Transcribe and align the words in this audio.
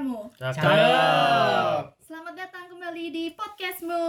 jamu. 0.00 0.32
Cakep. 0.40 1.92
Selamat 2.08 2.32
datang 2.32 2.72
kembali 2.72 3.04
di 3.12 3.24
podcastmu. 3.36 4.08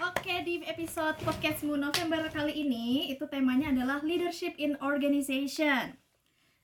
Oke, 0.00 0.34
di 0.48 0.64
episode 0.64 1.20
podcastmu 1.20 1.76
November 1.76 2.32
kali 2.32 2.64
ini 2.64 3.12
itu 3.12 3.28
temanya 3.28 3.68
adalah 3.76 4.00
leadership 4.00 4.56
in 4.56 4.72
organization. 4.80 5.92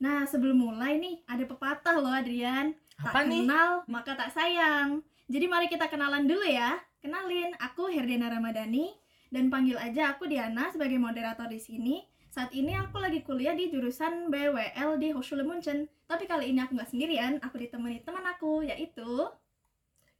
Nah, 0.00 0.24
sebelum 0.24 0.64
mulai 0.64 0.96
nih 0.96 1.20
ada 1.28 1.44
pepatah 1.44 2.00
loh 2.00 2.08
Adrian. 2.08 2.72
Apa 2.96 3.20
tak 3.20 3.24
nih? 3.28 3.44
kenal 3.44 3.84
maka 3.84 4.16
tak 4.16 4.32
sayang. 4.32 5.04
Jadi 5.28 5.44
mari 5.44 5.68
kita 5.68 5.92
kenalan 5.92 6.24
dulu 6.24 6.48
ya. 6.48 6.80
Kenalin, 7.04 7.52
aku 7.60 7.92
Herdiana 7.92 8.32
Ramadhani 8.32 8.96
dan 9.28 9.52
panggil 9.52 9.76
aja 9.76 10.16
aku 10.16 10.24
Diana 10.24 10.72
sebagai 10.72 10.96
moderator 10.96 11.52
di 11.52 11.60
sini. 11.60 12.00
Saat 12.36 12.52
ini 12.52 12.76
aku 12.76 13.00
lagi 13.00 13.24
kuliah 13.24 13.56
di 13.56 13.72
jurusan 13.72 14.28
BWL 14.28 15.00
di 15.00 15.08
Hochschule 15.08 15.40
München. 15.40 15.88
Tapi 16.04 16.28
kali 16.28 16.52
ini 16.52 16.60
aku 16.60 16.76
nggak 16.76 16.92
sendirian, 16.92 17.40
aku 17.40 17.56
ditemani 17.56 18.04
teman 18.04 18.28
aku 18.28 18.60
yaitu 18.60 19.32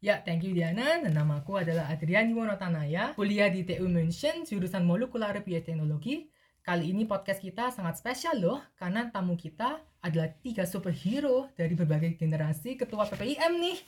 Ya, 0.00 0.24
thank 0.24 0.40
you 0.40 0.56
Diana. 0.56 0.96
Dan 1.04 1.12
nama 1.12 1.44
aku 1.44 1.60
adalah 1.60 1.92
Adrian 1.92 2.32
Yuwono 2.32 2.56
Tanaya. 2.56 3.12
Kuliah 3.12 3.52
di 3.52 3.68
TU 3.68 3.84
München, 3.84 4.48
jurusan 4.48 4.88
Molekular 4.88 5.36
Bioteknologi. 5.44 6.32
Kali 6.64 6.88
ini 6.88 7.04
podcast 7.04 7.44
kita 7.44 7.68
sangat 7.68 8.00
spesial 8.00 8.40
loh, 8.40 8.64
karena 8.80 9.12
tamu 9.12 9.36
kita 9.36 9.76
adalah 10.00 10.32
tiga 10.40 10.64
superhero 10.64 11.52
dari 11.52 11.76
berbagai 11.76 12.16
generasi 12.16 12.80
ketua 12.80 13.04
PPIM 13.12 13.60
nih. 13.60 13.78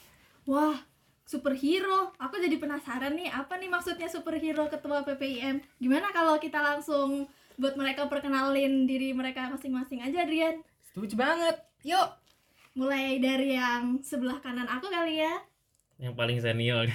Wah, 0.44 0.76
superhero. 1.24 2.12
Aku 2.20 2.36
jadi 2.36 2.60
penasaran 2.60 3.16
nih, 3.16 3.32
apa 3.32 3.56
nih 3.56 3.72
maksudnya 3.72 4.12
superhero 4.12 4.68
ketua 4.68 5.00
PPIM? 5.00 5.64
Gimana 5.80 6.12
kalau 6.12 6.36
kita 6.36 6.60
langsung 6.60 7.24
buat 7.58 7.74
mereka 7.74 8.06
perkenalin 8.06 8.86
diri 8.86 9.10
mereka 9.10 9.50
masing-masing 9.50 10.00
aja, 10.00 10.22
Adrian? 10.22 10.62
Setuju 10.86 11.18
banget. 11.18 11.58
Yuk. 11.82 12.08
Mulai 12.78 13.18
dari 13.18 13.58
yang 13.58 13.98
sebelah 14.06 14.38
kanan 14.38 14.70
aku 14.70 14.86
kali 14.86 15.18
ya. 15.18 15.34
yang 15.98 16.14
paling 16.14 16.38
senior 16.38 16.86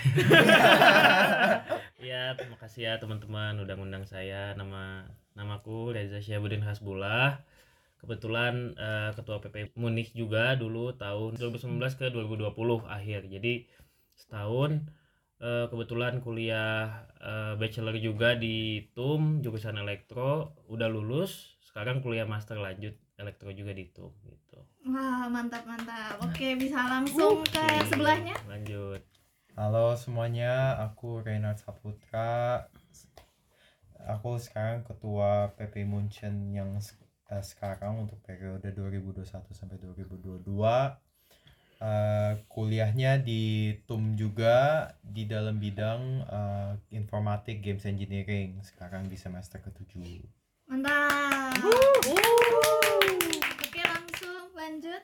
ya 1.99 2.23
terima 2.39 2.55
kasih 2.55 2.87
ya 2.87 2.93
teman-teman 3.03 3.59
udah 3.59 3.75
ngundang 3.75 4.07
saya 4.07 4.55
nama 4.55 5.03
namaku 5.35 5.91
Reza 5.91 6.23
Syabuddin 6.23 6.63
Hasbullah 6.63 7.43
kebetulan 7.99 8.71
eh, 8.79 9.11
ketua 9.11 9.43
PP 9.43 9.75
Munich 9.75 10.15
juga 10.15 10.55
dulu 10.55 10.95
tahun 10.95 11.35
2019 11.35 11.83
ke 11.99 12.05
2020 12.15 12.47
akhir 12.87 13.27
jadi 13.27 13.67
setahun 14.15 14.87
eh, 15.43 15.65
kebetulan 15.67 16.23
kuliah 16.23 17.03
eh, 17.19 17.53
bachelor 17.59 17.99
juga 17.99 18.39
di 18.39 18.87
TUM 18.95 19.43
jurusan 19.43 19.75
elektro 19.75 20.55
udah 20.71 20.87
lulus 20.87 21.59
sekarang 21.59 21.99
kuliah 21.99 22.23
master 22.23 22.55
lanjut 22.63 22.95
elektro 23.19 23.51
juga 23.51 23.75
di 23.75 23.91
TUM 23.91 24.15
gitu 24.23 24.63
Wah, 24.83 25.31
mantap 25.31 25.63
mantap. 25.63 26.19
Oke, 26.19 26.59
bisa 26.59 26.75
langsung 26.75 27.39
ke 27.47 27.55
Oke, 27.55 27.87
sebelahnya. 27.87 28.35
lanjut 28.51 28.99
Halo 29.53 29.93
semuanya, 29.93 30.81
aku 30.81 31.21
Reynard 31.21 31.61
Saputra. 31.61 32.65
Aku 34.09 34.41
sekarang 34.41 34.81
ketua 34.81 35.53
PP 35.53 35.85
Munchen 35.85 36.49
yang 36.57 36.81
eh, 37.29 37.43
sekarang 37.45 38.01
untuk 38.09 38.17
periode 38.25 38.73
2021 38.73 39.29
sampai 39.53 39.77
2022. 39.77 40.41
Eh, 41.83 42.33
kuliahnya 42.47 43.19
di 43.19 43.75
TUM 43.83 44.15
juga 44.15 44.87
di 45.03 45.27
dalam 45.27 45.59
bidang 45.59 46.23
eh, 46.23 46.71
informatik 46.95 47.59
games 47.59 47.83
engineering. 47.83 48.63
Sekarang 48.63 49.11
di 49.11 49.19
semester 49.19 49.59
ke-7. 49.59 50.23
Mantap. 50.71 51.59
Oke, 53.67 53.83
langsung 53.83 54.47
lanjut. 54.55 55.03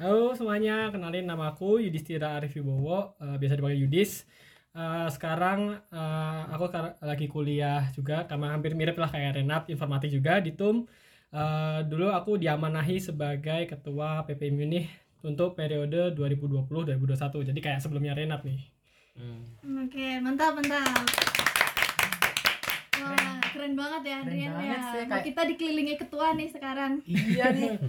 Halo 0.00 0.32
semuanya, 0.32 0.88
kenalin 0.88 1.28
nama 1.28 1.52
aku 1.52 1.76
Yudhistira 1.84 2.40
Arif 2.40 2.56
Wibowo, 2.56 3.20
eh, 3.20 3.36
biasa 3.36 3.60
dipanggil 3.60 3.84
Yudis. 3.84 4.24
Eh, 4.72 5.08
sekarang 5.12 5.76
eh, 5.76 6.42
aku 6.56 6.72
kar- 6.72 6.96
lagi 7.04 7.28
kuliah 7.28 7.92
juga, 7.92 8.24
karena 8.24 8.56
hampir 8.56 8.72
mirip 8.72 8.96
lah 8.96 9.12
kayak 9.12 9.44
Renat, 9.44 9.68
informatik 9.68 10.08
juga 10.08 10.40
di 10.40 10.56
TUM. 10.56 10.88
Eh, 11.36 11.80
dulu 11.84 12.08
aku 12.08 12.40
diamanahi 12.40 12.96
sebagai 12.96 13.68
ketua 13.68 14.24
PP 14.24 14.48
Munich 14.56 15.03
untuk 15.24 15.56
periode 15.56 16.12
2020-2021, 16.12 17.48
jadi 17.48 17.60
kayak 17.60 17.80
sebelumnya 17.80 18.12
Renat 18.12 18.44
nih. 18.44 18.60
Hmm. 19.14 19.56
Oke, 19.82 20.20
mantap 20.20 20.52
mantap. 20.54 21.06
Wah, 22.94 23.40
keren 23.50 23.74
banget 23.74 24.02
ya 24.04 24.16
Keren 24.16 24.28
Adrian 24.28 24.52
banget 24.52 24.68
ya. 24.70 24.82
sih, 24.86 25.02
kayak- 25.04 25.24
Kita 25.24 25.42
dikelilingi 25.46 25.94
ketua 25.96 26.26
nih 26.32 26.48
sekarang. 26.48 26.92
Iya 27.04 27.46
nih. 27.50 27.70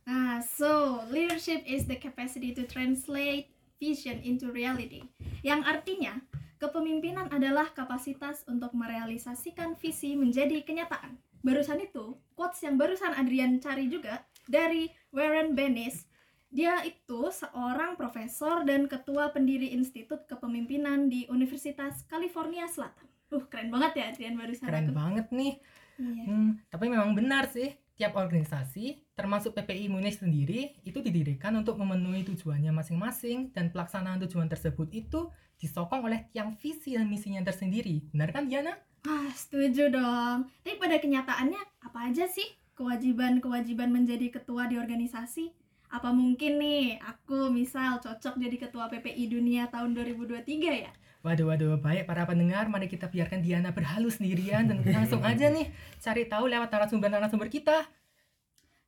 Nah, 0.00 0.42
so 0.42 0.66
leadership 1.06 1.62
is 1.62 1.86
the 1.86 1.94
capacity 1.94 2.50
to 2.50 2.66
translate 2.66 3.46
vision 3.78 4.18
into 4.20 4.50
reality. 4.50 5.06
Yang 5.40 5.62
artinya, 5.70 6.18
kepemimpinan 6.58 7.30
adalah 7.30 7.70
kapasitas 7.70 8.42
untuk 8.44 8.74
merealisasikan 8.74 9.78
visi 9.78 10.18
menjadi 10.18 10.66
kenyataan. 10.66 11.14
Barusan 11.40 11.78
itu, 11.78 12.18
quotes 12.34 12.58
yang 12.58 12.74
barusan 12.74 13.14
Adrian 13.14 13.62
cari 13.62 13.86
juga 13.86 14.26
dari 14.44 14.90
Warren 15.08 15.54
Bennis. 15.54 16.09
Dia 16.50 16.82
itu 16.82 17.30
seorang 17.30 17.94
profesor 17.94 18.66
dan 18.66 18.90
ketua 18.90 19.30
pendiri 19.30 19.70
Institut 19.70 20.26
Kepemimpinan 20.26 21.06
di 21.06 21.22
Universitas 21.30 22.02
California 22.10 22.66
Selatan. 22.66 23.06
Uh, 23.30 23.46
keren 23.46 23.70
banget 23.70 23.92
ya 23.94 24.04
Adrian 24.10 24.34
barusan 24.34 24.66
Keren 24.66 24.90
aku. 24.90 24.94
banget 24.98 25.26
nih. 25.30 25.54
Iya. 26.02 26.22
Hmm, 26.26 26.50
tapi 26.66 26.90
memang 26.90 27.14
benar 27.14 27.46
sih, 27.46 27.70
tiap 27.94 28.18
organisasi, 28.18 28.98
termasuk 29.14 29.54
PPI 29.54 29.86
Munich 29.86 30.18
sendiri, 30.18 30.74
itu 30.82 30.98
didirikan 30.98 31.54
untuk 31.54 31.78
memenuhi 31.78 32.26
tujuannya 32.26 32.74
masing-masing 32.74 33.54
dan 33.54 33.70
pelaksanaan 33.70 34.18
tujuan 34.26 34.50
tersebut 34.50 34.90
itu 34.90 35.30
disokong 35.62 36.02
oleh 36.02 36.26
tiang 36.34 36.58
visi 36.58 36.98
dan 36.98 37.06
misinya 37.06 37.46
tersendiri. 37.46 38.10
Benar 38.10 38.34
kan 38.34 38.50
Diana? 38.50 38.74
Ah, 39.06 39.30
setuju 39.30 39.92
dong. 39.92 40.50
Tapi 40.66 40.76
pada 40.82 40.98
kenyataannya 40.98 41.62
apa 41.86 42.10
aja 42.10 42.26
sih 42.26 42.48
kewajiban-kewajiban 42.74 43.92
menjadi 43.92 44.32
ketua 44.32 44.66
di 44.66 44.80
organisasi? 44.80 45.59
Apa 45.90 46.14
mungkin 46.14 46.62
nih 46.62 47.02
aku 47.02 47.50
misal 47.50 47.98
cocok 47.98 48.38
jadi 48.38 48.56
ketua 48.56 48.86
PPI 48.86 49.26
Dunia 49.26 49.66
tahun 49.68 49.92
2023 49.98 50.46
ya? 50.86 50.92
Waduh, 51.20 51.52
waduh, 51.52 51.76
baik 51.76 52.08
para 52.08 52.24
pendengar, 52.24 52.64
mari 52.72 52.88
kita 52.88 53.10
biarkan 53.10 53.44
Diana 53.44 53.76
berhalu 53.76 54.08
sendirian 54.08 54.64
dan 54.70 54.80
langsung 54.80 55.20
aja 55.20 55.52
nih 55.52 55.68
cari 56.00 56.24
tahu 56.24 56.48
lewat 56.48 56.72
narasumber-narasumber 56.72 57.52
kita. 57.52 57.84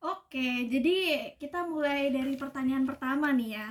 Oke, 0.01 0.65
jadi 0.65 0.95
kita 1.37 1.69
mulai 1.69 2.09
dari 2.09 2.33
pertanyaan 2.33 2.89
pertama 2.89 3.29
nih 3.29 3.61
ya. 3.61 3.69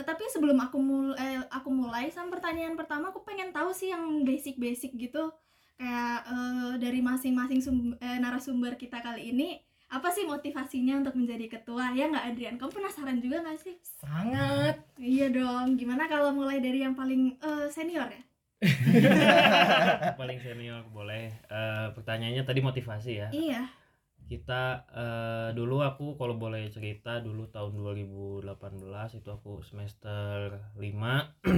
Eh, 0.00 0.04
tapi 0.04 0.24
sebelum 0.32 0.56
aku 0.58 0.80
mulai 0.80 1.44
aku 1.52 1.68
mulai 1.68 2.08
sama 2.08 2.40
pertanyaan 2.40 2.72
pertama 2.72 3.12
aku 3.12 3.20
pengen 3.20 3.52
tahu 3.52 3.70
sih 3.76 3.92
yang 3.92 4.24
basic-basic 4.24 4.96
gitu 4.96 5.28
kayak 5.76 6.24
eh, 6.24 6.72
dari 6.80 7.00
masing-masing 7.04 7.60
eh, 8.00 8.18
narasumber 8.20 8.80
kita 8.80 9.04
kali 9.04 9.32
ini 9.32 9.60
apa 9.90 10.08
sih 10.14 10.22
motivasinya 10.24 11.02
untuk 11.02 11.18
menjadi 11.18 11.46
ketua 11.50 11.90
ya 11.92 12.06
nggak 12.06 12.26
Adrian? 12.30 12.56
Kamu 12.56 12.70
penasaran 12.70 13.18
juga 13.18 13.42
nggak 13.42 13.58
sih? 13.58 13.74
Sangat. 13.82 14.78
Iya 14.96 15.26
dong. 15.34 15.74
Gimana 15.74 16.06
kalau 16.06 16.30
mulai 16.30 16.62
dari 16.62 16.80
yang 16.80 16.94
paling 16.94 17.34
eh, 17.36 17.66
senior 17.68 18.06
ya? 18.06 18.22
paling 20.20 20.38
senior 20.38 20.84
boleh 20.92 21.32
Eh, 21.48 21.88
pertanyaannya 21.96 22.44
tadi 22.44 22.60
motivasi 22.60 23.12
ya 23.16 23.28
Iya. 23.32 23.62
kita 24.28 24.62
eh, 24.94 25.48
dulu 25.56 25.82
aku 25.82 26.14
kalau 26.14 26.38
boleh 26.38 26.68
cerita 26.70 27.18
dulu 27.18 27.50
tahun 27.50 27.74
2018 27.74 29.18
itu 29.18 29.26
aku 29.26 29.64
semester 29.66 30.60
5 30.76 31.40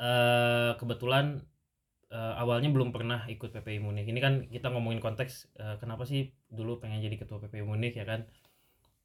eh 0.00 0.70
kebetulan 0.74 1.40
eh, 2.14 2.34
awalnya 2.42 2.68
belum 2.74 2.90
pernah 2.96 3.20
ikut 3.34 3.50
PPI 3.54 3.78
Munich. 3.84 4.06
Ini 4.10 4.20
kan 4.26 4.34
kita 4.54 4.66
ngomongin 4.72 5.00
konteks 5.04 5.32
eh, 5.62 5.76
kenapa 5.82 6.04
sih 6.10 6.30
dulu 6.50 6.78
pengen 6.82 7.00
jadi 7.06 7.16
ketua 7.20 7.38
PPI 7.42 7.64
Munich 7.66 7.94
ya 8.00 8.04
kan? 8.08 8.26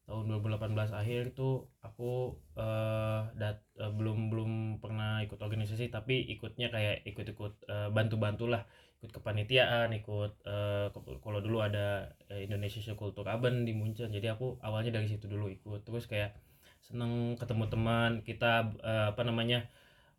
Tahun 0.05 0.25
2018 0.29 0.89
akhir 0.93 1.33
itu 1.33 1.65
aku 1.81 2.37
eh, 2.57 3.21
dat- 3.41 3.65
eh, 3.81 3.91
belum 3.97 4.29
belum 4.31 4.51
pernah 4.83 5.21
ikut 5.25 5.39
organisasi 5.41 5.89
tapi 5.89 6.15
ikutnya 6.33 6.67
kayak 6.75 6.95
ikut-ikut 7.09 7.53
eh, 7.73 7.89
bantu-bantu 7.95 8.45
lah 8.53 8.63
ikut 9.01 9.11
kepanitiaan 9.17 9.89
ikut 9.99 10.31
ke- 10.93 11.19
kalau 11.23 11.39
dulu 11.45 11.57
ada 11.67 12.09
eh, 12.31 12.41
Indonesia 12.47 12.81
Culture 12.97 13.27
Aben 13.29 13.65
di 13.67 13.73
Munchen. 13.77 14.09
Jadi 14.13 14.27
aku 14.31 14.57
awalnya 14.65 14.91
dari 14.97 15.07
situ 15.11 15.25
dulu 15.29 15.47
ikut. 15.51 15.81
Terus 15.87 16.05
kayak 16.11 16.31
seneng 16.85 17.33
ketemu 17.41 17.65
teman 17.73 18.11
kita 18.27 18.51
eh, 18.85 19.05
apa 19.13 19.21
namanya 19.25 19.65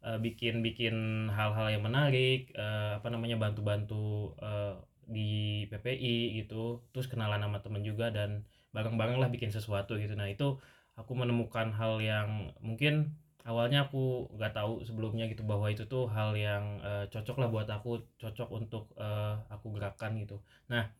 eh, 0.08 0.18
bikin 0.26 0.54
bikin 0.66 0.94
hal-hal 1.36 1.66
yang 1.74 1.82
menarik 1.88 2.50
eh, 2.54 2.90
apa 2.98 3.08
namanya 3.14 3.36
bantu-bantu 3.42 4.34
eh, 4.40 4.74
di 5.06 5.30
PPI 5.70 6.16
gitu. 6.42 6.82
Terus 6.92 7.06
kenalan 7.10 7.42
sama 7.42 7.58
temen 7.64 7.82
juga 7.86 8.10
dan 8.14 8.46
bareng-bareng 8.74 9.18
lah 9.22 9.28
bikin 9.34 9.50
sesuatu 9.54 9.98
gitu. 10.02 10.14
Nah 10.18 10.28
itu 10.30 10.58
aku 11.00 11.12
menemukan 11.20 11.68
hal 11.78 12.00
yang 12.02 12.50
mungkin 12.62 13.14
awalnya 13.46 13.86
aku 13.86 14.26
nggak 14.34 14.52
tahu 14.58 14.82
sebelumnya 14.82 15.30
gitu 15.30 15.46
bahwa 15.46 15.70
itu 15.70 15.86
tuh 15.86 16.10
hal 16.10 16.34
yang 16.34 16.64
eh, 16.82 17.04
cocok 17.12 17.36
lah 17.42 17.48
buat 17.54 17.68
aku 17.70 17.90
cocok 18.22 18.48
untuk 18.58 18.84
eh, 18.98 19.34
aku 19.54 19.66
gerakan 19.76 20.18
gitu. 20.22 20.42
Nah 20.72 20.90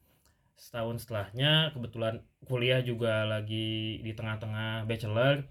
setahun 0.57 1.05
setelahnya 1.05 1.75
kebetulan 1.77 2.25
kuliah 2.49 2.81
juga 2.81 3.29
lagi 3.29 4.01
di 4.01 4.13
tengah-tengah 4.17 4.89
bachelor 4.89 5.45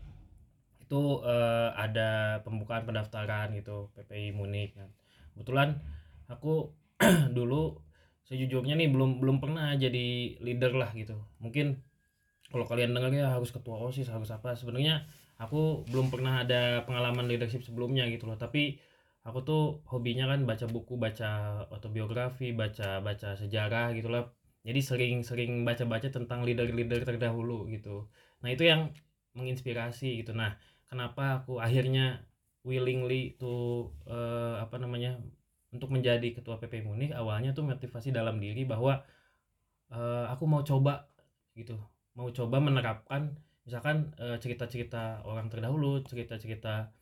itu 0.86 1.02
eh, 1.26 1.70
ada 1.74 2.40
pembukaan 2.46 2.86
pendaftaran 2.86 3.58
gitu 3.58 3.90
PPI 3.98 4.38
Munich 4.38 4.78
kan. 4.78 4.90
Kebetulan 5.34 5.82
aku 6.30 6.70
dulu 7.38 7.82
sejujurnya 8.26 8.78
nih 8.78 8.90
belum 8.94 9.22
belum 9.22 9.38
pernah 9.42 9.74
jadi 9.74 10.38
leader 10.42 10.78
lah 10.78 10.94
gitu. 10.94 11.18
Mungkin 11.42 11.82
kalau 12.54 12.66
kalian 12.70 12.94
dengar 12.94 13.10
ya 13.14 13.34
harus 13.34 13.50
ketua 13.50 13.82
OSIS 13.82 14.14
harus 14.14 14.30
apa. 14.30 14.54
Sebenarnya 14.54 15.10
aku 15.42 15.86
belum 15.90 16.14
pernah 16.14 16.46
ada 16.46 16.86
pengalaman 16.86 17.26
leadership 17.26 17.66
sebelumnya 17.66 18.06
gitu 18.14 18.30
loh. 18.30 18.38
Tapi 18.38 18.78
aku 19.26 19.40
tuh 19.42 19.64
hobinya 19.90 20.30
kan 20.30 20.46
baca 20.46 20.70
buku 20.70 21.02
baca 21.02 21.66
autobiografi 21.74 22.54
baca 22.54 23.02
baca 23.02 23.34
sejarah 23.38 23.94
gitu 23.98 24.10
lah. 24.14 24.30
Jadi 24.66 24.82
sering-sering 24.82 25.62
baca-baca 25.62 26.10
tentang 26.10 26.42
leader-leader 26.42 27.06
terdahulu 27.06 27.70
gitu. 27.70 28.10
Nah 28.42 28.50
itu 28.50 28.66
yang 28.66 28.90
menginspirasi 29.38 30.26
gitu. 30.26 30.34
Nah 30.34 30.58
kenapa 30.90 31.44
aku 31.44 31.60
akhirnya 31.60 32.26
willingly 32.66 33.38
tuh 33.38 33.94
eh, 34.10 34.56
apa 34.62 34.82
namanya 34.82 35.22
untuk 35.76 35.92
menjadi 35.92 36.32
ketua 36.32 36.56
PP 36.58 36.88
Munich 36.88 37.12
awalnya 37.12 37.52
tuh 37.52 37.68
motivasi 37.68 38.16
dalam 38.16 38.40
diri 38.40 38.64
bahwa 38.64 39.04
eh, 39.92 40.26
aku 40.32 40.48
mau 40.48 40.64
coba 40.64 41.12
gitu. 41.60 41.76
Mau 42.16 42.32
coba 42.32 42.64
menerapkan 42.64 43.36
misalkan 43.68 44.16
eh, 44.16 44.40
cerita-cerita 44.40 45.28
orang 45.28 45.52
terdahulu 45.52 46.00
cerita-cerita 46.08 46.96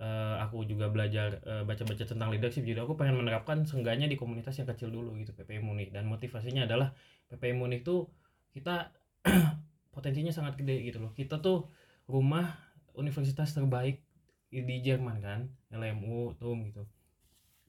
eh, 0.00 0.36
aku 0.40 0.64
juga 0.64 0.88
belajar 0.88 1.38
baca-baca 1.68 2.04
tentang 2.08 2.32
leadership. 2.32 2.64
Jadi 2.64 2.80
aku 2.80 2.96
pengen 2.96 3.20
menerapkan 3.20 3.68
seenggaknya 3.68 4.08
di 4.08 4.16
komunitas 4.16 4.56
yang 4.56 4.68
kecil 4.72 4.88
dulu 4.88 5.12
gitu 5.20 5.36
PPI 5.36 5.60
Munich. 5.60 5.92
Dan 5.92 6.08
motivasinya 6.08 6.64
adalah 6.64 6.96
PPI 7.28 7.54
Munich 7.54 7.84
tuh 7.84 8.08
kita 8.56 8.88
potensinya 9.94 10.32
sangat 10.32 10.56
gede 10.56 10.80
gitu 10.88 10.98
loh. 11.04 11.12
Kita 11.12 11.38
tuh 11.44 11.68
rumah 12.08 12.63
universitas 12.94 13.50
terbaik 13.54 14.02
di 14.50 14.76
Jerman 14.82 15.18
kan 15.18 15.40
LMU 15.74 16.38
tuh 16.38 16.54
gitu. 16.62 16.82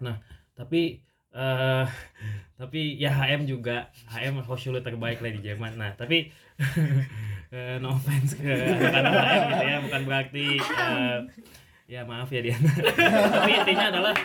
Nah 0.02 0.22
tapi 0.54 1.02
eh 1.36 1.86
tapi 2.60 2.96
ya 2.96 3.12
HM 3.12 3.50
juga 3.50 3.92
HM 4.08 4.46
Hochschule 4.46 4.86
terbaik 4.86 5.20
lah 5.20 5.32
di 5.34 5.42
Jerman. 5.42 5.76
Nah 5.76 5.92
tapi 5.98 6.30
eh, 7.56 7.78
no 7.82 7.98
offense 7.98 8.38
ke 8.38 8.54
anak-anak 8.80 9.24
HM 9.26 9.44
gitu 9.50 9.66
ya 9.66 9.78
bukan 9.82 10.02
berarti 10.06 10.48
eh, 10.62 11.20
ya 11.86 12.02
maaf 12.02 12.34
ya 12.34 12.42
Diana 12.42 12.66
tapi 13.38 13.52
intinya 13.62 13.86
adalah 13.94 14.16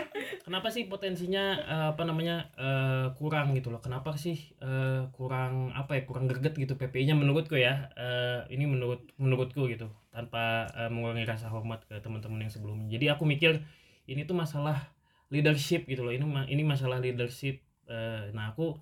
kenapa 0.40 0.72
sih 0.72 0.88
potensinya 0.88 1.44
eh, 1.60 1.86
apa 1.92 2.02
namanya 2.08 2.48
eh, 2.56 3.06
kurang 3.14 3.52
gitu 3.52 3.68
loh? 3.68 3.78
Kenapa 3.84 4.16
sih 4.16 4.36
eh, 4.58 5.04
kurang 5.12 5.70
apa 5.76 6.00
ya 6.00 6.02
kurang 6.08 6.24
greget 6.26 6.56
gitu 6.56 6.74
PPI-nya 6.80 7.14
menurutku 7.14 7.54
ya? 7.60 7.92
Eh, 7.94 8.40
ini 8.56 8.64
menurut 8.64 9.04
menurutku 9.20 9.68
gitu 9.68 9.92
tanpa 10.10 10.72
eh, 10.72 10.88
mengurangi 10.88 11.28
rasa 11.28 11.52
hormat 11.52 11.84
ke 11.84 12.00
teman-teman 12.00 12.48
yang 12.48 12.52
sebelumnya. 12.52 12.88
Jadi 12.90 13.06
aku 13.12 13.28
mikir 13.28 13.60
ini 14.08 14.24
tuh 14.24 14.34
masalah 14.34 14.90
leadership 15.28 15.84
gitu 15.86 16.02
loh. 16.02 16.12
Ini 16.16 16.24
ini 16.50 16.62
masalah 16.64 16.98
leadership 17.00 17.62
Eh, 17.90 18.30
nah 18.30 18.54
aku 18.54 18.78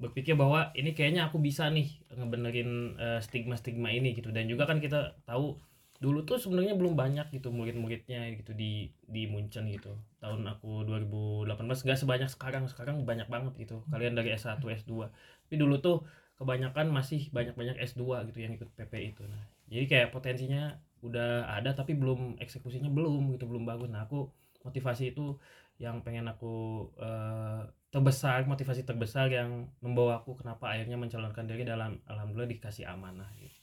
berpikir 0.00 0.32
bahwa 0.32 0.72
ini 0.72 0.96
kayaknya 0.96 1.28
aku 1.28 1.36
bisa 1.44 1.68
nih 1.68 1.92
ngebenerin 2.08 2.96
stigma-stigma 3.20 3.92
ini 3.92 4.16
gitu. 4.16 4.32
Dan 4.32 4.48
juga 4.48 4.64
kan 4.64 4.80
kita 4.80 5.20
tahu 5.28 5.60
dulu 6.00 6.24
tuh 6.24 6.40
sebenarnya 6.40 6.74
belum 6.80 6.96
banyak 6.96 7.28
gitu 7.36 7.52
murid-muridnya 7.52 8.32
gitu 8.40 8.56
di 8.56 8.88
di 9.04 9.28
Munchen 9.28 9.68
gitu. 9.68 9.92
Tahun 10.24 10.40
aku 10.48 10.88
2018 10.88 11.84
gak 11.84 12.00
sebanyak 12.00 12.30
sekarang. 12.32 12.64
Sekarang 12.72 13.04
banyak 13.04 13.28
banget 13.28 13.52
gitu. 13.60 13.84
Kalian 13.92 14.16
dari 14.16 14.32
S1 14.32 14.64
S2 14.64 15.12
tapi 15.44 15.54
dulu 15.60 15.76
tuh 15.84 15.96
kebanyakan 16.40 16.88
masih 16.88 17.28
banyak-banyak 17.36 17.76
S2 17.84 18.24
gitu 18.32 18.38
yang 18.40 18.56
ikut 18.56 18.72
PP 18.72 18.92
itu. 19.12 19.22
Nah 19.28 19.44
jadi 19.68 19.84
kayak 19.86 20.08
potensinya 20.16 20.80
udah 21.04 21.52
ada 21.52 21.76
tapi 21.76 21.92
belum 21.92 22.40
eksekusinya 22.40 22.88
belum 22.88 23.36
gitu 23.36 23.44
belum 23.44 23.68
bagus. 23.68 23.92
Nah 23.92 24.08
aku 24.08 24.32
motivasi 24.64 25.12
itu 25.12 25.36
yang 25.80 26.00
pengen 26.04 26.28
aku 26.28 26.88
eh, 27.00 27.60
terbesar 27.92 28.44
motivasi 28.44 28.84
terbesar 28.84 29.32
yang 29.32 29.68
membawa 29.84 30.20
aku 30.20 30.36
kenapa 30.36 30.72
akhirnya 30.72 31.00
mencalonkan 31.00 31.48
diri 31.48 31.64
dalam 31.64 31.98
alhamdulillah 32.04 32.52
dikasih 32.52 32.84
amanah 32.86 33.32
gitu 33.40 33.59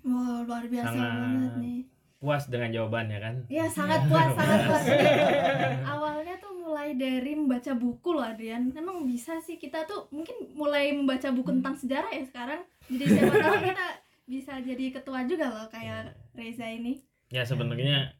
sih 0.00 0.06
Wow, 0.06 0.42
luar 0.42 0.64
biasa 0.64 0.88
Sangat. 0.88 1.12
banget 1.14 1.52
nih. 1.58 1.80
puas 2.16 2.44
dengan 2.46 2.68
jawabannya 2.70 3.18
kan 3.18 3.34
Ya 3.48 3.64
sangat 3.66 4.04
puas, 4.04 4.28
sangat 4.30 4.60
puas. 4.66 4.84
Awalnya 5.92 6.36
tuh 6.36 6.52
mulai 6.54 6.92
dari 6.92 7.32
membaca 7.32 7.72
buku 7.72 8.08
loh 8.10 8.20
Adrian. 8.22 8.68
Emang 8.70 9.04
bisa 9.04 9.36
sih 9.38 9.56
kita 9.56 9.84
tuh 9.84 10.04
mungkin 10.10 10.36
mulai 10.50 10.90
membaca 10.90 11.28
buku 11.28 11.48
tentang 11.50 11.74
sejarah 11.74 12.10
ya 12.10 12.20
sekarang. 12.22 12.60
Jadi 12.86 13.04
siapa 13.06 13.34
tahu 13.34 13.56
kita 13.72 13.86
bisa 14.26 14.52
jadi 14.58 14.84
ketua 14.90 15.24
juga 15.24 15.48
loh 15.48 15.66
kayak 15.66 16.12
Reza 16.32 16.64
ini. 16.66 17.00
ya 17.28 17.42
sebenarnya 17.42 18.10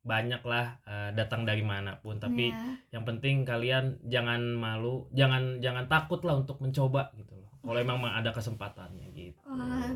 banyak 0.00 0.40
lah 0.42 0.80
eh, 0.82 1.10
datang 1.12 1.42
dari 1.42 1.60
mana 1.60 1.94
pun 1.96 2.16
tapi 2.16 2.48
Ya. 2.48 2.56
yang 2.92 3.04
penting 3.04 3.42
kalian 3.42 4.00
jangan 4.04 4.40
malu 4.52 5.04
jangan 5.10 5.58
jangan 5.58 5.84
takut 5.84 6.22
lah 6.22 6.38
untuk 6.38 6.56
mencoba 6.58 7.12
gitu 7.12 7.34
loh 7.34 7.50
kalau 7.60 7.76
emang 7.76 8.00
ada 8.02 8.30
kesempatannya 8.30 9.10
gitu 9.10 9.36
Wah. 9.44 9.90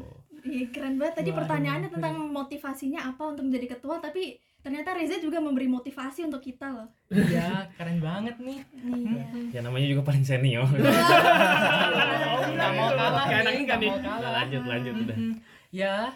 Iya, 0.45 0.65
keren 0.69 0.97
banget 0.97 1.15
tadi 1.17 1.31
Waduh, 1.31 1.39
pertanyaannya 1.41 1.89
keren. 1.89 1.97
tentang 1.99 2.17
motivasinya 2.31 3.01
apa 3.03 3.23
untuk 3.27 3.45
menjadi 3.45 3.67
ketua 3.73 3.97
tapi 3.99 4.23
ternyata 4.61 4.93
Reza 4.93 5.17
juga 5.19 5.39
memberi 5.39 5.65
motivasi 5.67 6.21
untuk 6.23 6.41
kita 6.41 6.69
loh. 6.71 6.89
Iya, 7.09 7.69
keren 7.75 7.99
banget 7.99 8.37
nih. 8.39 8.61
Iya. 8.63 9.25
ya 9.51 9.61
namanya 9.61 9.87
juga 9.87 10.03
paling 10.03 10.21
senior 10.23 10.65
Nggak 12.55 12.71
mau 12.73 12.89
kalah 12.91 13.25
nggak 13.25 13.41
kan 13.67 13.79
mau 13.79 13.81
nih. 13.81 13.91
kalah. 14.01 14.31
lanjut 14.39 14.63
lanjut 14.65 14.95
udah 15.03 15.17
Mhm. 15.17 15.35
Ya, 15.69 16.15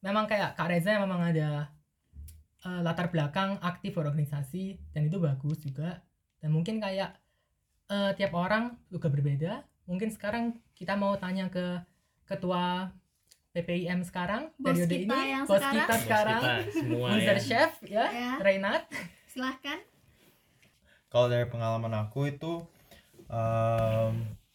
memang 0.00 0.24
kayak 0.24 0.54
Kak 0.54 0.66
Reza 0.66 0.96
memang 0.96 1.20
ada 1.22 1.68
eh, 2.62 2.80
latar 2.80 3.10
belakang 3.10 3.60
aktif 3.60 3.92
organisasi 3.94 4.80
dan 4.90 5.04
itu 5.04 5.18
bagus 5.18 5.60
juga. 5.60 6.00
Dan 6.38 6.50
mungkin 6.50 6.80
kayak 6.80 7.12
eh, 7.86 8.10
tiap 8.14 8.32
orang 8.32 8.80
juga 8.88 9.06
berbeda. 9.06 9.60
Mungkin 9.84 10.08
sekarang 10.08 10.44
kita 10.72 10.94
mau 10.94 11.12
tanya 11.14 11.46
ke 11.46 11.84
ketua 12.24 12.88
PPIM 13.54 14.02
sekarang 14.02 14.50
Bos 14.56 14.74
periode 14.74 14.90
kita 14.92 15.14
ini, 15.16 15.30
yang 15.30 15.44
bos 15.44 15.56
sekarang. 15.56 15.74
kita 15.78 15.86
Bos 15.88 16.02
sekarang, 16.02 16.42
kita 16.42 16.72
semua 16.74 17.08
ya 17.14 17.34
Chef 17.38 17.72
ya, 17.86 18.04
Ya. 18.10 18.30
Reinhard. 18.38 18.84
Silahkan. 19.26 19.78
kalau 21.06 21.26
dari 21.26 21.46
pengalaman 21.46 21.94
aku 21.96 22.26
itu 22.28 22.66
em, 23.24 24.12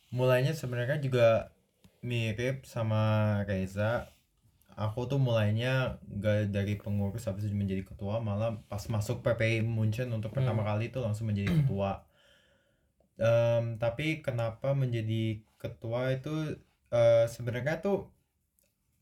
mulainya 0.10 0.52
sebenarnya 0.52 1.00
juga 1.00 1.56
mirip 2.02 2.64
sama 2.64 3.04
Reza 3.44 4.12
aku 4.76 5.04
tuh 5.06 5.20
mulainya 5.20 6.00
gak 6.04 6.52
dari 6.52 6.76
pengurus 6.76 7.28
habis 7.28 7.48
itu 7.48 7.56
menjadi 7.56 7.84
ketua 7.84 8.20
malah 8.20 8.60
pas 8.66 8.84
masuk 8.86 9.20
PPI 9.20 9.64
Munchen 9.64 10.12
untuk 10.12 10.32
pertama 10.32 10.64
kali 10.64 10.88
itu 10.88 11.00
langsung 11.00 11.28
menjadi 11.28 11.52
ketua 11.54 12.04
Em, 13.18 13.76
tapi 13.76 14.24
kenapa 14.24 14.72
menjadi 14.72 15.24
ketua 15.56 16.16
itu 16.16 16.56
eh, 16.90 17.26
sebenarnya 17.28 17.84
tuh 17.84 18.08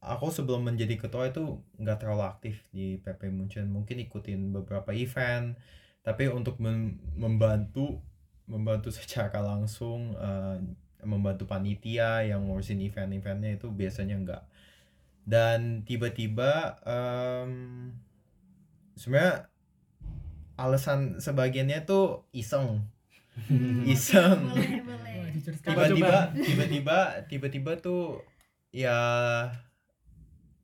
aku 0.01 0.29
sebelum 0.33 0.65
menjadi 0.67 0.95
ketua 0.99 1.29
itu 1.31 1.61
nggak 1.81 1.97
terlalu 2.03 2.23
aktif 2.27 2.55
di 2.73 2.97
PP 3.01 3.29
Munchen. 3.33 3.69
Mungkin 3.71 3.97
ikutin 4.07 4.53
beberapa 4.53 4.91
event. 4.95 5.57
Tapi 6.05 6.31
untuk 6.31 6.57
mem- 6.63 6.99
membantu 7.17 7.99
membantu 8.47 8.89
secara 8.97 9.41
langsung 9.43 10.15
eh, 10.17 10.57
membantu 11.05 11.45
panitia 11.45 12.25
yang 12.25 12.47
ngurusin 12.49 12.81
event-eventnya 12.81 13.57
itu 13.61 13.69
biasanya 13.69 14.15
enggak 14.17 14.43
dan 15.27 15.83
tiba-tiba 15.83 16.79
em, 16.87 17.51
sebenarnya 18.95 19.51
alasan 20.57 21.19
sebagiannya 21.19 21.83
tuh 21.83 22.25
iseng. 22.31 22.87
Iseng. 23.93 24.49
Tiba-tiba 25.61 26.33
tiba-tiba 26.33 26.97
tiba-tiba 27.29 27.71
tuh 27.77 28.23
ya 28.73 28.97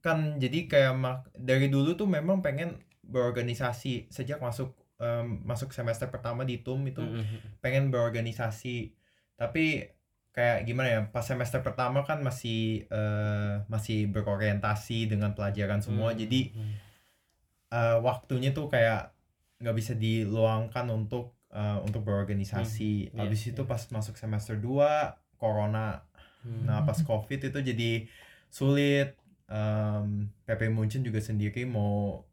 kan 0.03 0.35
jadi 0.35 0.67
kayak 0.67 0.93
mak- 0.93 1.31
dari 1.33 1.71
dulu 1.71 1.95
tuh 1.95 2.05
memang 2.05 2.43
pengen 2.43 2.75
berorganisasi 3.01 4.11
sejak 4.11 4.37
masuk 4.37 4.75
em, 4.99 5.39
masuk 5.43 5.71
semester 5.71 6.07
pertama 6.07 6.43
di 6.43 6.59
TUM 6.59 6.83
itu 6.85 7.01
Mhm. 7.01 7.59
pengen 7.59 7.87
berorganisasi 7.87 8.91
tapi 9.35 9.87
kayak 10.31 10.65
gimana 10.65 10.87
ya 10.89 11.01
pas 11.07 11.23
semester 11.23 11.61
pertama 11.61 12.03
kan 12.03 12.19
masih 12.19 12.83
eh, 12.85 13.53
masih 13.65 14.07
berorientasi 14.07 15.07
dengan 15.07 15.31
pelajaran 15.31 15.79
semua 15.79 16.11
Mhm. 16.11 16.19
jadi 16.19 16.41
eh, 17.71 17.97
waktunya 17.99 18.51
tuh 18.51 18.67
kayak 18.67 19.11
nggak 19.59 19.75
bisa 19.75 19.93
diluangkan 19.95 20.87
untuk 20.89 21.33
eh, 21.49 21.77
untuk 21.85 22.01
berorganisasi 22.03 22.91
Hmm, 23.07 23.13
iya, 23.13 23.19
habis 23.23 23.41
itu 23.45 23.61
iya. 23.61 23.69
pas 23.69 23.81
masuk 23.89 24.17
semester 24.17 24.57
2 24.57 25.15
corona 25.37 26.01
Mhm. 26.43 26.65
nah 26.65 26.81
pas 26.81 26.97
covid 26.99 27.39
itu 27.39 27.59
jadi 27.61 27.91
sulit 28.49 29.15
Em, 29.53 30.33
PP 30.43 30.73
Munchen 30.73 31.05
juga 31.05 31.21
sendiri 31.21 31.61
mau 31.63 32.25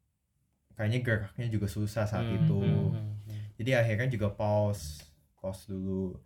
kayaknya 0.73 1.05
geraknya 1.05 1.47
juga 1.53 1.69
susah 1.69 2.09
saat 2.09 2.25
Mhm. 2.25 2.37
itu. 2.41 2.61
Mhm. 2.97 3.09
jadi 3.61 3.77
akhirnya 3.77 4.09
juga 4.09 4.33
pause 4.33 5.05
pause 5.37 5.69
dulu. 5.69 6.17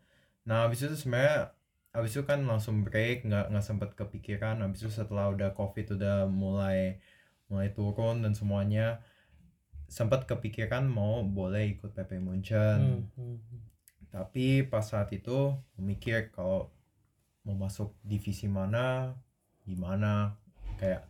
Nah 0.46 0.70
habis 0.70 0.86
itu 0.86 0.94
sebenarnya 0.94 1.50
abis 1.90 2.14
itu 2.14 2.22
kan 2.22 2.46
langsung 2.46 2.86
break 2.86 3.26
nggak 3.26 3.50
nggak 3.50 3.66
sempet 3.66 3.90
kepikiran. 3.98 4.62
Abis 4.62 4.86
itu 4.86 4.94
setelah 4.94 5.34
udah 5.34 5.50
covid 5.50 5.98
udah 5.98 6.30
mulai 6.30 7.02
mulai 7.50 7.74
turun 7.74 8.22
dan 8.22 8.38
semuanya 8.38 9.02
sempat 9.90 10.30
kepikiran 10.30 10.86
mau 10.86 11.26
boleh 11.26 11.74
ikut 11.74 11.90
PP 11.90 12.22
Munchen. 12.22 13.10
Hmm, 13.18 13.18
hmm, 13.18 13.38
tapi 14.14 14.62
pas 14.62 14.86
saat 14.86 15.10
itu 15.10 15.58
memikir 15.74 16.30
kalau 16.30 16.70
mau 17.42 17.58
masuk 17.58 17.98
divisi 18.00 18.46
mana 18.46 19.18
gimana 19.66 20.38
kayak 20.84 21.02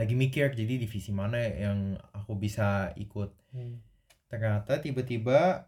lagi 0.00 0.14
mikir 0.16 0.56
jadi 0.56 0.80
divisi 0.80 1.12
mana 1.12 1.36
yang 1.36 2.00
aku 2.16 2.40
bisa 2.40 2.96
ikut. 2.96 3.36
Hmm. 3.52 3.80
ternyata 4.28 4.76
tiba-tiba 4.84 5.64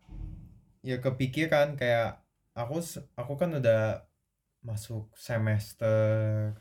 ya 0.85 1.00
kepikiran 1.00 1.81
kayak 1.81 2.21
aku 2.52 2.76
aku 3.17 3.40
kan 3.40 3.57
udah 3.57 4.05
masuk 4.61 5.09
semester 5.17 6.52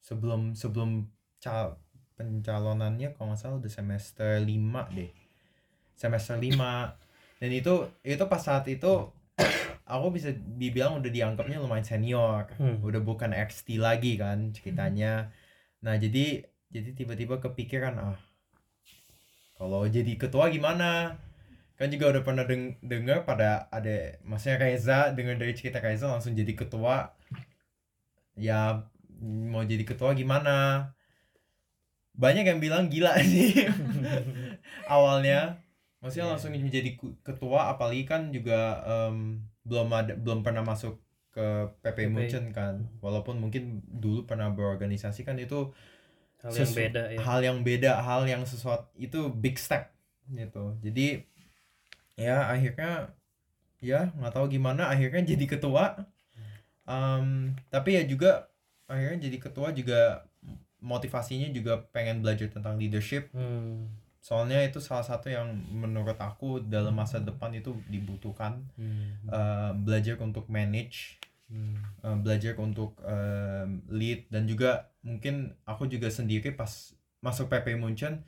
sebelum 0.00 0.56
sebelum 0.56 1.12
cal 1.36 1.76
pencalonannya 2.16 3.12
kalau 3.12 3.32
nggak 3.32 3.40
salah 3.40 3.60
udah 3.60 3.68
semester 3.68 4.40
5 4.40 4.96
deh. 4.96 5.12
Semester 5.92 6.40
5 6.40 6.56
dan 7.36 7.50
itu 7.52 7.84
itu 8.00 8.24
pas 8.24 8.40
saat 8.40 8.64
itu 8.72 9.12
aku 9.84 10.06
bisa 10.08 10.32
dibilang 10.32 11.04
udah 11.04 11.12
dianggapnya 11.12 11.60
lumayan 11.60 11.84
senior. 11.84 12.48
Hmm. 12.56 12.80
udah 12.80 13.04
bukan 13.04 13.36
XT 13.36 13.76
lagi 13.76 14.16
kan 14.16 14.56
ceritanya 14.56 15.28
nah 15.86 15.94
jadi 16.04 16.24
jadi 16.74 16.90
tiba-tiba 16.98 17.34
kepikiran 17.44 17.94
ah 18.08 18.16
kalau 19.58 19.82
jadi 19.96 20.12
ketua 20.22 20.44
gimana? 20.54 21.16
Kan 21.78 21.88
juga 21.94 22.06
udah 22.12 22.22
pernah 22.26 22.44
deng 22.50 22.64
dengar 22.92 23.18
pada 23.28 23.68
ada 23.76 23.96
maksudnya 24.24 24.58
Reza 24.62 24.98
dengar 25.16 25.36
dari 25.42 25.52
cerita 25.58 25.78
Reza 25.84 26.06
langsung 26.12 26.32
jadi 26.40 26.52
ketua. 26.60 26.96
Ya 28.36 28.60
mau 29.52 29.64
jadi 29.64 29.84
ketua 29.90 30.10
gimana? 30.20 30.56
Banyak 32.16 32.44
yang 32.48 32.60
bilang 32.64 32.88
gila 32.88 33.12
sih 33.32 33.68
awalnya. 34.94 35.60
Maksudnya 36.00 36.26
Iya. 36.28 36.32
langsung 36.36 36.52
menjadi 36.54 36.90
ku- 37.00 37.16
ketua 37.26 37.72
apalagi 37.72 38.04
kan 38.08 38.30
juga 38.32 38.80
em, 38.86 39.42
belum 39.66 39.88
ada 39.90 40.12
belum 40.16 40.40
pernah 40.46 40.62
masuk 40.62 41.00
ke 41.36 41.46
PP 41.84 42.08
PP. 42.08 42.12
Munchen 42.16 42.44
kan. 42.56 42.88
Walaupun 43.04 43.36
mungkin 43.36 43.84
dulu 43.84 44.24
pernah 44.24 44.48
berorganisasi 44.48 45.20
kan 45.28 45.36
itu 45.36 45.68
hal 46.40 46.52
yang 46.56 46.72
beda 46.72 47.02
ya. 47.12 47.18
hal 47.20 47.40
yang 47.44 47.58
beda 47.60 47.92
hal 48.00 48.22
yang 48.24 48.42
sesuatu 48.48 48.88
itu 48.96 49.28
big 49.28 49.60
step 49.60 49.92
gitu. 50.32 50.80
Jadi 50.80 51.28
ya 52.16 52.48
akhirnya 52.48 53.12
ya 53.84 54.08
nggak 54.16 54.32
tahu 54.32 54.48
gimana 54.48 54.88
akhirnya 54.88 55.36
jadi 55.36 55.44
ketua. 55.44 56.08
Em, 56.88 57.52
tapi 57.68 58.00
ya 58.00 58.02
juga 58.08 58.48
akhirnya 58.88 59.28
jadi 59.28 59.36
ketua 59.42 59.74
juga 59.76 60.24
motivasinya 60.80 61.50
juga 61.52 61.82
pengen 61.92 62.24
belajar 62.24 62.48
tentang 62.48 62.80
leadership. 62.80 63.28
Hmm, 63.36 63.92
soalnya 64.26 64.58
itu 64.66 64.82
salah 64.82 65.06
satu 65.06 65.30
yang 65.30 65.54
menurut 65.70 66.18
aku 66.18 66.58
dalam 66.66 66.98
masa 66.98 67.22
depan 67.22 67.54
itu 67.54 67.78
dibutuhkan 67.86 68.66
hmm, 68.74 69.30
Eh, 69.30 69.72
belajar 69.86 70.18
untuk 70.18 70.50
manage 70.50 71.22
hmm. 71.46 72.02
uh, 72.02 72.18
belajar 72.18 72.58
untuk 72.58 72.98
um, 73.06 73.86
lead 73.86 74.26
dan 74.30 74.50
juga 74.50 74.90
mungkin 75.06 75.54
aku 75.62 75.86
juga 75.86 76.10
sendiri 76.10 76.50
pas 76.58 76.94
masuk 77.22 77.46
PP 77.46 77.78
Munchen 77.78 78.26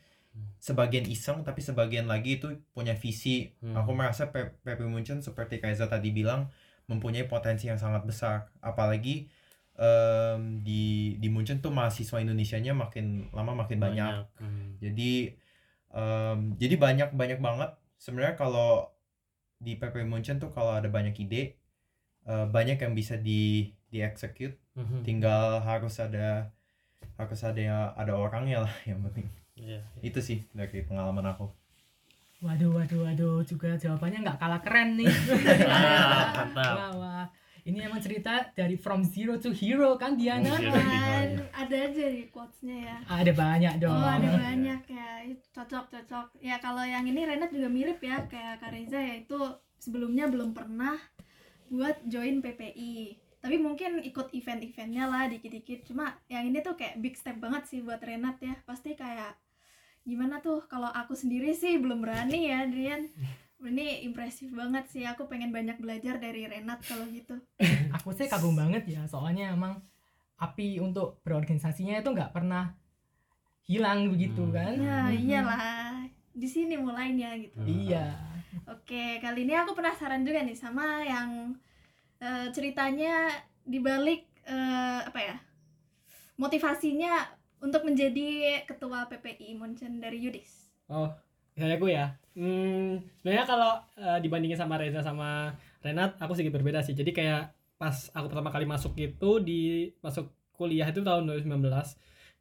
sebagian 0.63 1.07
iseng 1.11 1.43
tapi 1.43 1.59
sebagian 1.63 2.07
lagi 2.07 2.39
itu 2.39 2.63
punya 2.71 2.95
visi. 2.95 3.51
Hmm. 3.59 3.75
aku 3.75 3.91
merasa 3.95 4.31
PP 4.31 4.81
Munchen 4.87 5.19
seperti 5.19 5.59
Kaiza 5.59 5.91
tadi 5.91 6.15
bilang 6.15 6.51
mempunyai 6.87 7.27
potensi 7.27 7.67
yang 7.67 7.79
sangat 7.79 8.07
besar. 8.07 8.55
Apalagi 8.63 9.27
um, 9.75 10.63
di 10.63 11.15
di 11.19 11.29
Munchen 11.31 11.59
tuh 11.59 11.75
mahasiswa 11.75 12.23
Indonesianya 12.23 12.75
makin 12.75 13.31
lama 13.35 13.67
makin 13.67 13.79
banyak, 13.83 14.31
Hmm. 14.39 14.79
jadi 14.79 15.35
um, 15.91 16.55
jadi 16.57 16.75
banyak 16.77 17.09
banyak 17.13 17.39
banget 17.39 17.71
sebenarnya 17.97 18.35
kalau 18.35 18.89
di 19.59 19.75
PP 19.75 20.05
Munchen 20.05 20.39
tuh 20.39 20.51
kalau 20.51 20.73
ada 20.73 20.87
banyak 20.87 21.15
ide 21.19 21.59
uh, 22.25 22.47
banyak 22.47 22.79
yang 22.79 22.93
bisa 22.93 23.15
di 23.15 23.73
di 23.89 23.99
execute 24.01 24.55
Mhm. 24.79 25.03
tinggal 25.03 25.59
harus 25.59 25.99
ada 25.99 26.55
harus 27.19 27.41
ada 27.43 27.91
ada 27.93 28.13
orangnya 28.15 28.63
lah 28.63 28.75
yang 28.91 29.03
penting 29.03 29.27
Iya. 29.59 29.83
itu 30.01 30.23
sih 30.23 30.47
dari 30.55 30.87
pengalaman 30.87 31.27
aku 31.29 31.51
Waduh, 32.39 32.71
waduh, 32.71 33.03
waduh, 33.03 33.43
juga 33.43 33.75
jawabannya 33.75 34.23
nggak 34.23 34.39
kalah 34.39 34.63
keren 34.63 34.95
nih. 34.95 35.11
Ah, 35.67 36.47
mantap 36.47 36.75
wah, 36.79 36.93
wah. 36.95 37.25
Ini 37.69 37.85
emang 37.85 38.01
cerita 38.01 38.49
dari 38.57 38.81
from 38.81 39.05
zero 39.05 39.37
to 39.37 39.53
hero 39.53 40.01
kan 40.01 40.17
Diana? 40.17 40.57
Zero. 40.57 40.73
Kan 40.73 41.53
ada 41.53 41.77
aja 41.77 42.05
nih 42.09 42.33
quotesnya 42.33 42.77
ya. 42.81 42.97
Ada 43.05 43.33
banyak 43.37 43.75
dong. 43.77 43.93
Oh 43.93 44.09
ada 44.09 44.29
banyak 44.41 44.83
ya. 44.89 45.09
Cocok 45.53 45.93
cocok 45.93 46.27
ya 46.41 46.57
kalau 46.65 46.81
yang 46.81 47.05
ini 47.05 47.29
Renat 47.29 47.53
juga 47.53 47.69
mirip 47.69 48.01
ya 48.01 48.25
kayak 48.25 48.65
Kak 48.65 48.73
Reza 48.73 48.97
ya 48.97 49.21
itu 49.21 49.37
sebelumnya 49.77 50.33
belum 50.33 50.57
pernah 50.57 50.97
buat 51.69 52.01
join 52.09 52.41
PPI 52.41 53.21
tapi 53.39 53.61
mungkin 53.61 54.01
ikut 54.01 54.33
event-eventnya 54.33 55.05
lah 55.05 55.29
dikit-dikit. 55.29 55.93
Cuma 55.93 56.17
yang 56.33 56.49
ini 56.49 56.65
tuh 56.65 56.73
kayak 56.73 56.97
big 57.05 57.21
step 57.21 57.37
banget 57.37 57.69
sih 57.69 57.85
buat 57.85 58.01
Renat 58.01 58.41
ya. 58.41 58.57
Pasti 58.65 58.97
kayak 58.97 59.37
gimana 60.09 60.41
tuh? 60.41 60.65
Kalau 60.73 60.89
aku 60.89 61.13
sendiri 61.13 61.53
sih 61.53 61.77
belum 61.77 62.01
berani 62.01 62.49
ya 62.49 62.65
Adrian 62.65 63.13
ini 63.61 64.03
impresif 64.03 64.51
banget 64.51 64.87
sih 64.87 65.03
aku 65.03 65.27
pengen 65.27 65.51
banyak 65.51 65.77
belajar 65.77 66.17
dari 66.17 66.45
Renat 66.45 66.79
kalau 66.81 67.05
gitu 67.07 67.35
Aku 67.97 68.13
sih 68.13 68.27
kagum 68.27 68.55
banget 68.55 68.87
ya, 68.87 69.03
soalnya 69.05 69.51
emang 69.51 69.83
api 70.37 70.79
untuk 70.79 71.19
berorganisasinya 71.21 71.99
itu 71.99 72.09
nggak 72.09 72.31
pernah 72.31 72.71
hilang 73.65 74.09
begitu 74.09 74.41
Hmm. 74.41 74.55
kan? 74.55 74.73
ya 74.73 74.99
Mhm. 75.05 75.19
iyalah 75.19 75.63
di 76.33 76.47
sini 76.47 76.75
mulainya 76.75 77.35
gitu 77.37 77.59
Hmm. 77.59 77.67
Iya. 77.67 78.07
Oke, 78.67 79.19
kali 79.19 79.43
ini 79.43 79.55
aku 79.55 79.73
penasaran 79.73 80.23
juga 80.23 80.41
nih 80.41 80.55
sama 80.55 81.03
yang 81.03 81.59
eh, 82.19 82.47
ceritanya 82.51 83.31
dibalik 83.63 84.23
eh, 84.45 85.01
apa 85.03 85.21
ya 85.21 85.37
motivasinya 86.37 87.27
untuk 87.59 87.83
menjadi 87.83 88.63
ketua 88.65 89.07
PPI 89.07 89.55
Munchen 89.55 89.99
dari 89.99 90.19
Yudis. 90.21 90.71
Oh, 90.87 91.11
misalnya 91.59 91.77
aku 91.83 91.91
ya. 91.91 92.07
Hmm, 92.39 93.03
sebenarnya 93.19 93.47
kalau 93.51 93.73
eh, 93.99 94.19
dibandingin 94.23 94.55
sama 94.55 94.79
Reza 94.79 95.03
sama 95.03 95.51
Renat, 95.83 96.15
aku 96.23 96.39
sedikit 96.39 96.63
berbeda 96.63 96.87
sih. 96.87 96.95
Jadi 96.95 97.11
kayak 97.11 97.51
pas 97.75 98.15
aku 98.15 98.31
pertama 98.31 98.55
kali 98.55 98.63
masuk 98.63 98.95
itu 98.95 99.31
di 99.43 99.91
masuk 99.99 100.31
kuliah 100.55 100.87
itu 100.87 101.03
tahun 101.03 101.27
2019 101.27 101.67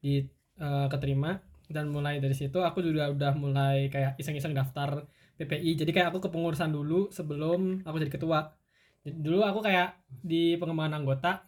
di 0.05 0.21
eh, 0.61 0.87
keterima 0.93 1.41
dan 1.67 1.89
mulai 1.89 2.21
dari 2.21 2.37
situ 2.37 2.61
aku 2.63 2.79
juga 2.79 3.11
udah 3.11 3.33
mulai 3.35 3.89
kayak 3.89 4.21
iseng-iseng 4.21 4.53
daftar 4.53 5.09
PPI. 5.41 5.81
Jadi 5.81 5.89
kayak 5.89 6.13
aku 6.13 6.29
kepengurusan 6.29 6.69
dulu 6.69 7.09
sebelum 7.09 7.81
aku 7.81 7.97
jadi 8.05 8.13
ketua. 8.13 8.53
Dulu 9.01 9.41
aku 9.41 9.65
kayak 9.65 9.97
di 10.21 10.61
pengembangan 10.61 11.01
anggota 11.01 11.41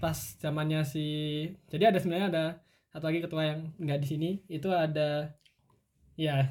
pas 0.00 0.16
zamannya 0.40 0.80
si 0.86 1.06
jadi 1.68 1.92
ada 1.92 1.98
sebenarnya 2.00 2.28
ada 2.32 2.44
satu 2.90 3.04
lagi 3.06 3.20
ketua 3.22 3.42
yang 3.46 3.60
nggak 3.76 4.00
di 4.02 4.06
sini 4.08 4.30
itu 4.48 4.66
ada 4.72 5.30
ya 6.16 6.48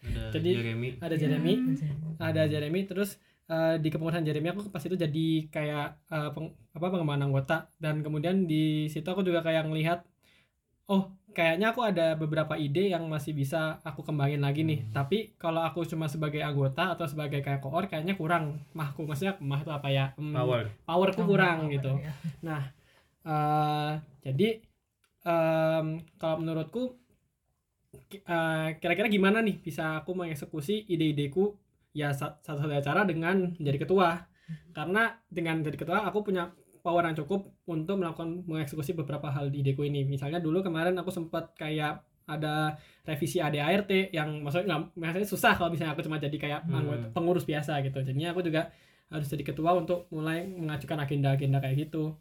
Ada 0.00 0.30
Jadi- 0.32 0.54
Jeremy. 0.54 0.88
ada 0.98 1.14
Jeremy. 1.14 1.54
Hmm. 1.54 1.76
ada 2.18 2.42
Jeremy 2.44 2.80
terus 2.84 3.16
eh, 3.46 3.76
di 3.76 3.88
kepengurusan 3.88 4.22
Jeremy 4.22 4.48
aku 4.50 4.68
pas 4.68 4.80
itu 4.80 4.94
jadi 4.94 5.26
kayak 5.48 5.86
eh, 6.06 6.30
peng- 6.32 6.54
apa 6.70 6.86
pengembangan 6.88 7.24
anggota. 7.24 7.56
Dan 7.74 8.00
kemudian 8.00 8.44
di 8.44 8.64
situ 8.86 9.04
aku 9.04 9.20
juga 9.20 9.40
kayak 9.40 9.66
ngelihat 9.66 10.04
oh 10.86 11.08
kayaknya 11.28 11.70
aku 11.70 11.80
ada 11.82 12.12
beberapa 12.14 12.56
ide 12.56 12.88
yang 12.88 13.06
masih 13.06 13.30
bisa 13.32 13.78
aku 13.82 14.00
kembangin 14.02 14.40
lagi 14.40 14.64
nih. 14.64 14.80
Hmm. 14.80 14.90
tapi 14.90 15.18
kalau 15.36 15.60
aku 15.60 15.84
cuma 15.84 16.06
sebagai 16.06 16.40
anggota 16.40 16.90
atau 16.90 17.04
sebagai 17.04 17.40
kayak 17.40 17.60
koor 17.60 17.86
kayaknya 17.86 18.14
kurang. 18.14 18.64
Mahku 18.72 19.04
maksudnya 19.04 19.36
mah 19.38 19.60
itu 19.60 19.70
apa 19.70 19.88
ya? 19.88 20.06
Hmm, 20.14 20.32
power. 20.32 20.68
powerku 20.82 21.22
kurang 21.24 21.66
Power, 21.66 21.72
gitu. 21.72 21.92
ya. 21.94 22.12
Nah, 22.42 22.62
eh 23.22 23.92
jadi 24.22 24.48
em, 25.20 25.86
kalau 26.16 26.36
menurutku 26.38 26.96
eh, 27.94 28.68
kira-kira 28.80 29.08
gimana 29.08 29.40
nih 29.40 29.60
bisa 29.60 30.00
aku 30.04 30.12
mengeksekusi 30.12 30.88
ide-ideku 30.88 31.56
ya 31.96 32.12
sa- 32.12 32.36
satu-satunya 32.44 32.84
cara 32.84 33.02
dengan 33.08 33.56
menjadi 33.56 33.88
ketua. 33.88 34.28
Karena 34.72 35.12
dengan 35.28 35.60
jadi 35.60 35.76
ketua 35.76 36.08
aku 36.08 36.24
punya 36.32 36.48
power 36.80 37.04
yang 37.04 37.16
cukup 37.20 37.52
untuk 37.68 38.00
melakukan 38.00 38.44
mengeksekusi 38.48 38.96
beberapa 38.96 39.28
hal 39.28 39.52
di 39.52 39.60
ideku 39.60 39.84
ini. 39.84 40.04
Misalnya 40.08 40.40
dulu 40.40 40.64
kemarin 40.64 40.96
aku 40.96 41.12
sempat 41.12 41.52
kayak 41.56 42.00
ada 42.28 42.76
revisi 43.08 43.40
ADART 43.40 44.12
yang 44.12 44.44
maksudnya 44.44 44.76
nggak 44.76 44.80
maksudnya 45.00 45.28
susah 45.28 45.52
kalau 45.56 45.72
misalnya 45.72 45.96
aku 45.96 46.04
cuma 46.04 46.20
jadi 46.20 46.36
kayak 46.36 46.60
Hmm. 46.68 47.12
pengurus 47.16 47.44
biasa 47.48 47.80
gitu. 47.84 48.04
Jadinya 48.04 48.36
aku 48.36 48.44
juga 48.44 48.68
harus 49.08 49.24
jadi 49.24 49.40
ketua 49.40 49.72
untuk 49.72 50.04
mulai 50.12 50.44
mengajukan 50.44 51.00
agenda-agenda 51.00 51.64
kayak 51.64 51.88
gitu 51.88 52.12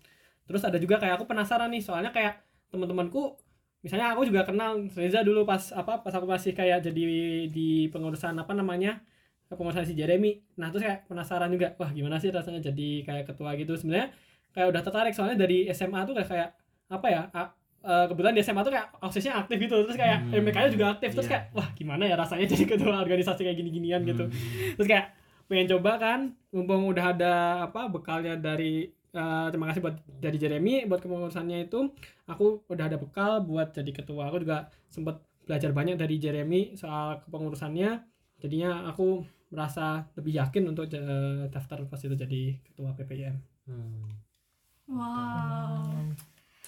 terus 0.47 0.63
ada 0.63 0.79
juga 0.79 0.95
kayak 0.95 1.19
aku 1.19 1.27
penasaran 1.27 1.67
nih 1.67 1.83
soalnya 1.83 2.15
kayak 2.15 2.39
teman-temanku 2.71 3.35
misalnya 3.81 4.11
aku 4.11 4.25
juga 4.25 4.41
kenal 4.43 4.81
Reza 4.91 5.21
dulu 5.21 5.45
pas 5.45 5.61
apa 5.71 6.01
pas 6.01 6.13
aku 6.13 6.25
masih 6.25 6.51
kayak 6.51 6.83
jadi 6.83 7.01
di 7.47 7.87
pengurusan 7.89 8.33
apa 8.35 8.51
namanya 8.51 8.99
pengurusan 9.47 9.87
si 9.87 9.95
Jeremy. 9.95 10.43
Nah 10.59 10.67
terus 10.69 10.83
kayak 10.83 11.07
penasaran 11.07 11.47
juga 11.49 11.71
wah 11.79 11.87
gimana 11.89 12.19
sih 12.19 12.27
rasanya 12.29 12.59
jadi 12.59 12.89
kayak 13.05 13.23
ketua 13.31 13.55
gitu? 13.55 13.79
Sebenarnya 13.79 14.11
kayak 14.51 14.67
udah 14.73 14.81
tertarik 14.83 15.13
soalnya 15.15 15.37
dari 15.39 15.69
SMA 15.71 16.03
tuh 16.03 16.13
kayak 16.17 16.29
kayak 16.29 16.49
apa 16.89 17.07
ya 17.07 17.21
a- 17.31 17.53
eh, 17.87 18.05
kebetulan 18.11 18.33
di 18.35 18.41
SMA 18.43 18.61
tuh 18.61 18.73
kayak 18.75 18.87
aksesnya 18.99 19.33
aktif 19.39 19.57
gitu. 19.61 19.75
Terus 19.87 19.95
kayak 19.95 20.19
Hmm, 20.27 20.35
MBK-nya 20.43 20.69
juga 20.73 20.85
aktif. 20.97 21.09
Terus 21.15 21.27
iya. 21.29 21.31
kayak 21.31 21.43
wah 21.55 21.67
gimana 21.71 22.03
ya 22.03 22.15
rasanya 22.19 22.45
jadi 22.51 22.63
ketua 22.75 22.99
organisasi 22.99 23.41
kayak 23.47 23.57
gini-ginian 23.57 24.01
gitu. 24.03 24.27
Hmm. 24.27 24.75
terus 24.75 24.87
kayak 24.89 25.05
pengen 25.47 25.67
coba 25.71 25.91
kan 25.95 26.19
mumpung 26.51 26.91
udah 26.91 27.15
ada 27.15 27.33
apa 27.71 27.87
bekalnya 27.87 28.35
dari 28.35 28.91
eh, 29.17 29.47
terima 29.49 29.65
kasih 29.73 29.81
buat 29.81 29.97
dari 30.21 30.37
Jeremy 30.37 30.85
buat 30.85 31.01
kepengurusannya 31.01 31.57
itu 31.65 31.89
aku 32.29 32.69
udah 32.69 32.85
ada 32.85 32.97
bekal 33.01 33.41
buat 33.41 33.73
jadi 33.73 33.91
ketua 33.91 34.29
aku 34.29 34.45
juga 34.45 34.69
sempat 34.87 35.25
belajar 35.49 35.73
banyak 35.73 35.97
dari 35.97 36.21
Jeremy 36.21 36.77
soal 36.77 37.19
kepengurusannya 37.25 37.89
jadinya 38.37 38.85
aku 38.85 39.25
merasa 39.49 40.05
lebih 40.19 40.37
yakin 40.37 40.63
untuk 40.69 40.85
eh, 40.91 41.49
daftar 41.49 41.81
pas 41.89 41.99
itu 41.99 42.13
jadi 42.13 42.41
ketua 42.61 42.93
PPIM 42.93 43.35
Hmm. 43.67 44.15
Wow. 44.87 46.15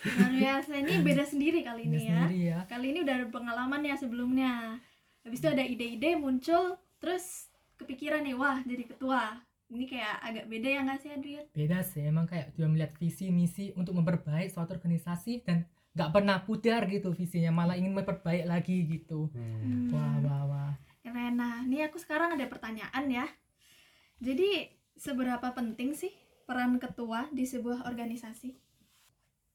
Luar 0.03 0.32
biasa. 0.36 0.72
Ini 0.84 1.00
beda 1.00 1.24
sendiri 1.24 1.63
kali 1.63 1.88
Ini 1.88 1.96
ini 1.96 2.03
ya. 2.03 2.20
sendiri 2.27 2.39
ya. 2.44 2.60
Kali 2.68 2.86
ini 2.91 3.00
udah 3.08 3.15
ada 3.24 3.27
pengalaman 3.32 3.82
ya 3.88 3.96
sebelumnya. 3.96 4.75
Habis 5.24 5.39
itu 5.39 5.48
ada 5.48 5.63
ide-ide 5.63 6.20
muncul, 6.20 6.75
terus 7.00 7.48
kepikiran 7.79 8.24
nih, 8.27 8.36
wah 8.36 8.60
jadi 8.63 8.84
ketua. 8.84 9.39
Ini 9.70 9.86
kayak 9.86 10.16
agak 10.26 10.46
beda 10.50 10.68
ya 10.68 10.80
nggak 10.82 11.00
sih 11.00 11.10
Adrian? 11.14 11.46
Beda 11.54 11.80
sih, 11.86 12.02
emang 12.02 12.26
kayak 12.26 12.58
dia 12.58 12.66
melihat 12.66 12.90
visi 12.98 13.30
misi 13.30 13.70
untuk 13.78 13.94
memperbaik 13.94 14.50
suatu 14.50 14.74
organisasi 14.74 15.46
dan 15.46 15.70
nggak 15.94 16.10
pernah 16.10 16.42
pudar 16.42 16.90
gitu 16.90 17.14
visinya, 17.14 17.54
malah 17.54 17.78
ingin 17.78 17.94
memperbaik 17.94 18.50
lagi 18.50 18.90
gitu. 18.90 19.30
Hmm. 19.30 19.94
Wah 19.94 20.16
wah 20.26 20.44
wah. 20.50 20.72
Keren. 21.06 21.38
Nah, 21.38 21.62
ini 21.70 21.86
aku 21.86 22.02
sekarang 22.02 22.34
ada 22.34 22.50
pertanyaan 22.50 23.06
ya. 23.14 23.30
Jadi, 24.18 24.74
seberapa 24.98 25.54
penting 25.54 25.94
sih 25.94 26.12
peran 26.50 26.82
ketua 26.82 27.30
di 27.30 27.46
sebuah 27.46 27.86
organisasi? 27.86 28.58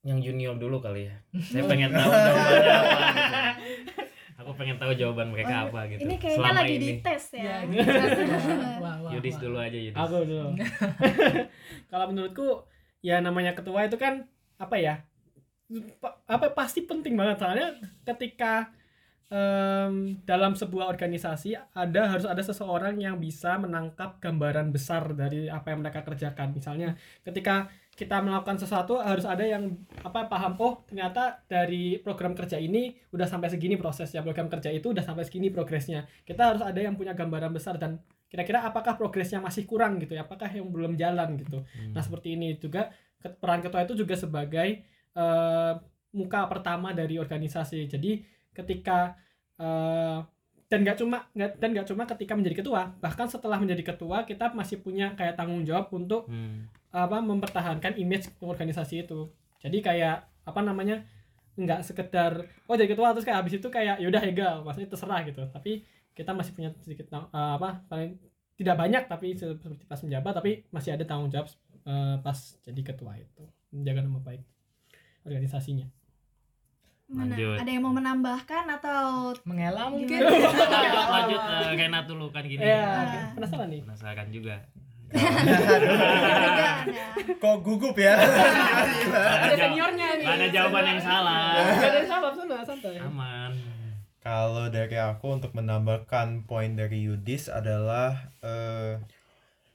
Yang 0.06 0.30
junior 0.30 0.54
dulu 0.54 0.78
kali 0.78 1.10
ya. 1.10 1.16
Saya 1.50 1.66
pengen 1.66 1.90
tahu 1.90 2.06
jawabannya 2.06 2.70
apa. 2.70 2.98
Gitu. 3.02 3.92
Aku 4.44 4.52
pengen 4.54 4.76
tahu 4.76 4.92
jawaban 4.92 5.28
mereka 5.28 5.64
Oh, 5.64 5.72
apa 5.72 5.88
gitu. 5.88 6.04
Ini 6.04 6.14
kayaknya 6.14 6.38
Selama 6.38 6.54
lagi 6.54 6.74
ini. 6.74 6.84
dites 6.92 7.24
ya. 7.32 7.40
Ya, 7.40 7.56
wah, 8.84 8.96
wah, 9.00 9.10
Yudis 9.10 9.34
wah. 9.34 9.42
dulu 9.42 9.56
aja 9.58 9.78
Yudis. 9.78 9.96
aku 9.98 10.14
dulu 10.22 10.48
kalau 11.90 12.04
menurutku 12.06 12.48
ya 13.00 13.18
namanya 13.18 13.52
ketua 13.52 13.84
itu 13.84 13.96
kan 13.96 14.24
apa 14.56 14.76
ya 14.76 14.94
pa- 15.98 16.20
apa 16.26 16.52
pasti 16.52 16.82
penting 16.82 17.14
banget 17.14 17.36
soalnya 17.36 17.72
ketika 18.04 18.68
em, 19.26 19.94
dalam 20.22 20.52
sebuah 20.52 20.86
organisasi 20.86 21.56
ada 21.72 22.02
harus 22.06 22.24
ada 22.24 22.40
seseorang 22.40 22.96
yang 22.96 23.16
bisa 23.18 23.56
menangkap 23.56 24.20
gambaran 24.20 24.70
besar 24.70 25.10
dari 25.12 25.48
apa 25.48 25.68
yang 25.68 25.80
mereka 25.80 26.00
kerjakan 26.02 26.52
misalnya 26.52 26.94
ketika 27.22 27.68
kita 27.94 28.18
melakukan 28.20 28.58
sesuatu 28.58 28.98
harus 28.98 29.22
ada 29.22 29.46
yang 29.46 29.78
apa 30.02 30.26
paham 30.26 30.58
oh 30.58 30.82
ternyata 30.84 31.46
dari 31.46 32.02
program 32.02 32.34
kerja 32.34 32.58
ini 32.58 32.94
udah 33.14 33.26
sampai 33.26 33.48
segini 33.54 33.78
prosesnya 33.78 34.20
program 34.20 34.50
kerja 34.50 34.74
itu 34.74 34.90
udah 34.90 35.06
sampai 35.06 35.22
segini 35.22 35.54
progresnya 35.54 36.06
kita 36.26 36.42
harus 36.54 36.62
ada 36.62 36.82
yang 36.82 36.98
punya 36.98 37.14
gambaran 37.14 37.54
besar 37.54 37.78
dan 37.78 38.02
kira-kira 38.26 38.66
apakah 38.66 38.98
progresnya 38.98 39.38
masih 39.38 39.62
kurang 39.62 40.02
gitu 40.02 40.18
ya 40.18 40.26
apakah 40.26 40.50
yang 40.50 40.66
belum 40.66 40.98
jalan 40.98 41.38
gitu 41.38 41.62
Hmm. 41.64 41.94
Nah 41.94 42.02
seperti 42.02 42.34
ini 42.34 42.58
juga 42.58 42.90
peran 43.22 43.62
ketua 43.64 43.86
itu 43.86 43.94
juga 43.96 44.18
sebagai 44.18 44.84
eh, 45.14 45.72
muka 46.14 46.40
pertama 46.50 46.92
dari 46.92 47.16
organisasi. 47.16 47.86
Jadi 47.88 48.22
ketika 48.54 49.14
eh, 49.58 50.18
dan 50.72 50.80
nggak 50.82 50.96
cuma 50.96 51.28
nggak 51.36 51.50
dan 51.60 51.68
nggak 51.76 51.86
cuma 51.92 52.02
ketika 52.08 52.32
menjadi 52.34 52.56
ketua, 52.64 52.96
bahkan 52.98 53.28
setelah 53.28 53.60
menjadi 53.60 53.94
ketua 53.94 54.24
kita 54.24 54.50
masih 54.56 54.80
punya 54.80 55.12
kayak 55.14 55.36
tanggung 55.36 55.62
jawab 55.62 55.92
untuk 55.92 56.26
Hmm. 56.26 56.66
apa 56.94 57.18
mempertahankan 57.20 57.98
image 57.98 58.30
organisasi 58.38 59.04
itu. 59.04 59.28
Jadi 59.60 59.82
kayak 59.82 60.24
apa 60.44 60.60
namanya 60.60 61.02
nggak 61.54 61.80
sekedar 61.86 62.32
oh 62.66 62.74
jadi 62.74 62.90
ketua 62.92 63.14
terus 63.14 63.22
kayak 63.22 63.38
habis 63.46 63.54
itu 63.56 63.68
kayak 63.70 64.02
yaudah 64.02 64.22
egal 64.26 64.66
maksudnya 64.66 64.90
terserah 64.90 65.22
gitu 65.22 65.38
tapi 65.54 65.86
kita 66.10 66.34
masih 66.34 66.50
punya 66.50 66.74
sedikit 66.82 67.06
eh, 67.14 67.22
apa 67.30 67.86
paling 67.86 68.18
tidak 68.58 68.74
banyak 68.74 69.06
tapi 69.06 69.38
se- 69.38 69.54
seperti 69.54 69.86
pas 69.86 70.02
menjabat 70.02 70.34
tapi 70.34 70.66
masih 70.74 70.98
ada 70.98 71.06
tanggung 71.06 71.30
jawab 71.30 71.46
eh, 71.86 72.16
pas 72.18 72.38
jadi 72.66 72.80
ketua 72.82 73.18
itu 73.22 73.42
menjaga 73.70 74.02
nama 74.02 74.18
baik 74.18 74.42
organisasinya? 75.24 75.86
Lanjut. 77.14 77.56
Ada 77.62 77.70
yang 77.70 77.82
mau 77.86 77.94
menambahkan 77.94 78.64
atau 78.80 79.30
Mengelah 79.46 79.86
mungkin. 79.88 80.18
Lanjut 81.14 81.40
lanjut 81.40 81.40
eh, 81.40 81.78
Renat 81.78 82.04
dulu 82.10 82.26
kan 82.34 82.42
gini. 82.42 82.62
ya 82.62 83.30
penasaran 83.38 83.68
nih 83.70 83.80
Penasaran 83.86 84.28
juga. 84.34 84.56
Kok 87.42 87.56
gugup 87.62 87.94
ya? 87.94 88.18
ada 88.18 89.54
seniornya 89.54 90.08
nih 90.18 90.26
ada 90.26 90.46
jawaban 90.50 90.84
yang 90.96 91.00
salah. 91.00 91.54
Ada 91.54 91.96
yang 92.02 92.10
salah 92.10 92.30
sana 92.34 92.56
santai 92.66 92.98
Aman. 92.98 93.52
Kalau 94.24 94.72
dari 94.72 94.96
aku 94.96 95.36
untuk 95.36 95.52
menambahkan 95.52 96.48
poin 96.48 96.72
dari 96.74 97.04
Yudis 97.06 97.52
adalah 97.52 98.32
eh, 98.42 98.98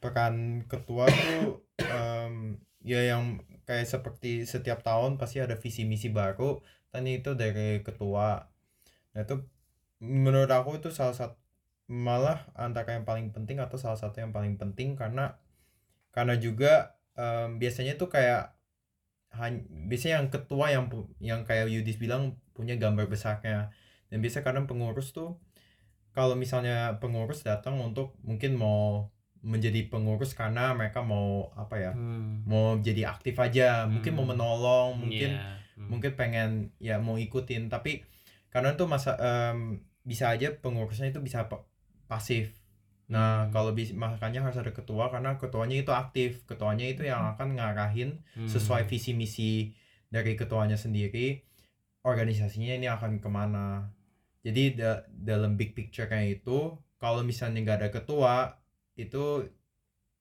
peran 0.02 0.66
ketua 0.66 1.06
tuh 1.08 1.62
em, 1.86 2.58
ya 2.82 3.14
yang 3.16 3.38
kayak 3.70 3.86
seperti 3.86 4.50
setiap 4.50 4.82
tahun 4.82 5.22
pasti 5.22 5.38
ada 5.44 5.54
visi 5.54 5.86
misi 5.86 6.10
baru 6.10 6.58
dan 6.90 7.04
itu 7.06 7.34
dari 7.34 7.82
ketua. 7.82 8.50
Nah 9.14 9.22
itu 9.22 9.36
menurut 10.00 10.50
aku 10.50 10.80
itu 10.80 10.90
salah 10.90 11.14
satu 11.14 11.36
malah 11.90 12.46
antara 12.54 12.94
yang 12.94 13.04
paling 13.04 13.34
penting 13.34 13.58
atau 13.58 13.76
salah 13.76 13.98
satu 13.98 14.22
yang 14.22 14.30
paling 14.30 14.56
penting 14.56 14.94
karena 14.94 15.42
karena 16.14 16.38
juga 16.38 16.94
em, 17.18 17.58
biasanya 17.58 17.98
tuh 17.98 18.08
kayak 18.08 18.54
han- 19.34 19.66
biasanya 19.90 20.22
yang 20.22 20.30
ketua 20.30 20.66
yang 20.70 20.86
yang 21.20 21.42
kayak 21.46 21.70
Yudis 21.70 21.98
bilang 21.98 22.38
punya 22.54 22.78
gambar 22.78 23.10
besarnya 23.10 23.74
dan 24.10 24.18
biasa 24.22 24.42
kadang 24.42 24.66
pengurus 24.66 25.14
tuh 25.14 25.38
kalau 26.14 26.34
misalnya 26.34 26.98
pengurus 26.98 27.46
datang 27.46 27.78
untuk 27.82 28.18
mungkin 28.26 28.58
mau 28.58 29.10
menjadi 29.40 29.88
pengurus 29.88 30.36
karena 30.36 30.74
mereka 30.76 31.00
mau 31.02 31.54
apa 31.56 31.76
ya 31.80 31.92
Hmm. 31.96 32.44
mau 32.46 32.76
jadi 32.78 33.14
aktif 33.14 33.34
aja 33.40 33.88
mungkin 33.88 34.14
mau 34.14 34.26
Hmm. 34.28 34.34
menolong 34.36 34.90
mungkin 35.00 35.32
Iya. 35.38 35.58
Hmm. 35.80 35.88
mungkin 35.88 36.12
pengen 36.14 36.50
ya 36.78 37.00
mau 37.00 37.16
ikutin 37.16 37.72
tapi 37.72 38.04
kadang 38.52 38.76
tuh 38.76 38.84
masa 38.84 39.16
em, 39.16 39.80
bisa 40.04 40.28
aja 40.28 40.52
pengurusnya 40.52 41.08
itu 41.08 41.24
bisa 41.24 41.48
pa- 41.48 41.64
pasif 42.06 42.52
nah 43.08 43.48
Hmm. 43.48 43.56
kalau 43.56 43.72
bis- 43.72 43.96
makanya 43.96 44.44
harus 44.44 44.60
ada 44.60 44.70
ketua 44.70 45.08
karena 45.08 45.40
ketuanya 45.40 45.80
itu 45.80 45.90
aktif 45.90 46.44
ketuanya 46.44 46.84
itu 46.84 47.08
yang 47.08 47.32
akan 47.32 47.56
ngarahin 47.56 48.20
Hmm. 48.36 48.46
sesuai 48.46 48.86
visi 48.86 49.16
misi 49.16 49.72
dari 50.12 50.36
ketuanya 50.36 50.76
sendiri 50.76 51.48
organisasinya 52.04 52.76
ini 52.76 52.88
akan 52.88 53.20
ke 53.20 53.30
mana 53.32 53.90
jadi 54.40 54.64
da- 54.76 55.04
dalam 55.10 55.56
big 55.56 55.72
picture-nya 55.72 56.24
itu 56.28 56.76
kalau 56.98 57.24
misalnya 57.24 57.64
nggak 57.64 57.80
ada 57.80 57.90
ketua 57.92 58.36
itu 58.96 59.48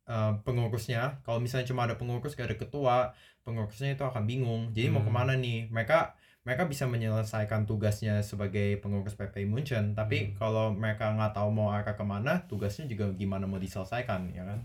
eh, 0.09 0.33
pengurusnya 0.41 1.21
kalau 1.21 1.39
misalnya 1.39 1.65
cuma 1.65 1.85
ada 1.85 1.95
pengurus 1.95 2.33
gak 2.33 2.49
ada 2.49 2.57
ketua 2.57 2.97
pengurusnya 3.43 3.93
itu 3.93 4.03
akan 4.03 4.25
bingung 4.25 4.73
jadi 4.73 4.89
mau 4.89 4.99
Hmm. 4.99 5.09
ke 5.09 5.13
mana 5.15 5.33
nih 5.35 5.69
mereka 5.69 6.17
mereka 6.41 6.65
bisa 6.65 6.85
menyelesaikan 6.85 7.65
tugasnya 7.65 8.21
sebagai 8.21 8.77
pengurus 8.79 9.13
PPI 9.13 9.45
Munchen 9.45 9.93
tapi 9.93 10.19
Hmm. 10.25 10.35
kalau 10.35 10.65
mereka 10.73 11.13
nggak 11.13 11.33
tahu 11.33 11.49
mau 11.51 11.69
arah 11.69 11.85
ke 11.87 12.03
mana 12.03 12.41
tugasnya 12.43 12.85
juga 12.87 13.13
gimana 13.13 13.45
mau 13.45 13.57
diselesaikan 13.57 14.33
ya 14.33 14.45
kan 14.45 14.65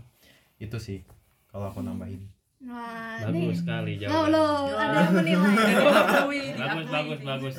itu 0.56 0.76
sih 0.76 1.04
kalau 1.46 1.68
aku 1.68 1.80
nambahin 1.80 2.24
Wah, 2.60 3.20
Bagus 3.22 3.36
nih. 3.36 3.52
sekali 3.54 3.92
Lo 3.94 4.00
jawabannya. 4.00 4.32
lo 4.32 4.44
ada 4.74 5.00
menilai. 5.12 5.52
Bagus 6.56 6.86
bagus 6.88 7.20
bagus 7.20 7.54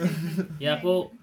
ya 0.57 0.81
aku 0.81 1.13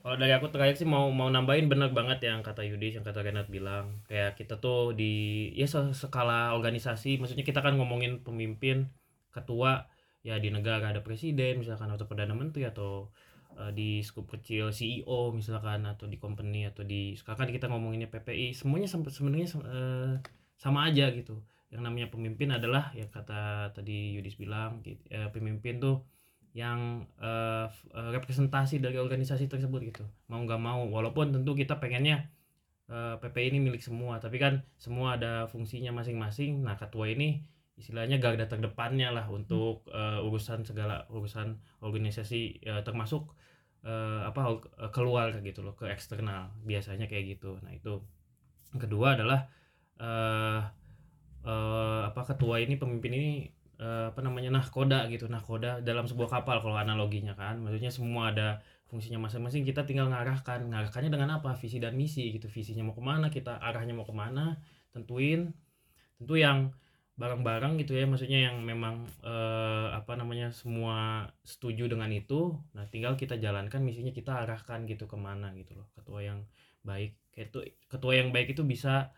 kalau 0.00 0.16
dari 0.16 0.32
aku 0.32 0.48
terakhir 0.48 0.80
sih 0.80 0.88
mau 0.88 1.12
mau 1.12 1.28
nambahin 1.28 1.68
bener 1.68 1.92
banget 1.92 2.24
yang 2.24 2.40
kata 2.40 2.64
Yudis 2.64 2.96
yang 2.96 3.04
kata 3.04 3.20
Renat 3.20 3.52
bilang. 3.52 4.00
Kayak 4.08 4.40
kita 4.40 4.56
tuh 4.56 4.96
di 4.96 5.48
ya 5.52 5.68
skala 5.68 6.56
organisasi 6.56 7.20
maksudnya 7.20 7.44
kita 7.44 7.60
kan 7.60 7.76
ngomongin 7.76 8.24
pemimpin 8.24 8.88
ketua 9.28 9.86
ya 10.24 10.36
di 10.40 10.48
negara 10.52 10.92
ada 10.92 11.00
presiden 11.04 11.60
misalkan 11.60 11.88
atau 11.92 12.08
perdana 12.08 12.32
menteri 12.32 12.64
atau 12.68 13.12
eh, 13.60 13.72
di 13.76 14.00
skup 14.00 14.28
kecil 14.28 14.72
CEO 14.72 15.32
misalkan 15.36 15.84
atau 15.84 16.08
di 16.08 16.16
company 16.16 16.64
atau 16.68 16.84
di 16.84 17.16
sekarang 17.16 17.48
kan 17.48 17.50
kita 17.52 17.66
ngomonginnya 17.68 18.08
PPI 18.08 18.56
semuanya 18.56 18.88
sebenarnya 18.88 19.48
eh, 19.68 20.12
sama 20.56 20.88
aja 20.88 21.12
gitu. 21.12 21.44
Yang 21.70 21.82
namanya 21.86 22.08
pemimpin 22.08 22.48
adalah 22.56 22.90
ya 22.96 23.04
kata 23.06 23.70
tadi 23.76 24.16
Yudis 24.16 24.40
bilang 24.40 24.80
gitu, 24.80 25.00
eh, 25.12 25.28
pemimpin 25.28 25.76
tuh 25.76 26.04
yang 26.52 27.06
eh, 27.22 27.66
representasi 27.94 28.82
dari 28.82 28.98
organisasi 28.98 29.46
tersebut 29.46 29.80
gitu. 29.86 30.04
Mau 30.30 30.42
nggak 30.42 30.60
mau 30.62 30.82
walaupun 30.90 31.30
tentu 31.30 31.54
kita 31.54 31.78
pengennya 31.78 32.30
eh, 32.90 33.14
PPI 33.22 33.54
ini 33.54 33.58
milik 33.62 33.82
semua 33.84 34.18
tapi 34.18 34.36
kan 34.42 34.66
semua 34.78 35.16
ada 35.18 35.46
fungsinya 35.52 35.94
masing-masing. 35.94 36.62
Nah 36.66 36.74
ketua 36.80 37.10
ini 37.10 37.46
istilahnya 37.78 38.20
garda 38.20 38.44
terdepannya 38.50 39.08
lah 39.14 39.26
untuk 39.30 39.86
eh, 39.94 40.20
urusan 40.26 40.66
segala 40.66 41.06
urusan 41.10 41.58
organisasi 41.82 42.66
eh, 42.66 42.82
termasuk 42.82 43.32
eh, 43.86 44.22
apa 44.26 44.40
eh, 44.82 44.90
keluar 44.94 45.30
gitu 45.42 45.62
loh 45.62 45.74
ke 45.78 45.86
eksternal. 45.90 46.50
Biasanya 46.66 47.06
kayak 47.10 47.38
gitu. 47.38 47.58
Nah 47.62 47.72
itu. 47.74 48.02
Kedua 48.70 49.18
adalah 49.18 49.50
eh 50.00 50.60
eh, 51.46 52.00
apa 52.10 52.20
ketua 52.26 52.60
ini 52.62 52.74
pemimpin 52.80 53.12
ini 53.16 53.32
eh, 53.80 54.04
apa 54.12 54.20
namanya 54.20 54.52
nahkoda 54.52 55.08
gitu 55.08 55.26
nahkoda 55.26 55.80
dalam 55.80 56.04
sebuah 56.04 56.28
kapal 56.28 56.60
kalau 56.60 56.76
analoginya 56.76 57.32
kan. 57.32 57.58
Maksudnya 57.64 57.88
semua 57.88 58.30
ada 58.30 58.60
fungsinya 58.92 59.16
masing-masing 59.24 59.64
kita 59.64 59.88
tinggal 59.88 60.12
ngarahkan. 60.12 60.68
Ngarahkannya 60.68 61.10
dengan 61.10 61.40
apa? 61.40 61.56
Visi 61.56 61.80
dan 61.80 61.96
misi 61.96 62.28
gitu. 62.36 62.46
Visinya 62.52 62.84
mau 62.84 62.94
ke 62.94 63.02
mana 63.02 63.32
kita 63.32 63.56
arahnya 63.56 63.96
mau 63.96 64.04
ke 64.04 64.12
mana 64.12 64.60
tentuin 64.92 65.56
tentu 66.20 66.36
yang 66.36 66.76
barang-barang 67.16 67.80
gitu 67.80 67.96
ya. 67.96 68.04
Maksudnya 68.04 68.52
yang 68.52 68.60
memang 68.60 69.08
eh, 69.24 69.88
apa 69.96 70.12
namanya 70.20 70.52
semua 70.52 71.28
setuju 71.42 71.88
dengan 71.88 72.12
itu 72.12 72.60
nah 72.76 72.84
tinggal 72.84 73.16
kita 73.16 73.40
jalankan 73.40 73.80
misinya 73.80 74.12
kita 74.12 74.44
arahkan 74.44 74.84
gitu 74.84 75.08
ke 75.08 75.16
mana 75.16 75.56
gitu 75.56 75.72
loh. 75.80 75.88
Ketua 75.96 76.20
yang 76.20 76.44
baik 76.84 77.16
itu 77.36 77.64
ketua 77.88 78.12
yang 78.20 78.28
baik 78.32 78.52
itu 78.52 78.64
bisa 78.64 79.12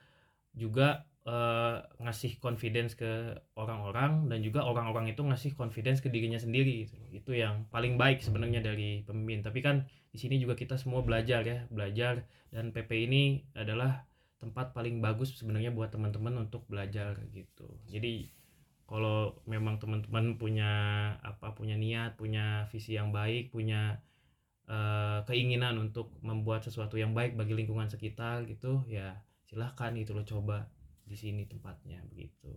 juga 0.55 1.07
eh, 1.27 1.77
ngasih 2.03 2.43
confidence 2.43 2.99
ke 2.99 3.39
orang-orang 3.55 4.27
dan 4.27 4.43
juga 4.43 4.67
orang-orang 4.67 5.15
itu 5.15 5.23
ngasih 5.23 5.55
confidence 5.55 6.03
ke 6.03 6.09
dirinya 6.11 6.39
sendiri 6.39 6.87
gitu. 6.87 6.99
Itu 7.15 7.31
yang 7.37 7.71
paling 7.71 7.95
baik 8.01 8.23
sebenarnya 8.23 8.61
dari 8.63 9.07
pemimpin. 9.07 9.47
Tapi 9.47 9.61
kan 9.63 9.87
di 10.11 10.19
sini 10.19 10.39
juga 10.43 10.59
kita 10.59 10.75
semua 10.79 11.03
belajar 11.07 11.43
ya 11.47 11.67
belajar. 11.71 12.27
Dan 12.53 12.75
PP 12.75 12.91
ini 13.09 13.23
adalah 13.55 14.05
tempat 14.43 14.75
paling 14.75 14.99
bagus 14.99 15.39
sebenarnya 15.39 15.71
buat 15.71 15.95
teman-teman 15.95 16.35
untuk 16.43 16.67
belajar 16.67 17.15
gitu. 17.31 17.71
Jadi 17.87 18.43
kalau 18.93 19.41
memang 19.49 19.81
teman-teman 19.81 20.37
punya 20.37 20.73
apa 21.25 21.57
punya 21.57 21.81
niat 21.81 22.19
punya 22.21 22.69
visi 22.69 22.93
yang 22.93 23.09
baik 23.09 23.49
punya 23.49 24.03
eh, 24.69 25.25
keinginan 25.25 25.81
untuk 25.81 26.13
membuat 26.21 26.67
sesuatu 26.67 27.01
yang 27.01 27.17
baik 27.17 27.33
bagi 27.39 27.57
lingkungan 27.57 27.89
sekitar 27.89 28.45
gitu 28.45 28.85
ya 28.91 29.17
silahkan 29.49 29.97
gitu 29.97 30.13
loh 30.13 30.27
coba 30.29 30.69
di 31.05 31.15
sini 31.15 31.43
tempatnya 31.45 32.01
begitu 32.07 32.53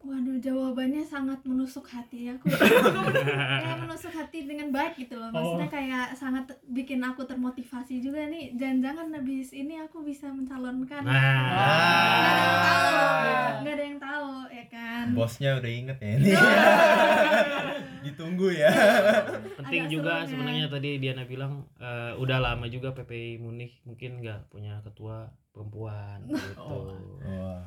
Waduh, 0.00 0.40
jawabannya 0.40 1.04
sangat 1.04 1.44
menusuk 1.44 1.84
hati 1.84 2.24
aku. 2.24 2.48
kayak 3.60 3.78
menusuk 3.78 4.08
hati 4.08 4.48
dengan 4.48 4.72
baik 4.72 4.96
gitu 4.96 5.12
loh. 5.12 5.28
Maksudnya 5.28 5.68
Oh. 5.68 5.74
kayak 5.76 6.16
sangat 6.16 6.48
bikin 6.64 7.04
aku 7.04 7.20
termotivasi 7.20 8.00
juga 8.00 8.24
nih. 8.24 8.56
Jangan-jangan 8.56 9.12
habis 9.12 9.52
ini 9.52 9.76
aku 9.76 10.00
bisa 10.00 10.32
mencalonkan. 10.32 11.04
nah 11.04 11.12
Nggak 11.12 12.24
ada 12.24 12.32
yang 12.40 12.56
tahu, 12.64 12.96
Ah. 13.20 13.60
nggak 13.60 13.74
ada 13.76 13.84
yang 13.84 14.00
tahu, 14.00 14.30
ya 14.48 14.64
kan? 14.72 15.04
Bosnya 15.12 15.50
udah 15.60 15.68
inget 15.70 15.98
ya 16.00 16.10
ini. 16.16 16.28
Ditunggu 18.00 18.48
ya. 18.52 18.70
penting 19.60 19.86
Agak 19.86 19.92
juga 19.92 20.12
sebenarnya 20.24 20.66
tadi 20.72 20.96
Diana 20.96 21.24
bilang 21.28 21.68
eh, 21.76 22.12
udah 22.16 22.38
lama 22.40 22.66
juga 22.66 22.92
PPI 22.96 23.40
Munich 23.40 23.80
mungkin 23.84 24.24
nggak 24.24 24.48
punya 24.52 24.80
ketua 24.84 25.28
perempuan 25.52 26.24
gitu 26.30 26.60
Oh. 26.60 26.96
Wah. 27.24 27.60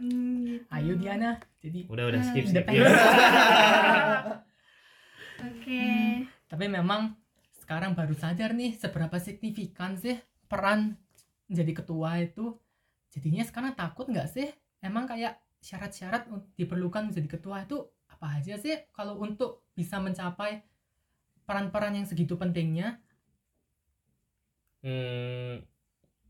Hmm, 0.00 0.64
gitu. 0.64 0.64
Ayo 0.72 0.92
Diana. 0.96 1.36
Jadi 1.60 1.84
udah 1.92 2.04
udah 2.08 2.20
skip 2.24 2.48
skip. 2.48 2.64
Oke. 5.40 5.84
Tapi 6.48 6.64
memang 6.66 7.16
sekarang 7.60 7.92
baru 7.92 8.16
sadar 8.16 8.56
nih 8.56 8.74
seberapa 8.80 9.16
signifikan 9.20 9.94
sih 10.00 10.16
peran 10.48 10.96
jadi 11.52 11.72
ketua 11.76 12.18
itu. 12.24 12.56
Jadinya 13.12 13.44
sekarang 13.44 13.76
takut 13.76 14.08
nggak 14.08 14.30
sih? 14.30 14.48
Emang 14.80 15.04
kayak 15.04 15.36
syarat-syarat 15.60 16.24
diperlukan 16.56 17.12
menjadi 17.12 17.36
ketua 17.36 17.68
itu 17.68 17.84
apa 18.20 18.36
aja 18.36 18.60
sih 18.60 18.76
kalau 18.92 19.16
untuk 19.16 19.64
bisa 19.72 19.96
mencapai 19.96 20.60
peran-peran 21.48 21.96
yang 21.96 22.04
segitu 22.04 22.36
pentingnya? 22.36 23.00
Hmm, 24.84 25.64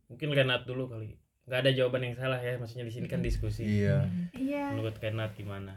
mungkin 0.06 0.30
Renat 0.30 0.66
dulu 0.66 0.86
kali 0.86 1.18
nggak 1.50 1.66
ada 1.66 1.70
jawaban 1.74 2.06
yang 2.06 2.14
salah 2.14 2.38
ya 2.38 2.54
maksudnya 2.62 2.86
di 2.86 2.94
sini 2.94 3.10
kan 3.10 3.18
diskusi 3.22 3.66
Iya. 3.66 4.06
Iya. 4.34 4.70
menurut 4.70 4.94
Renat 4.98 5.34
gimana 5.34 5.74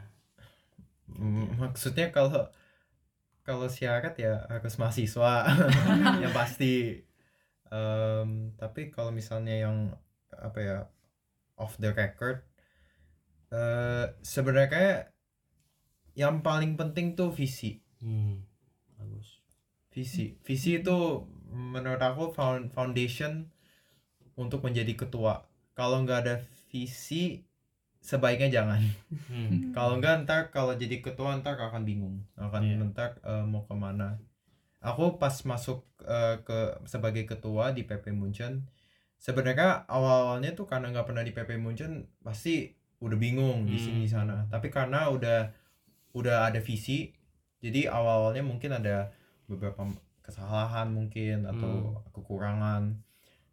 Mm, 1.04 1.60
Maksudnya 1.60 2.08
kalau 2.08 2.48
kalau 3.44 3.68
syarat 3.68 4.16
ya 4.16 4.40
harus 4.48 4.74
mahasiswa 4.80 5.44
yang 6.24 6.32
pasti. 6.32 7.04
Em, 7.68 8.56
tapi 8.56 8.88
kalau 8.88 9.12
misalnya 9.12 9.52
yang 9.68 9.92
apa 10.32 10.58
ya 10.64 10.76
off 11.60 11.76
the 11.76 11.92
record, 11.92 12.40
eh 13.52 14.08
sebenarnya 14.24 15.12
yang 16.14 16.40
paling 16.40 16.78
penting 16.78 17.14
tuh 17.14 17.30
visi. 17.30 17.82
hmm, 18.00 18.38
bagus 18.96 19.42
Visi, 19.90 20.34
visi 20.42 20.82
itu 20.82 21.22
menurut 21.54 22.02
aku 22.02 22.34
found- 22.34 22.74
foundation 22.74 23.46
untuk 24.34 24.66
menjadi 24.66 24.90
ketua. 24.98 25.46
Kalau 25.78 26.02
nggak 26.02 26.18
ada 26.26 26.34
visi, 26.66 27.46
sebaiknya 28.02 28.50
jangan. 28.50 28.82
hmm. 29.30 29.70
Kalau 29.76 29.98
enggak 29.98 30.26
ntar 30.26 30.50
kalau 30.50 30.74
jadi 30.74 30.98
ketua 30.98 31.38
ntar 31.38 31.54
akan 31.54 31.86
bingung, 31.86 32.26
akan 32.34 32.62
Iya. 32.66 32.82
ntar 32.90 33.22
eh, 33.22 33.46
mau 33.46 33.62
ke 33.62 33.74
mana. 33.74 34.18
Aku 34.82 35.14
pas 35.16 35.34
masuk 35.46 35.86
eh, 36.02 36.42
ke 36.42 36.58
sebagai 36.90 37.22
ketua 37.24 37.70
di 37.70 37.86
PP 37.86 38.10
Munchen, 38.10 38.66
sebenarnya 39.16 39.86
awal-awalnya 39.86 40.58
tuh 40.58 40.66
karena 40.66 40.90
nggak 40.90 41.06
pernah 41.06 41.22
di 41.22 41.30
PP 41.30 41.56
Munchen 41.56 42.10
pasti 42.20 42.74
udah 42.98 43.14
bingung 43.18 43.70
di 43.70 43.78
sini 43.78 44.02
di 44.04 44.10
Hmm. 44.10 44.26
sana. 44.26 44.36
Tapi 44.50 44.74
karena 44.74 45.06
udah 45.08 45.54
udah 46.14 46.48
ada 46.48 46.62
visi, 46.62 47.12
jadi 47.60 47.90
awal-awalnya 47.90 48.46
mungkin 48.46 48.70
ada 48.78 49.10
beberapa 49.50 49.84
kesalahan 50.24 50.88
mungkin 50.94 51.44
atau 51.44 52.00
kekurangan. 52.16 52.96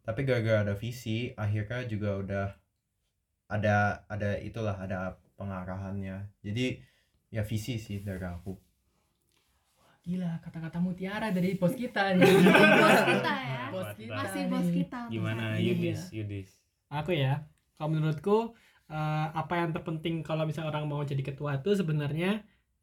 Tapi 0.02 0.20
gara-gara 0.24 0.64
ada 0.66 0.74
visi, 0.78 1.34
akhirnya 1.36 1.84
juga 1.86 2.10
udah 2.22 2.46
ada 3.52 4.06
ada 4.08 4.40
itulah 4.40 4.72
ada 4.80 5.20
pengarahannya 5.36 6.24
jadi 6.40 6.80
ya 7.28 7.44
visi 7.44 7.76
sih 7.76 8.00
dari 8.00 8.24
aku 8.24 8.56
Gila, 10.02 10.42
kata-kata 10.42 10.82
mutiara 10.82 11.30
dari 11.30 11.54
bos 11.54 11.78
kita 11.78 12.18
nih. 12.18 12.26
Bos 12.82 13.00
kita 13.06 13.34
ya. 13.38 13.62
Bos 13.70 13.90
kita 13.94 14.18
Masih 14.18 14.42
bos 14.50 14.66
kita. 14.66 14.98
gimana 15.06 15.54
ini. 15.54 15.70
Yudis 15.70 16.10
Yudis 16.10 16.50
aku 16.90 17.14
ya 17.14 17.46
kalau 17.78 17.94
menurutku 17.94 18.50
eh, 18.90 19.26
apa 19.30 19.62
yang 19.62 19.70
terpenting 19.70 20.26
kalau 20.26 20.42
misalnya 20.42 20.74
orang 20.74 20.90
mau 20.90 21.06
jadi 21.06 21.22
ketua 21.22 21.62
itu 21.62 21.70
sebenarnya 21.78 22.42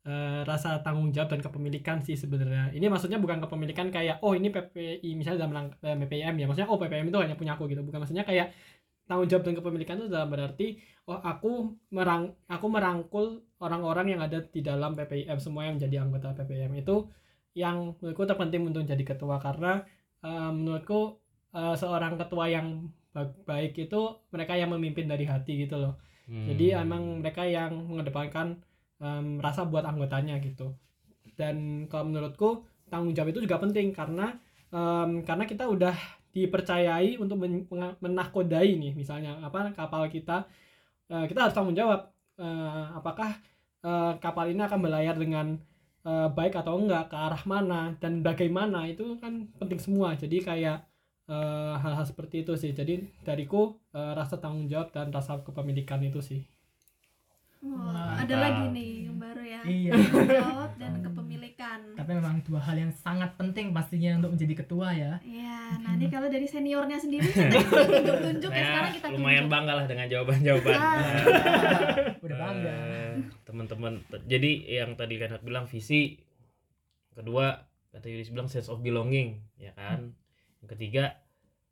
eh, 0.09 0.41
rasa 0.49 0.81
tanggung 0.85 1.09
jawab 1.15 1.29
dan 1.37 1.41
kepemilikan 1.45 1.97
sih 2.01 2.17
sebenarnya. 2.17 2.73
Ini 2.73 2.85
maksudnya 2.89 3.21
bukan 3.21 3.37
kepemilikan 3.45 3.87
kayak 3.93 4.15
oh 4.25 4.33
ini 4.33 4.49
PPI 4.49 5.09
misalnya 5.19 5.45
dalam 5.45 5.69
eh, 5.85 5.95
PPM 6.01 6.33
ya. 6.41 6.45
Maksudnya 6.49 6.69
oh 6.73 6.77
PPM 6.81 7.05
itu 7.13 7.19
hanya 7.21 7.35
punya 7.39 7.53
aku 7.55 7.69
gitu. 7.71 7.81
Bukan 7.85 7.99
maksudnya 8.01 8.25
kayak 8.25 8.47
tanggung 9.09 9.29
jawab 9.29 9.43
dan 9.45 9.55
kepemilikan 9.57 9.95
itu 10.01 10.07
dalam 10.09 10.29
berarti 10.29 10.67
oh 11.09 11.17
aku 11.17 11.73
merang 11.93 12.33
aku 12.45 12.65
merangkul 12.69 13.25
orang-orang 13.57 14.17
yang 14.17 14.21
ada 14.21 14.37
di 14.45 14.61
dalam 14.61 14.93
PPIM 14.93 15.39
semua 15.41 15.65
yang 15.65 15.81
menjadi 15.81 15.95
anggota 16.05 16.33
PPM 16.37 16.73
itu 16.81 16.95
yang 17.57 17.97
menurutku 18.01 18.23
terpenting 18.29 18.65
untuk 18.69 18.83
jadi 18.85 19.03
ketua. 19.05 19.37
Karena 19.37 19.81
eh, 20.25 20.51
menurutku 20.53 21.21
eh, 21.53 21.75
seorang 21.77 22.17
ketua 22.17 22.45
yang 22.49 22.89
ba- 23.13 23.37
baik 23.45 23.77
itu 23.77 24.01
mereka 24.33 24.53
yang 24.57 24.69
memimpin 24.73 25.05
dari 25.05 25.25
hati 25.29 25.65
gitu 25.65 25.77
loh. 25.77 25.95
Hmm. 26.29 26.45
jadi 26.45 26.85
emang 26.85 27.25
mereka 27.25 27.41
yang 27.41 27.89
mengedepankan 27.89 28.61
em, 29.01 29.39
rasa 29.41 29.65
buat 29.67 29.83
anggotanya 29.87 30.37
gitu. 30.43 30.75
Dan 31.39 31.87
kalau 31.91 32.11
menurutku 32.11 32.49
tanggung 32.91 33.13
jawab 33.15 33.31
itu 33.33 33.45
juga 33.45 33.57
penting 33.63 33.93
karena 33.95 34.35
em, 34.73 35.23
karena 35.27 35.45
kita 35.49 35.65
udah 35.69 35.95
dipercayai 36.35 37.17
untuk 37.17 37.41
men- 37.41 37.65
menahkodai 38.03 38.77
nih 38.77 38.93
misalnya 38.93 39.41
apa 39.41 39.73
kapal 39.73 40.05
kita 40.13 40.45
eh, 41.11 41.25
kita 41.29 41.39
harus 41.49 41.55
tanggung 41.57 41.77
jawab 41.77 42.09
eh, 42.39 42.85
apakah 42.99 43.29
eh, 43.85 44.13
kapal 44.23 44.45
ini 44.51 44.61
akan 44.65 44.79
berlayar 44.85 45.15
dengan 45.17 45.57
eh, 46.05 46.27
baik 46.37 46.53
atau 46.61 46.77
enggak 46.79 47.11
ke 47.11 47.17
arah 47.17 47.43
mana 47.49 47.81
dan 48.01 48.21
bagaimana 48.25 48.85
itu 48.89 49.17
kan 49.21 49.47
penting 49.59 49.79
semua. 49.81 50.15
Jadi 50.17 50.39
kayak 50.43 50.79
hal-hal 51.83 52.05
seperti 52.09 52.41
itu 52.41 52.57
sih. 52.57 52.71
Jadi 52.73 53.05
dariku 53.21 53.77
eh, 53.93 54.13
rasa 54.17 54.41
tanggung 54.41 54.65
jawab 54.71 54.89
dan 54.95 55.13
rasa 55.13 55.37
kepemilikan 55.45 56.01
itu 56.01 56.19
sih 56.23 56.41
Wah, 57.59 57.75
Mantap. 57.75 58.23
ada 58.23 58.35
lagi 58.37 58.63
nih 58.71 58.91
yang 59.03 59.17
baru 59.17 59.43
ya. 59.43 59.61
Iya. 59.61 59.91
Jawab 60.31 60.71
dan 60.75 60.93
kepemilikan. 61.01 61.79
Tapi 61.91 62.11
memang 62.13 62.39
dua 62.41 62.61
hal 62.61 62.75
yang 62.77 62.91
sangat 62.93 63.35
penting 63.35 63.69
pastinya 63.69 64.15
untuk 64.15 64.31
menjadi 64.33 64.53
ketua 64.57 64.87
ya. 64.89 65.19
Iya, 65.19 65.59
nah 65.77 65.91
ini 65.93 66.07
kalau 66.07 66.27
dari 66.27 66.45
seniornya 66.45 66.95
sendiri 66.95 67.27
kita 67.35 67.59
tunjuk-tunjuk 67.59 68.47
ya 68.47 68.55
Saya 68.55 68.63
sekarang 68.65 68.91
kita 68.93 69.07
lumayan 69.11 69.43
tunjuk. 69.43 69.53
bangga 69.53 69.73
lah 69.73 69.85
dengan 69.85 70.05
jawaban-jawaban 70.07 70.73
Ah. 70.73 70.95
Udah 72.25 72.37
bangga. 72.39 72.71
eh, 72.71 73.13
teman-teman 73.43 73.93
jadi 74.23 74.51
yang 74.77 74.95
tadi 74.95 75.13
Renat 75.17 75.41
bilang 75.41 75.65
visi 75.65 76.15
kedua 77.11 77.59
kata 77.89 78.07
Yudis 78.07 78.29
bilang 78.29 78.47
sense 78.47 78.67
of 78.67 78.79
belonging 78.79 79.43
ya 79.57 79.73
kan 79.73 80.15
yang 80.57 80.69
ketiga 80.69 81.19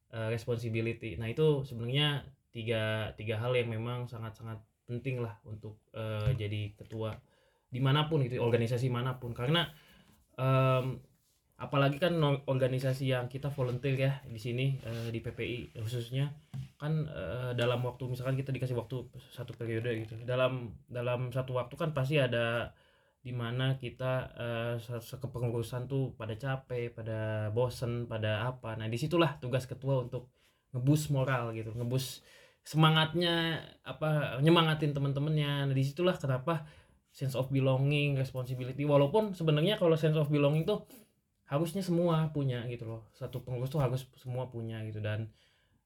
eh, 0.10 0.28
responsibility 0.28 1.15
nah 1.15 1.26
itu 1.26 1.63
sebenarnya 1.63 2.28
tiga 2.50 2.82
tiga 3.13 3.38
hal 3.38 3.54
yang 3.54 3.69
memang 3.69 4.04
sangat-sangat 4.04 4.60
penting 4.88 5.19
lah 5.19 5.36
untuk 5.43 5.78
eh, 5.91 6.32
jadi 6.39 6.73
ketua 6.80 7.12
di 7.67 7.84
mana 7.84 8.08
pun 8.08 8.23
itu 8.23 8.39
organisasi 8.39 8.88
mana 8.88 9.19
pun. 9.19 9.36
Karena 9.36 9.67
em, 10.39 10.97
apalagi 11.60 11.97
kan 11.97 12.13
organisasi 12.47 13.12
yang 13.12 13.26
kita 13.28 13.50
volunteer 13.52 13.95
ya 13.97 14.13
di 14.23 14.39
sini 14.39 14.80
eh, 14.82 15.10
di 15.12 15.19
PPI 15.19 15.60
khususnya 15.84 16.32
kan 16.80 16.93
eh, 17.12 17.52
dalam 17.60 17.84
waktu 17.84 18.08
misalkan 18.08 18.39
kita 18.39 18.56
dikasih 18.56 18.78
waktu 18.80 19.12
satu 19.36 19.52
periode 19.60 19.91
gitu. 20.08 20.15
Dalam 20.23 20.73
dalam 20.88 21.30
satu 21.36 21.60
waktu 21.60 21.76
kan 21.76 21.91
pasti 21.91 22.17
ada 22.17 22.71
di 23.19 23.36
mana 23.36 23.76
kita 23.76 24.32
se- 24.80 25.04
sekepengurusan 25.04 25.91
tuh 25.91 26.15
pada 26.15 26.32
capek 26.39 26.95
pada 26.95 27.52
bosen 27.52 28.08
pada 28.08 28.47
apa. 28.47 28.80
Nah 28.80 28.88
di 28.88 28.95
situlah 28.95 29.36
tugas 29.43 29.67
ketua 29.67 30.08
untuk 30.08 30.32
ngebus 30.71 31.12
moral 31.12 31.52
gitu 31.56 31.71
ngebus 31.76 32.23
semangatnya 32.67 33.63
apa 33.88 34.43
nyemangatin 34.43 34.91
teman-temannya 34.91 35.71
nah 35.71 35.75
di 35.75 35.88
situlah 35.88 36.19
kenapa 36.19 36.67
sense 37.15 37.34
of 37.34 37.47
belonging 37.47 38.19
responsibility. 38.19 38.84
Walaupun 38.84 39.32
sebenarnya 39.32 39.80
kalau 39.80 39.95
sense 39.95 40.19
of 40.19 40.27
belonging 40.27 40.67
tuh 40.67 40.84
harusnya 41.47 41.80
semua 41.80 42.27
punya 42.36 42.67
gitu 42.67 42.86
loh. 42.86 43.08
Satu 43.15 43.39
pengurus 43.39 43.71
tuh 43.71 43.80
harus 43.80 44.03
semua 44.19 44.51
punya 44.51 44.84
gitu. 44.84 44.99
Dan 44.99 45.32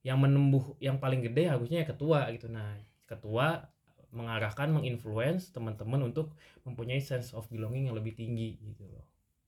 yang 0.01 0.17
menembuh 0.17 0.81
yang 0.81 0.97
paling 0.97 1.21
gede 1.21 1.47
harusnya 1.47 1.85
ya 1.85 1.87
ketua 1.87 2.27
gitu. 2.33 2.49
Nah 2.49 2.75
ketua 3.05 3.69
mengarahkan 4.11 4.73
menginfluence 4.75 5.55
teman-teman 5.55 6.11
untuk 6.11 6.35
mempunyai 6.67 6.99
sense 6.99 7.31
of 7.31 7.47
belonging 7.47 7.87
yang 7.87 7.95
lebih 7.95 8.11
tinggi 8.11 8.59
gitu 8.59 8.89
loh. 8.91 9.05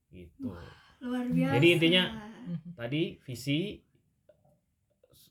Gitu. 0.08 0.54
Luar 1.04 1.26
biasa. 1.28 1.52
Jadi 1.58 1.66
intinya- 1.68 2.08
tadi 2.78 3.18
visi 3.26 3.76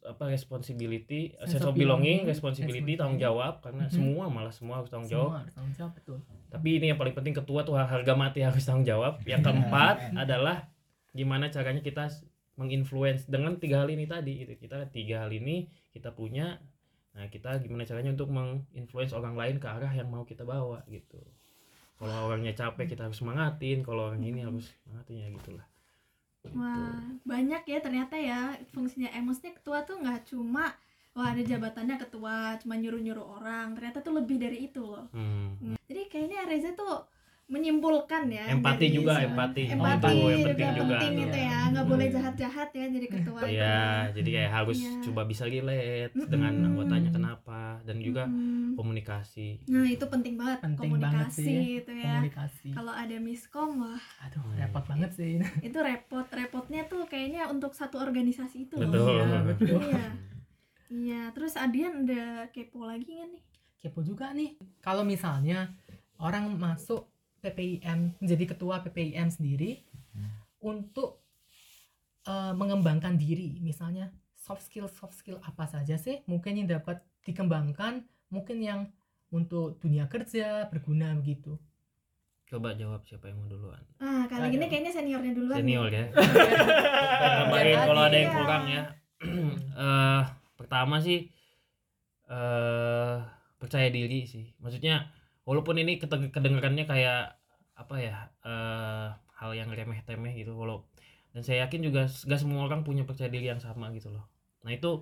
apa 0.03 0.27
responsibility 0.27 1.31
sense, 1.47 1.63
of 1.63 1.71
belonging, 1.73 2.27
responsibility 2.27 2.99
tanggung 2.99 3.17
jawab 3.17 3.63
karena 3.63 3.87
Mhm. 3.87 3.93
semua 3.95 4.25
malah 4.27 4.51
semua 4.51 4.83
harus 4.83 4.91
tanggung 4.91 5.07
jawab. 5.07 5.31
Semua 5.31 5.41
harus 5.41 5.53
tanggung 5.55 5.75
jawab 5.79 5.93
betul. 5.95 6.17
tapi 6.53 6.69
ini 6.77 6.85
yang 6.93 6.99
paling 6.99 7.15
penting 7.17 7.33
ketua 7.33 7.65
tuh 7.65 7.73
harga 7.73 8.13
mati 8.13 8.45
harus 8.45 8.61
tanggung 8.61 8.85
jawab. 8.85 9.17
Yang 9.25 9.41
keempat 9.47 9.95
adalah 10.13 10.69
gimana 11.09 11.49
caranya 11.49 11.81
kita 11.81 12.11
menginfluence 12.53 13.25
dengan 13.25 13.57
tiga 13.57 13.81
hal 13.81 13.89
ini 13.89 14.05
tadi. 14.05 14.45
Gitu 14.45 14.53
kita 14.59 14.85
tiga 14.93 15.25
hal 15.25 15.31
ini 15.33 15.65
kita 15.89 16.13
punya. 16.13 16.61
Nah 17.13 17.29
kita 17.29 17.57
gimana 17.61 17.85
caranya 17.85 18.13
untuk 18.13 18.29
menginfluence 18.29 19.13
orang 19.13 19.33
lain 19.33 19.57
ke 19.57 19.65
arah 19.65 19.89
yang 19.89 20.09
mau 20.09 20.25
kita 20.25 20.45
bawa 20.45 20.85
gitu. 20.85 21.21
Kalau 21.97 22.29
orangnya 22.29 22.53
capek 22.53 22.93
kita 22.93 23.09
harus 23.09 23.17
semangatin. 23.17 23.81
Kalau 23.81 24.11
orang 24.11 24.21
ini 24.21 24.43
harus 24.43 24.69
semangatin 24.83 25.15
ya 25.17 25.27
gitulah. 25.31 25.65
Gitu. 25.65 25.72
Wah, 26.51 26.99
banyak 27.23 27.63
ya 27.63 27.79
ternyata 27.79 28.19
ya 28.19 28.59
fungsinya. 28.75 29.07
Emosnya 29.15 29.55
ketua 29.55 29.87
tuh 29.87 30.03
nggak 30.03 30.27
cuma 30.27 30.75
wah 31.13 31.29
ada 31.31 31.39
jabatannya 31.45 31.95
ketua 32.01 32.59
cuma 32.59 32.75
nyuruh-nyuruh 32.75 33.39
orang. 33.39 33.71
Ternyata 33.79 34.03
tuh 34.03 34.13
lebih 34.19 34.37
dari 34.41 34.67
itu 34.67 34.83
loh. 34.83 35.07
Hmm. 35.15 35.79
jadi 35.87 36.09
kayaknya 36.11 36.43
Reza 36.49 36.75
tuh 36.75 37.05
menyimpulkan 37.53 38.23
ya 38.27 38.49
empati 38.49 38.85
juga 38.89 39.21
empati 39.21 39.69
empati 39.69 40.09
itu 40.09 40.17
yang 40.17 40.41
juga 40.41 40.49
penting 40.49 40.71
juga 40.73 40.95
penting 40.97 41.13
itu 41.21 41.37
ya 41.39 41.57
nggak 41.69 41.85
boleh 41.85 42.05
Hmm. 42.05 42.15
jahat-jahat 42.15 42.69
ya 42.71 42.85
jadi 42.87 43.07
ketua 43.07 43.39
itu. 43.39 43.53
Iya, 43.53 43.79
jadi 44.11 44.29
kayak 44.31 44.51
harus 44.51 44.79
Iya. 44.79 44.93
coba 45.03 45.21
bisa 45.23 45.43
relate 45.45 46.11
Mm-mm. 46.11 46.27
dengan 46.27 46.53
anggotanya 46.65 47.09
kenapa 47.09 47.59
dan 47.83 47.97
juga 47.99 48.23
Mm. 48.25 48.73
komunikasi. 48.73 49.47
nah 49.65 49.85
itu 49.85 50.01
penting 50.03 50.33
banget 50.33 50.57
Penting 50.59 50.91
banget 50.95 51.29
komunikasi 51.29 51.43
sih 51.43 51.61
itu 51.79 51.91
ya 51.93 52.17
Komunikasi. 52.17 52.67
kalau 52.71 52.91
ada 52.91 53.15
miskom 53.17 53.69
wah 53.79 54.01
Aduh, 54.23 54.41
Hmm. 54.41 54.57
repot 54.57 54.83
banget 54.83 55.11
sih. 55.13 55.31
itu 55.67 55.77
repot 55.79 56.25
repotnya 56.27 56.81
tuh 56.83 57.05
kayaknya 57.05 57.45
untuk 57.47 57.71
satu 57.71 57.99
organisasi 57.99 58.65
itu 58.65 58.75
loh. 58.75 58.89
Betul. 58.89 59.13
Iya, 59.13 59.39
betul. 59.45 59.77
iya 59.79 60.05
iya 60.89 61.21
terus 61.29 61.53
Adian 61.55 62.03
ada 62.03 62.23
kepo 62.49 62.83
lagi 62.83 63.05
nggak 63.07 63.29
nih 63.29 63.43
Kepo 63.79 63.99
juga 64.01 64.31
nih. 64.31 64.55
Kalau 64.79 65.03
misalnya 65.03 65.75
orang 66.17 66.55
masuk 66.55 67.12
PPIM 67.43 68.15
menjadi 68.23 68.55
ketua 68.55 68.79
PPIM 68.79 69.27
sendiri 69.27 69.83
untuk 70.63 71.19
eh, 72.23 72.53
mengembangkan 72.55 73.19
diri, 73.19 73.59
misalnya 73.59 74.07
soft 74.33 74.63
skill 74.63 74.87
soft 74.87 75.15
skill 75.15 75.39
apa 75.43 75.67
saja 75.67 75.99
sih 75.99 76.23
mungkin 76.23 76.55
yang 76.63 76.67
dapat 76.71 77.03
dikembangkan, 77.23 78.03
mungkin 78.31 78.57
yang 78.63 78.81
untuk 79.27 79.79
dunia 79.83 80.07
kerja 80.07 80.71
berguna 80.71 81.11
begitu. 81.19 81.59
Coba 82.47 82.77
jawab 82.77 83.01
siapa 83.03 83.27
yang 83.27 83.41
mau 83.41 83.49
duluan. 83.49 83.81
ah 83.97 84.29
kali 84.29 84.51
Ayo. 84.51 84.55
ini 84.61 84.65
kayaknya 84.69 84.93
seniornya 84.93 85.33
duluan 85.33 85.57
Senior 85.57 85.89
ya. 85.89 86.05
Tambahin 87.23 87.65
Biar 87.65 87.87
kalau 87.87 88.03
ada 88.05 88.17
yang 88.19 88.29
ya. 88.29 88.35
kurang 88.37 88.63
ya. 88.69 88.83
Eh 89.73 90.21
pertama 90.53 91.01
sih 91.01 91.27
eh 92.29 93.15
percaya 93.57 93.87
diri 93.89 94.27
sih. 94.29 94.53
Maksudnya 94.61 95.07
walaupun 95.47 95.75
ini 95.81 95.99
kedengarannya 96.35 96.85
kayak 96.87 97.37
apa 97.73 97.95
ya? 97.99 98.15
eh 98.47 99.07
hal 99.39 99.51
yang 99.59 99.69
remeh-temeh 99.73 100.33
gitu 100.39 100.55
walau 100.55 100.87
dan 101.33 101.41
saya 101.43 101.65
yakin 101.67 101.81
juga 101.89 102.05
gak 102.07 102.39
semua 102.39 102.63
orang 102.69 102.85
punya 102.87 103.03
percaya 103.09 103.27
diri 103.33 103.49
yang 103.49 103.59
sama 103.59 103.89
gitu 103.97 104.13
loh. 104.13 104.23
Nah, 104.63 104.71
itu 104.71 105.01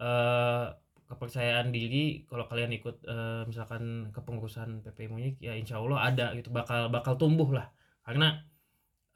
eh 0.00 0.66
kepercayaan 1.08 1.72
diri 1.72 2.28
kalau 2.28 2.44
kalian 2.50 2.72
ikut 2.78 2.96
eh, 3.08 3.42
misalkan 3.48 4.12
kepengurusan 4.14 4.84
PP 4.84 5.08
Munyik 5.08 5.36
ya 5.40 5.56
insya 5.56 5.80
Allah 5.80 5.98
ada 6.08 6.26
gitu 6.36 6.52
bakal 6.52 6.92
bakal 6.92 7.16
tumbuh 7.16 7.48
lah 7.56 7.66
karena 8.04 8.44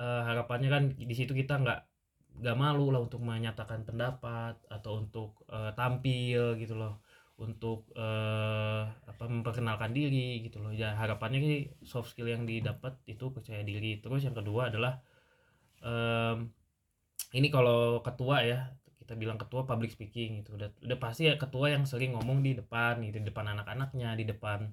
eh, 0.01 0.23
harapannya 0.29 0.69
kan 0.75 0.83
di 0.97 1.15
situ 1.19 1.33
kita 1.37 1.55
nggak 1.63 1.81
nggak 2.43 2.57
malu 2.57 2.89
lah 2.95 3.01
untuk 3.07 3.21
menyatakan 3.23 3.85
pendapat 3.89 4.57
atau 4.73 4.93
untuk 5.03 5.45
eh, 5.53 5.73
tampil 5.79 6.57
gitu 6.63 6.75
loh 6.81 7.05
untuk 7.43 7.91
eh, 7.99 8.83
apa 8.87 9.25
memperkenalkan 9.27 9.91
diri 9.91 10.41
gitu 10.47 10.63
loh. 10.63 10.71
Ya 10.71 10.95
harapannya 10.95 11.41
sih 11.43 11.59
soft 11.83 12.15
skill 12.15 12.31
yang 12.31 12.47
didapat 12.47 12.95
itu 13.11 13.35
percaya 13.35 13.67
diri. 13.67 13.99
Terus 13.99 14.23
yang 14.23 14.37
kedua 14.39 14.71
adalah 14.71 15.03
em, 15.83 16.49
ini 17.35 17.49
kalau 17.51 18.01
ketua 18.07 18.47
ya 18.47 18.61
kita 19.03 19.19
bilang 19.19 19.37
ketua 19.43 19.67
public 19.67 19.91
speaking 19.93 20.47
gitu. 20.47 20.55
Udah 20.57 20.71
udah 20.87 20.99
pasti 21.03 21.27
ya 21.27 21.35
ketua 21.35 21.75
yang 21.75 21.85
sering 21.85 22.15
ngomong 22.15 22.41
di 22.47 22.55
depan 22.55 23.03
gitu 23.03 23.19
di 23.19 23.27
depan 23.29 23.51
anak-anaknya 23.51 24.15
di 24.15 24.25
depan 24.31 24.71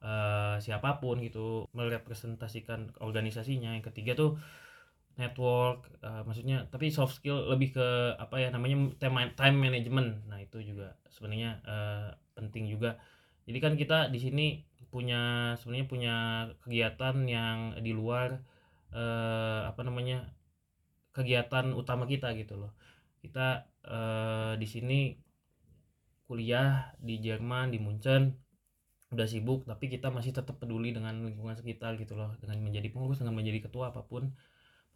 eh, 0.00 0.56
siapa 0.64 0.98
pun 1.02 1.20
gitu 1.20 1.68
merepresentasikan 1.76 2.96
organisasinya. 3.04 3.76
Yang 3.76 3.92
ketiga 3.92 4.12
tuh 4.16 4.30
network 5.16 5.88
eh, 6.04 6.22
maksudnya 6.28 6.68
tapi 6.68 6.92
soft 6.92 7.16
skill 7.20 7.48
lebih 7.48 7.72
ke 7.76 7.88
apa 8.20 8.36
ya 8.36 8.48
namanya 8.52 8.92
time 9.00 9.32
time 9.32 9.56
management. 9.56 10.28
Nah 10.28 10.38
itu 10.40 10.60
juga 10.60 10.96
sebenarnya 11.08 11.50
eh, 11.64 12.08
penting 12.36 12.68
juga. 12.68 13.00
Jadi 13.48 13.58
kan 13.64 13.72
kita 13.80 14.12
di 14.12 14.20
sini 14.20 14.46
punya 14.92 15.54
sebenarnya 15.60 15.88
punya 15.88 16.14
kegiatan 16.62 17.16
yang 17.26 17.56
di 17.80 17.92
luar 17.96 18.40
eh, 18.92 19.60
apa 19.66 19.80
namanya 19.82 20.36
kegiatan 21.16 21.72
utama 21.72 22.04
kita 22.04 22.36
gitu 22.36 22.60
loh. 22.60 22.72
Kita 23.24 23.64
eh, 23.88 24.52
di 24.60 24.66
sini 24.68 25.00
kuliah 26.28 26.92
di 27.00 27.22
Jerman 27.22 27.72
di 27.72 27.78
Munchen 27.80 28.34
udah 29.14 29.24
sibuk 29.30 29.62
tapi 29.62 29.86
kita 29.86 30.10
masih 30.10 30.34
tetap 30.34 30.58
peduli 30.58 30.90
dengan 30.90 31.14
lingkungan 31.24 31.56
sekitar 31.56 31.96
gitu 31.96 32.12
loh. 32.20 32.36
Dengan 32.36 32.60
menjadi 32.60 32.92
pengurus 32.92 33.24
dengan 33.24 33.32
menjadi 33.32 33.64
ketua 33.64 33.96
apa 33.96 34.04
pun 34.04 34.36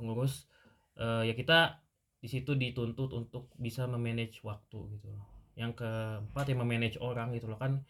pengurus 0.00 0.48
eh, 0.96 1.28
ya 1.28 1.34
kita 1.36 1.84
di 2.20 2.28
situ 2.28 2.52
dituntut 2.52 3.10
untuk 3.16 3.48
bisa 3.56 3.88
memanage 3.88 4.44
waktu 4.44 4.78
gitu 4.96 5.08
loh. 5.08 5.24
Yang 5.56 5.80
keempat 5.84 6.44
ya 6.52 6.56
memanage 6.56 7.00
orang 7.00 7.32
gitu 7.32 7.48
loh. 7.48 7.56
Kan 7.56 7.84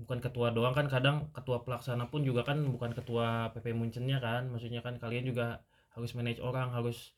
bukan 0.00 0.18
ketua 0.24 0.48
doang 0.56 0.72
kan 0.72 0.88
kadang 0.88 1.28
ketua 1.36 1.60
pelaksana 1.60 2.08
pun 2.08 2.24
juga 2.24 2.40
kan 2.48 2.64
bukan 2.64 2.96
ketua 2.96 3.52
PP 3.52 3.76
Munchennya 3.76 4.18
kan. 4.24 4.48
Maksudnya 4.48 4.80
kan 4.80 4.96
kalian 4.96 5.28
juga 5.28 5.60
harus 5.92 6.16
manage 6.16 6.40
orang 6.40 6.72
harus 6.72 7.12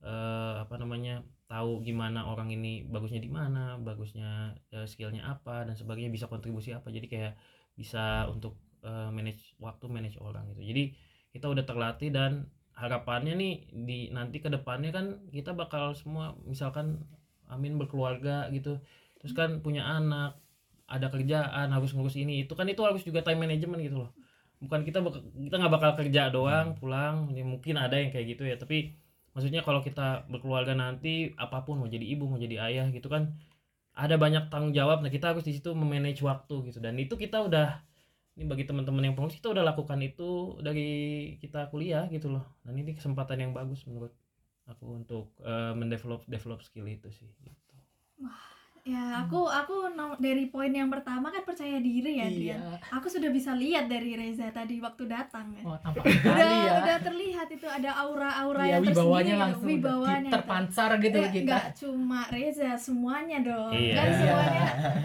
eh, 0.00 0.54
apa 0.64 0.74
namanya 0.80 1.20
tahu 1.44 1.84
gimana 1.84 2.24
orang 2.32 2.48
ini 2.48 2.88
bagusnya 2.88 3.20
di 3.20 3.28
mana 3.28 3.76
bagusnya 3.76 4.56
eh, 4.72 4.88
skillnya 4.88 5.28
apa 5.28 5.68
dan 5.68 5.76
sebagainya 5.76 6.08
bisa 6.08 6.26
kontribusi 6.32 6.72
apa. 6.72 6.88
Jadi 6.88 7.06
kayak 7.12 7.36
bisa 7.76 8.24
untuk 8.32 8.56
eh, 8.80 9.12
manage 9.12 9.52
waktu 9.60 9.84
manage 9.92 10.16
orang 10.16 10.48
gitu. 10.56 10.64
Jadi 10.64 10.96
kita 11.36 11.46
udah 11.52 11.64
terlatih 11.68 12.08
dan 12.08 12.48
harapannya 12.74 13.34
nih 13.36 13.54
di 13.72 13.98
nanti 14.10 14.40
ke 14.40 14.48
depannya 14.48 14.90
kan 14.90 15.06
kita 15.30 15.52
bakal 15.52 15.92
semua 15.92 16.34
misalkan 16.48 17.04
Amin 17.50 17.76
berkeluarga 17.76 18.46
gitu 18.54 18.78
terus 19.18 19.34
kan 19.34 19.58
punya 19.60 19.84
anak 19.84 20.38
ada 20.90 21.06
kerjaan 21.10 21.70
harus 21.70 21.94
ngurus 21.94 22.18
ini 22.18 22.46
itu 22.46 22.52
kan 22.54 22.66
itu 22.66 22.82
harus 22.82 23.02
juga 23.06 23.22
time 23.22 23.46
management 23.46 23.82
gitu 23.86 23.96
loh. 24.06 24.10
Bukan 24.62 24.82
kita 24.86 25.02
kita 25.38 25.56
nggak 25.56 25.72
bakal 25.72 25.90
kerja 25.98 26.30
doang 26.30 26.74
pulang 26.78 27.30
ini 27.32 27.42
mungkin 27.46 27.78
ada 27.78 27.98
yang 27.98 28.10
kayak 28.14 28.26
gitu 28.36 28.42
ya 28.46 28.56
tapi 28.58 28.94
maksudnya 29.34 29.62
kalau 29.62 29.80
kita 29.82 30.26
berkeluarga 30.26 30.74
nanti 30.74 31.30
apa 31.38 31.62
pun 31.62 31.78
mau 31.78 31.88
jadi 31.90 32.02
ibu 32.02 32.26
mau 32.26 32.38
jadi 32.38 32.58
ayah 32.70 32.86
gitu 32.90 33.06
kan 33.06 33.34
ada 33.94 34.18
banyak 34.18 34.50
tanggung 34.50 34.74
jawab 34.74 35.02
nah 35.02 35.10
kita 35.10 35.34
harus 35.34 35.44
di 35.46 35.58
situ 35.58 35.74
memanage 35.74 36.22
waktu 36.22 36.70
gitu. 36.70 36.78
Dan 36.82 36.98
itu 36.98 37.14
kita 37.18 37.44
udah 37.44 37.82
ini 38.40 38.48
bagi 38.48 38.64
teman-teman 38.64 39.04
yang 39.04 39.12
pengurus 39.12 39.36
kita 39.36 39.52
udah 39.52 39.60
lakukan 39.60 40.00
itu 40.00 40.56
dari 40.64 40.88
kita 41.44 41.68
kuliah 41.68 42.08
gitu 42.08 42.32
loh 42.32 42.56
dan 42.64 42.72
ini 42.72 42.96
kesempatan 42.96 43.36
yang 43.36 43.52
bagus 43.52 43.84
menurut 43.84 44.16
aku 44.64 44.96
untuk 44.96 45.36
eh, 45.44 45.76
mendevelop 45.76 46.24
develop 46.24 46.64
skill 46.64 46.88
itu 46.88 47.12
sih 47.12 47.28
gitu. 47.44 47.74
Ya 48.82 49.02
aku 49.20 49.44
aku 49.44 49.74
no- 49.90 50.16
dari 50.16 50.46
poin 50.46 50.68
yang 50.68 50.88
pertama 50.88 51.28
kan 51.28 51.42
percaya 51.42 51.76
diri 51.78 52.16
ya 52.16 52.26
Dian 52.26 52.56
Iya. 52.56 52.80
aku 52.90 53.06
sudah 53.06 53.28
bisa 53.28 53.52
lihat 53.52 53.86
dari 53.86 54.14
Reza 54.14 54.48
tadi 54.48 54.78
waktu 54.78 55.04
datang 55.04 55.52
ya 55.52 55.62
Oh, 55.62 55.76
tampak 55.76 56.00
udah 56.02 56.48
ya. 56.58 56.72
udah 56.78 56.96
terlihat 56.98 57.48
itu 57.48 57.64
ada 57.64 57.90
aura-aura 57.94 58.62
Iya, 58.62 58.72
yang 58.72 58.82
wibawanya 58.82 58.96
tersendiri 58.96 59.36
langsung 59.38 59.68
wibawanya 59.68 60.30
terpancar 60.30 60.90
gitu 60.98 61.18
Eh, 61.18 61.30
kita. 61.30 61.44
nggak 61.46 61.64
cuma 61.76 62.20
Reza 62.26 62.70
semuanya 62.74 63.38
dong 63.38 63.70
Iya. 63.70 63.94
kan 63.94 64.08
semuanya 64.10 64.64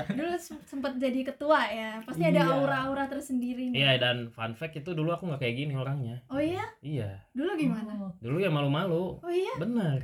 dulu 0.10 0.34
sempat 0.64 0.92
jadi 0.96 1.20
ketua 1.26 1.60
ya. 1.68 1.92
Pasti 2.02 2.24
ada 2.24 2.42
Iya. 2.42 2.54
aura-aura 2.54 3.06
tersendiri 3.06 3.70
nih. 3.70 3.78
Iya 3.78 3.92
dan 3.98 4.18
fun 4.30 4.54
fact 4.54 4.78
itu 4.78 4.92
dulu 4.92 5.12
aku 5.12 5.28
nggak 5.28 5.42
kayak 5.42 5.56
gini 5.58 5.74
orangnya. 5.74 6.24
Oh 6.28 6.40
iya? 6.40 6.64
Iya. 6.80 7.20
Dulu 7.32 7.52
gimana? 7.56 7.92
Oh, 7.98 8.12
Dulu 8.18 8.38
ya 8.38 8.48
malu-malu. 8.48 9.20
Oh 9.20 9.30
iya? 9.30 9.54
Bener. 9.58 10.00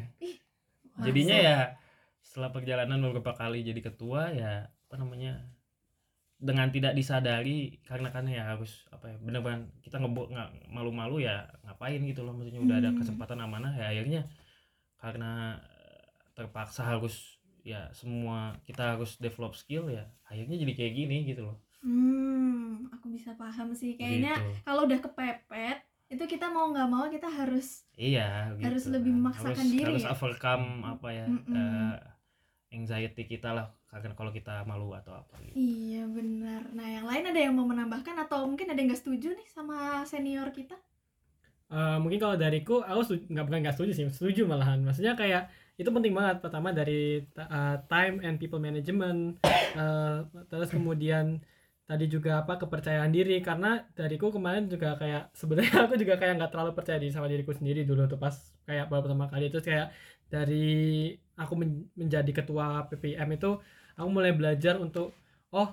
Masa? 0.91 1.07
Jadinya 1.07 1.37
ya 1.37 1.57
setelah 2.27 2.49
perjalanan 2.55 2.99
beberapa 3.05 3.33
kali 3.41 3.57
jadi 3.69 3.81
ketua 3.87 4.21
ya 4.41 4.51
apa 4.87 4.95
namanya 5.01 5.31
dengan 6.41 6.67
tidak 6.73 6.93
disadari 6.97 7.77
karena 7.85 8.09
kan 8.15 8.25
ya 8.25 8.41
harus 8.51 8.71
apa 8.89 9.13
ya 9.13 9.17
bener-bener 9.21 9.69
kita 9.85 10.01
ngebok 10.01 10.27
nggak 10.33 10.49
malu-malu 10.73 11.21
ya 11.21 11.45
ngapain 11.65 12.01
gitu 12.09 12.25
loh 12.25 12.33
maksudnya 12.33 12.61
udah 12.65 12.77
ada 12.81 12.89
Hmm. 12.89 12.97
kesempatan 12.97 13.39
amanah 13.45 13.73
ya 13.77 13.85
akhirnya 13.93 14.21
karena 15.03 15.31
eh, 15.81 16.03
terpaksa 16.37 16.81
harus 16.91 17.15
ya 17.61 17.81
semua 17.93 18.57
kita 18.67 18.97
harus 18.97 19.11
develop 19.21 19.53
skill 19.61 19.85
ya 19.97 20.05
akhirnya 20.29 20.57
jadi 20.63 20.73
kayak 20.77 20.93
gini 20.99 21.17
gitu 21.29 21.41
loh 21.49 21.57
Hmm, 21.81 22.89
aku 22.93 23.09
bisa 23.15 23.33
paham 23.41 23.73
sih. 23.73 23.97
Kayaknya 23.97 24.33
Gitu. 24.37 24.45
kalau 24.65 24.81
udah 24.87 24.99
kepepet, 25.01 25.77
itu 26.13 26.23
kita 26.33 26.45
mau 26.53 26.69
nggak 26.69 26.89
mau 26.93 27.05
kita 27.09 27.25
harus 27.39 27.67
iya 27.97 28.21
Harus 28.61 28.83
gitu 28.83 28.93
lebih 28.93 29.11
kan. 29.11 29.17
memaksakan 29.17 29.65
harus, 29.65 29.71
diri 29.73 29.83
harus 29.87 30.03
ya? 30.05 30.11
overcome 30.13 30.65
apa 30.93 31.07
ya 31.19 31.27
Mm-mm. 31.31 31.55
eh, 31.57 31.95
anxiety 32.71 33.27
kita 33.27 33.51
lah 33.51 33.67
karena 33.91 34.15
kalau 34.15 34.31
kita 34.31 34.63
malu 34.63 34.95
atau 34.95 35.11
apa 35.11 35.35
gitu. 35.43 35.55
Iya 35.59 36.07
benar. 36.07 36.71
Nah 36.71 36.87
yang 36.87 37.05
lain 37.05 37.27
ada 37.27 37.39
yang 37.39 37.53
mau 37.53 37.67
menambahkan 37.67 38.15
atau 38.23 38.47
mungkin 38.47 38.71
ada 38.71 38.79
yang 38.79 38.87
nggak 38.87 39.03
setuju 39.03 39.35
nih 39.35 39.47
sama 39.51 40.07
senior 40.07 40.47
kita? 40.55 40.79
Eh, 41.71 41.97
mungkin 42.03 42.19
kalau 42.19 42.35
dariku 42.35 42.83
aku 42.83 43.15
nggak 43.31 43.45
bukan 43.47 43.59
nggak 43.63 43.75
setuju 43.79 43.91
sih 43.95 44.05
setuju 44.11 44.43
malahan 44.43 44.83
maksudnya 44.83 45.15
kayak 45.15 45.47
itu 45.79 45.87
penting 45.87 46.11
banget 46.11 46.43
pertama 46.43 46.75
dari 46.75 47.23
uh, 47.39 47.79
time 47.87 48.19
and 48.27 48.35
people 48.43 48.59
management 48.59 49.39
eh, 49.79 50.19
terus 50.51 50.67
kemudian 50.67 51.39
tadi 51.87 52.11
juga 52.11 52.43
apa 52.43 52.59
kepercayaan 52.59 53.07
diri 53.15 53.39
karena 53.39 53.87
dariku 53.95 54.35
kemarin 54.35 54.67
juga 54.67 54.99
kayak 54.99 55.31
sebenarnya 55.39 55.87
aku 55.87 55.95
juga 55.95 56.19
kayak 56.19 56.43
nggak 56.43 56.51
terlalu 56.51 56.71
percaya 56.75 56.99
diri 56.99 57.11
sama 57.15 57.31
diriku 57.31 57.55
sendiri 57.55 57.87
dulu 57.87 58.03
tuh 58.11 58.19
pas 58.19 58.35
kayak 58.67 58.91
baru 58.91 59.07
pertama 59.07 59.31
kali 59.31 59.47
itu 59.47 59.59
kayak 59.63 59.95
dari 60.27 60.67
aku 61.41 61.53
men- 61.55 61.89
menjadi 61.93 62.31
ketua 62.35 62.65
PPM 62.87 63.29
itu 63.31 63.57
aku 63.93 64.07
mulai 64.07 64.31
belajar 64.31 64.77
untuk 64.77 65.11
oh 65.49 65.67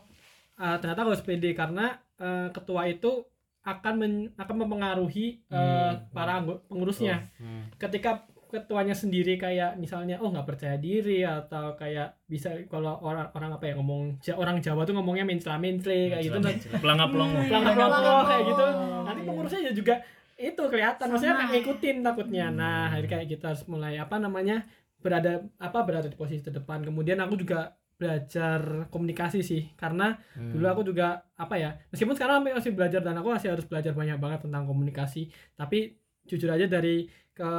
uh, 0.57 0.76
ternyata 0.76 1.00
aku 1.00 1.11
harus 1.12 1.22
pede 1.22 1.52
karena 1.52 1.87
uh, 2.16 2.48
ketua 2.48 2.87
itu 2.87 3.22
akan 3.61 3.94
men- 3.94 4.31
akan 4.35 4.57
mempengaruhi 4.59 5.44
uh, 5.46 5.57
Hmm, 5.92 5.92
para 6.11 6.40
pengurusnya 6.64 7.28
Hmm. 7.37 7.68
ketika 7.76 8.24
ketuanya 8.48 8.96
sendiri 8.96 9.37
kayak 9.37 9.76
misalnya 9.76 10.16
oh 10.16 10.33
nggak 10.33 10.48
percaya 10.48 10.76
diri 10.76 11.20
atau 11.20 11.76
kayak 11.76 12.16
bisa 12.24 12.48
kalau 12.64 12.96
orang 12.98 13.28
orang 13.31 13.50
apa 13.52 13.64
ya 13.66 13.76
ngomong 13.76 14.16
orang 14.33 14.57
Jawa 14.59 14.83
tuh 14.83 14.96
ngomongnya 14.96 15.22
mencela 15.22 15.61
mencela 15.61 16.16
kayak 16.16 16.24
gitu 16.24 16.38
pelangap 16.74 17.12
pelongo 17.12 17.37
Hmm, 17.37 17.44
pelang 17.46 17.62
Pelangap 17.66 17.90
pelang 17.92 18.24
kayak 18.24 18.42
gitu 18.46 18.64
pelongo. 18.64 18.98
nanti 19.04 19.20
Iya. 19.20 19.28
pengurusnya 19.28 19.72
juga 19.76 19.94
itu 20.38 20.62
kelihatan 20.64 21.07
maksudnya 21.07 21.35
ngikutin 21.46 21.96
takutnya 22.00 22.46
nah 22.48 22.64
Hmm. 22.81 22.88
akhirnya 22.88 23.11
kayak 23.11 23.26
kita 23.28 23.44
harus 23.46 23.64
mulai 23.66 23.94
apa 23.96 24.16
namanya 24.16 24.57
berada 24.98 25.46
apa 25.58 25.78
berada 25.87 26.08
di 26.11 26.18
posisi 26.18 26.42
terdepan 26.42 26.82
kemudian 26.82 27.18
aku 27.22 27.38
juga 27.38 27.74
belajar 27.98 28.87
komunikasi 28.94 29.42
sih 29.42 29.74
karena 29.74 30.14
Hmm. 30.38 30.54
dulu 30.54 30.66
aku 30.70 30.82
juga 30.87 31.26
apa 31.34 31.54
ya 31.58 31.70
meskipun 31.90 32.14
sekarang 32.14 32.46
masih 32.46 32.70
belajar 32.74 33.02
dan 33.02 33.18
aku 33.18 33.34
masih 33.34 33.50
harus 33.54 33.66
belajar 33.66 33.90
banyak 33.94 34.18
banget 34.22 34.46
tentang 34.46 34.64
komunikasi 34.70 35.30
tapi 35.58 35.98
jujur 36.28 36.46
aja 36.50 36.66
dari 36.70 37.11
ke 37.34 37.50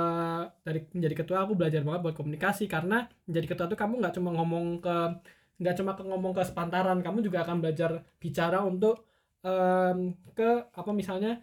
dari 0.63 0.79
menjadi 0.95 1.15
ketua 1.23 1.43
aku 1.43 1.55
belajar 1.59 1.81
banget 1.83 2.01
buat 2.03 2.15
komunikasi 2.15 2.67
karena 2.71 3.07
menjadi 3.27 3.47
ketua 3.55 3.65
tuh 3.71 3.79
kamu 3.79 3.99
nggak 4.03 4.13
cuma 4.15 4.29
ngomong 4.35 4.65
ke 4.83 4.95
nggak 5.59 5.75
cuma 5.75 5.91
ke 5.95 6.03
ngomong 6.07 6.31
ke 6.35 6.43
sepantaran 6.47 6.99
kamu 7.03 7.19
juga 7.23 7.43
akan 7.43 7.59
belajar 7.63 7.91
bicara 8.19 8.63
untuk 8.63 9.03
em, 9.43 10.15
ke 10.35 10.71
apa 10.71 10.91
misalnya 10.95 11.39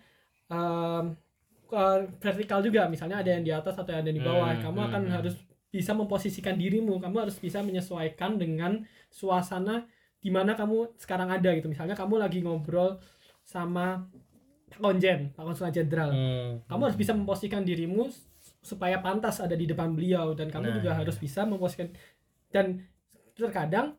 em, 0.48 1.16
ke 1.66 1.82
vertikal 2.22 2.62
juga 2.62 2.86
misalnya 2.86 3.20
ada 3.20 3.30
yang 3.34 3.44
di 3.44 3.52
atas 3.52 3.74
atau 3.76 3.90
yang 3.90 4.00
ada 4.06 4.08
yang 4.12 4.18
di 4.22 4.24
bawah 4.24 4.50
Hmm, 4.54 4.62
kamu 4.62 4.78
hmm, 4.80 4.88
akan 4.88 5.02
hmm. 5.08 5.14
harus 5.20 5.36
bisa 5.76 5.92
memposisikan 5.92 6.56
dirimu 6.56 6.96
kamu 6.96 7.28
harus 7.28 7.36
bisa 7.36 7.60
menyesuaikan 7.60 8.40
dengan 8.40 8.80
suasana 9.12 9.84
di 10.16 10.32
mana 10.32 10.56
kamu 10.56 10.96
sekarang 10.96 11.28
ada 11.28 11.52
gitu 11.52 11.68
misalnya 11.68 11.92
kamu 11.92 12.16
lagi 12.16 12.40
ngobrol 12.40 12.96
sama 13.44 14.08
Pak 14.66 14.80
Konjen 14.80 15.30
Pak 15.36 15.44
Konsulat 15.44 15.76
Jenderal 15.76 16.10
Hmm. 16.10 16.52
kamu 16.66 16.80
harus 16.90 16.98
bisa 16.98 17.12
memposisikan 17.12 17.62
dirimu 17.62 18.08
supaya 18.64 18.98
pantas 18.98 19.38
ada 19.38 19.54
di 19.54 19.68
depan 19.68 19.94
beliau 19.94 20.34
dan 20.34 20.50
kamu 20.50 20.66
Nah, 20.66 20.74
juga 20.80 20.90
iya. 20.90 20.98
harus 21.04 21.16
bisa 21.20 21.46
memposisikan 21.46 21.92
dan 22.50 22.82
terkadang 23.36 23.94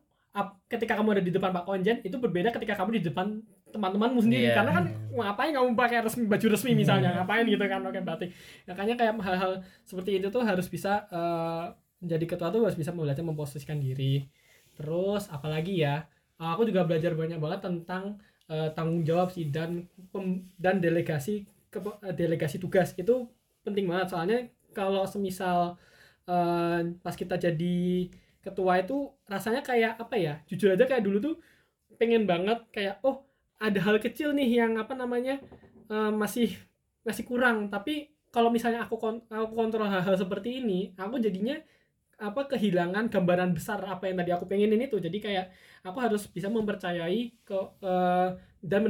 ketika 0.68 0.98
kamu 1.00 1.18
ada 1.18 1.22
di 1.24 1.32
depan 1.32 1.50
Pak 1.50 1.64
Konjen 1.64 1.98
itu 2.04 2.16
berbeda 2.20 2.52
ketika 2.52 2.76
kamu 2.76 3.00
di 3.00 3.02
depan 3.08 3.40
teman-temanmu 3.74 4.20
sendiri. 4.24 4.50
Iya. 4.50 4.54
karena 4.56 4.70
kan 4.80 4.84
ngapain 5.12 5.52
kamu 5.52 5.68
pakai 5.76 5.98
resmi 6.06 6.24
baju 6.24 6.46
resmi 6.54 6.72
misalnya? 6.72 7.08
Ngapain 7.20 7.44
gitu 7.48 7.64
kan? 7.68 7.80
Pakai 7.84 8.02
batik 8.04 8.30
makanya 8.68 8.94
kayak 8.96 9.14
hal-hal 9.20 9.52
seperti 9.84 10.10
itu 10.20 10.28
tuh 10.32 10.42
harus 10.44 10.66
bisa 10.70 11.04
eh, 11.12 11.64
menjadi 12.00 12.24
ketua 12.30 12.48
tuh 12.54 12.62
harus 12.64 12.78
bisa 12.78 12.90
belajar 12.94 13.24
memposisikan 13.26 13.78
diri. 13.82 14.24
Terus 14.78 15.28
apalagi 15.28 15.84
ya 15.84 16.06
eh, 16.40 16.48
aku 16.48 16.64
juga 16.68 16.84
belajar 16.88 17.12
banyak 17.12 17.38
banget 17.40 17.60
tentang 17.66 18.16
eh, 18.48 18.68
tanggung 18.72 19.02
jawab 19.04 19.28
sih 19.34 19.48
dan 19.52 19.84
pem- 20.12 20.48
dan 20.56 20.80
delegasi 20.80 21.44
ke 21.68 21.78
delegasi 22.16 22.56
tugas. 22.62 22.96
Itu 22.96 23.28
penting 23.66 23.84
banget. 23.90 24.14
Soalnya 24.16 24.38
kalau 24.72 25.04
semisal 25.04 25.76
eh, 26.28 26.80
pas 27.04 27.14
kita 27.16 27.36
jadi 27.36 28.08
ketua 28.40 28.80
itu 28.80 29.12
rasanya 29.28 29.60
kayak 29.60 30.00
apa 30.00 30.16
ya? 30.16 30.34
Jujur 30.48 30.72
aja 30.72 30.88
kayak 30.88 31.04
dulu 31.04 31.18
tuh 31.20 31.34
pengen 31.98 32.24
banget 32.24 32.62
kayak 32.70 33.02
oh 33.02 33.27
ada 33.58 33.78
hal 33.86 33.96
kecil 33.98 34.32
nih 34.38 34.48
yang 34.64 34.72
apa 34.78 34.94
namanya 34.94 35.40
eh, 35.90 36.12
masih 36.14 36.54
masih 37.06 37.24
kurang. 37.26 37.68
Tapi 37.72 38.10
kalau 38.34 38.50
misalnya 38.52 38.84
aku 38.86 38.96
kon- 39.00 39.24
aku 39.30 39.52
kontrol 39.56 39.88
hal-hal 39.88 40.14
seperti 40.18 40.60
ini 40.62 40.92
aku 41.00 41.16
jadinya 41.18 41.56
apa 42.18 42.50
kehilangan 42.50 43.06
gambaran 43.14 43.50
besar 43.54 43.78
apa 43.86 44.10
yang 44.10 44.18
tadi 44.20 44.30
aku 44.34 44.44
pengenin 44.50 44.82
itu. 44.82 44.98
Jadi 44.98 45.18
kayak 45.22 45.46
aku 45.86 45.98
harus 46.02 46.26
bisa 46.30 46.48
mempercayai 46.50 47.20
ke 47.46 47.58
eh, 47.82 48.28
dan 48.62 48.80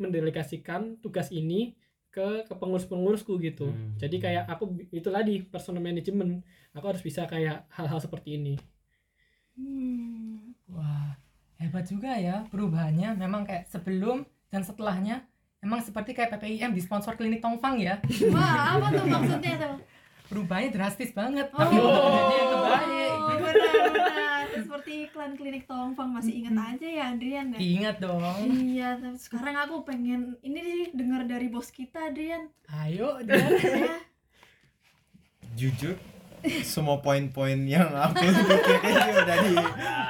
mendelegasikan 0.00 0.96
tugas 1.04 1.28
ini 1.32 1.76
ke 2.08 2.48
ke 2.48 2.54
pengurus-pengurusku 2.56 3.36
gitu. 3.44 3.68
Hmm. 3.68 3.92
jadi 4.00 4.16
kayak 4.24 4.44
aku 4.48 4.64
itu 4.90 5.08
tadi 5.12 5.44
personal 5.44 5.84
management. 5.84 6.40
Aku 6.76 6.84
harus 6.90 7.02
bisa 7.04 7.28
kayak 7.28 7.68
hal-hal 7.76 8.00
seperti 8.00 8.40
ini. 8.40 8.54
Hmm. 9.56 10.54
Wah, 10.72 11.16
hebat 11.58 11.84
juga 11.84 12.14
ya 12.14 12.46
perubahannya. 12.48 13.14
Memang 13.14 13.44
kayak 13.44 13.66
sebelum 13.68 14.22
dan 14.48 14.62
setelahnya 14.62 15.26
emang 15.58 15.82
seperti 15.82 16.14
kayak 16.14 16.32
PPIM 16.32 16.72
di 16.72 16.80
sponsor 16.80 17.14
klinik 17.14 17.42
Tongfang 17.42 17.78
ya. 17.78 17.98
Wah, 18.30 18.78
apa 18.78 18.86
tuh 18.94 19.04
maksudnya 19.04 19.54
tuh? 19.58 19.76
Perubahannya 20.28 20.70
drastis 20.70 21.10
banget. 21.10 21.48
Oh, 21.52 21.58
Tapi 21.58 21.74
untuk 21.74 22.02
menjadi 22.04 22.34
yang 22.34 22.48
terbaik. 22.48 23.12
benar-benar. 23.38 24.44
Seperti 24.48 24.92
iklan 25.06 25.32
klinik 25.34 25.64
Tongfang 25.64 26.10
masih 26.12 26.32
ingat 26.36 26.54
aja 26.76 26.86
ya 26.86 27.04
Adrian 27.12 27.46
ya? 27.52 27.58
Ingat 27.58 27.96
dong. 27.98 28.40
Iya, 28.44 28.88
tapi 29.00 29.16
sekarang 29.16 29.56
aku 29.56 29.76
pengen 29.82 30.36
ini 30.42 30.58
nih 30.60 30.82
dengar 30.92 31.24
dari 31.24 31.48
bos 31.48 31.72
kita 31.72 32.12
Adrian. 32.12 32.52
Ayo, 32.68 33.20
Dan. 33.24 33.40
Ya. 33.40 33.96
jujur 35.58 35.98
semua 36.62 36.98
poin-poin 36.98 37.58
yang 37.60 37.88
aku 37.90 38.22
pikirin 38.22 38.94
sudah 39.12 39.36
di, 39.38 39.54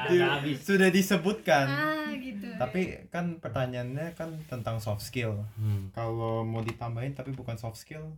di- 0.07 0.17
Nggak 0.17 0.31
habis. 0.35 0.57
sudah 0.61 0.89
disebutkan 0.89 1.67
Ah, 1.67 2.11
gitu. 2.13 2.47
tapi 2.55 2.81
kan 3.07 3.37
pertanyaannya 3.37 4.13
kan 4.13 4.37
tentang 4.45 4.79
soft 4.79 5.01
skill 5.01 5.45
Hmm. 5.55 5.89
kalau 5.91 6.43
mau 6.43 6.61
ditambahin 6.61 7.13
tapi 7.13 7.31
bukan 7.31 7.55
soft 7.55 7.77
skill 7.77 8.17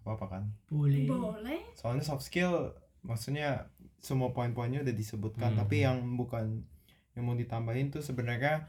apa 0.00 0.14
apa 0.14 0.26
kan 0.28 0.44
Boleh. 0.68 1.04
Boleh. 1.04 1.62
soalnya 1.72 2.02
soft 2.02 2.22
skill 2.22 2.74
maksudnya 3.00 3.70
semua 3.98 4.30
poin-poinnya 4.30 4.80
udah 4.80 4.92
disebutkan 4.92 5.52
Hmm. 5.52 5.60
tapi 5.60 5.80
yang 5.80 5.98
bukan 6.12 6.66
yang 7.12 7.24
mau 7.24 7.34
ditambahin 7.34 7.88
tuh 7.88 8.00
sebenarnya 8.00 8.66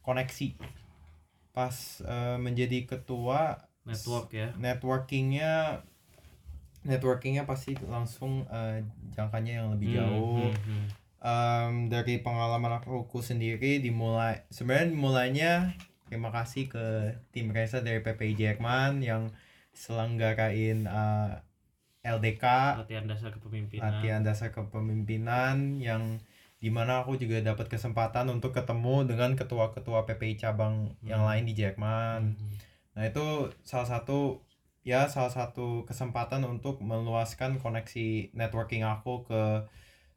koneksi 0.00 0.58
pas 1.50 1.74
eh, 2.00 2.36
menjadi 2.36 2.88
ketua 2.88 3.60
network 3.82 4.30
ya 4.30 4.54
networkingnya 4.56 5.82
networkingnya 6.82 7.44
pasti 7.44 7.78
langsung 7.86 8.46
eh, 8.48 8.82
jangkanya 9.12 9.62
yang 9.62 9.68
lebih 9.74 9.86
Hmm, 9.88 9.96
jauh 9.96 10.50
hmm, 10.50 10.62
hmm. 10.66 10.86
Em, 11.22 11.74
dari 11.86 12.18
pengalaman 12.18 12.82
aku 12.82 13.22
sendiri 13.22 13.78
dimulai 13.78 14.42
sebenarnya 14.50 14.90
mulainya 14.90 15.52
terima 16.10 16.28
kasih 16.28 16.66
ke 16.66 16.84
tim 17.30 17.54
Reza 17.54 17.78
dari 17.78 18.02
PPI 18.02 18.34
Jerman 18.34 18.98
yang 19.00 19.30
selenggarain 19.72 20.82
eh, 20.82 21.30
LDK 22.02 22.44
latihan 22.82 23.06
dasar 23.06 23.30
kepemimpinan 23.30 23.82
latihan 23.86 24.22
dasar 24.26 24.50
kepemimpinan 24.50 25.78
yang 25.78 26.18
di 26.58 26.70
mana 26.70 27.02
aku 27.02 27.14
juga 27.14 27.38
dapat 27.38 27.66
kesempatan 27.66 28.26
untuk 28.26 28.54
ketemu 28.54 29.02
dengan 29.04 29.34
ketua-ketua 29.34 30.06
PPI 30.06 30.38
cabang 30.38 30.94
yang 31.02 31.22
Hmm. 31.22 31.30
lain 31.30 31.44
di 31.46 31.54
Jerman. 31.54 32.34
Hmm. 32.34 32.54
Nah 32.94 33.02
itu 33.06 33.26
salah 33.62 33.86
satu 33.88 34.42
ya 34.82 35.06
salah 35.06 35.30
satu 35.30 35.86
kesempatan 35.86 36.42
untuk 36.42 36.82
meluaskan 36.82 37.58
koneksi 37.58 38.34
networking 38.34 38.82
aku 38.82 39.22
ke 39.24 39.42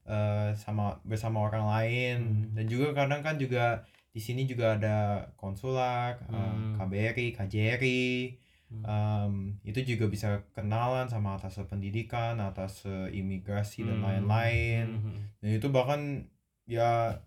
eh, 0.06 0.54
sama 0.54 1.02
bersama 1.02 1.42
orang 1.42 1.66
lain 1.66 2.18
Hmm. 2.22 2.54
dan 2.54 2.66
juga 2.70 2.94
kadang 2.94 3.26
kan 3.26 3.42
juga 3.42 3.82
di 4.14 4.22
sini 4.22 4.46
juga 4.46 4.78
ada 4.78 4.98
konsulat, 5.36 6.22
eh, 6.30 6.38
Hmm. 6.38 6.78
KBRI, 6.78 7.34
KJRI, 7.34 8.38
Hmm. 8.70 8.84
em, 8.86 9.34
itu 9.66 9.82
juga 9.82 10.06
bisa 10.06 10.46
kenalan 10.54 11.10
sama 11.10 11.38
atas 11.38 11.58
pendidikan, 11.66 12.38
atas 12.38 12.86
eh, 12.86 13.18
imigrasi 13.18 13.82
dan 13.82 13.98
Hmm. 14.02 14.06
lain-lain. 14.06 14.86
Hmm. 15.02 15.18
Dan 15.42 15.50
itu 15.58 15.68
bahkan 15.74 16.30
ya 16.66 17.18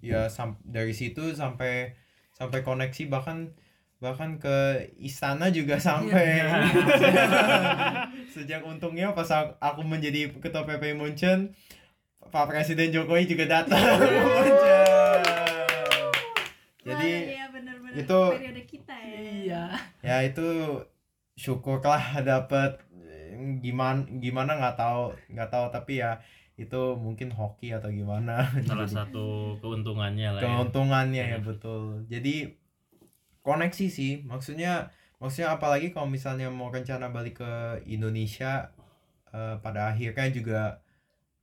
ya 0.00 0.28
sam- 0.28 0.60
dari 0.60 0.92
situ 0.92 1.32
sampai 1.32 1.96
sampai 2.36 2.60
koneksi 2.60 3.08
bahkan 3.08 3.56
bahkan 3.96 4.36
ke 4.36 4.56
istana 4.96 5.48
juga 5.48 5.78
sampai 5.78 6.44
sejak 8.34 8.60
untungnya 8.62 9.10
pas 9.10 9.28
aku- 9.56 9.82
menjadi 9.82 10.28
ketua 10.34 10.64
PP 10.64 10.92
Munchen 10.92 11.54
Pak 12.24 12.46
Presiden 12.46 12.90
Jokowi 12.90 13.24
juga 13.26 13.46
datang 13.48 13.78
ke 13.78 14.06
Munchen. 14.10 14.84
Jadi 16.84 17.10
Wah, 17.16 17.32
iya 17.32 17.46
benar-benar 17.48 17.96
itu- 17.96 18.32
periode 18.34 18.62
kita 18.64 18.94
ya. 18.94 19.16
Iya. 19.24 19.64
ya 20.02 20.16
itu 20.22 20.46
syukurlah 21.34 22.00
dapat 22.20 22.76
gimana 23.58 24.04
gimana 24.14 24.54
nggak 24.54 24.76
tahu 24.76 25.04
nggak 25.28 25.48
tahu 25.48 25.66
tapi 25.68 25.98
ya 25.98 26.20
itu 26.54 26.78
mungkin 26.94 27.28
hoki 27.28 27.70
atau 27.70 27.88
gimana 27.88 28.46
Salah 28.62 28.84
Jadi- 28.84 28.94
satu 28.94 29.26
keuntungannya 29.58 30.28
lah 30.30 30.38
ya. 30.38 30.44
keuntungannya 30.44 31.24
ya 31.24 31.30
Iya. 31.34 31.38
betul 31.40 31.82
jadi 32.06 32.54
koneksi 33.46 33.86
sih. 33.98 34.12
Maksudnya 34.30 34.90
maksudnya 35.20 35.48
apalagi 35.56 35.86
kalau 35.94 36.08
misalnya 36.10 36.48
mau 36.58 36.68
rencana 36.76 37.06
balik 37.16 37.34
ke 37.42 37.52
Indonesia 37.94 38.72
eh, 39.36 39.56
pada 39.64 39.80
akhirnya 39.92 40.28
juga 40.38 40.60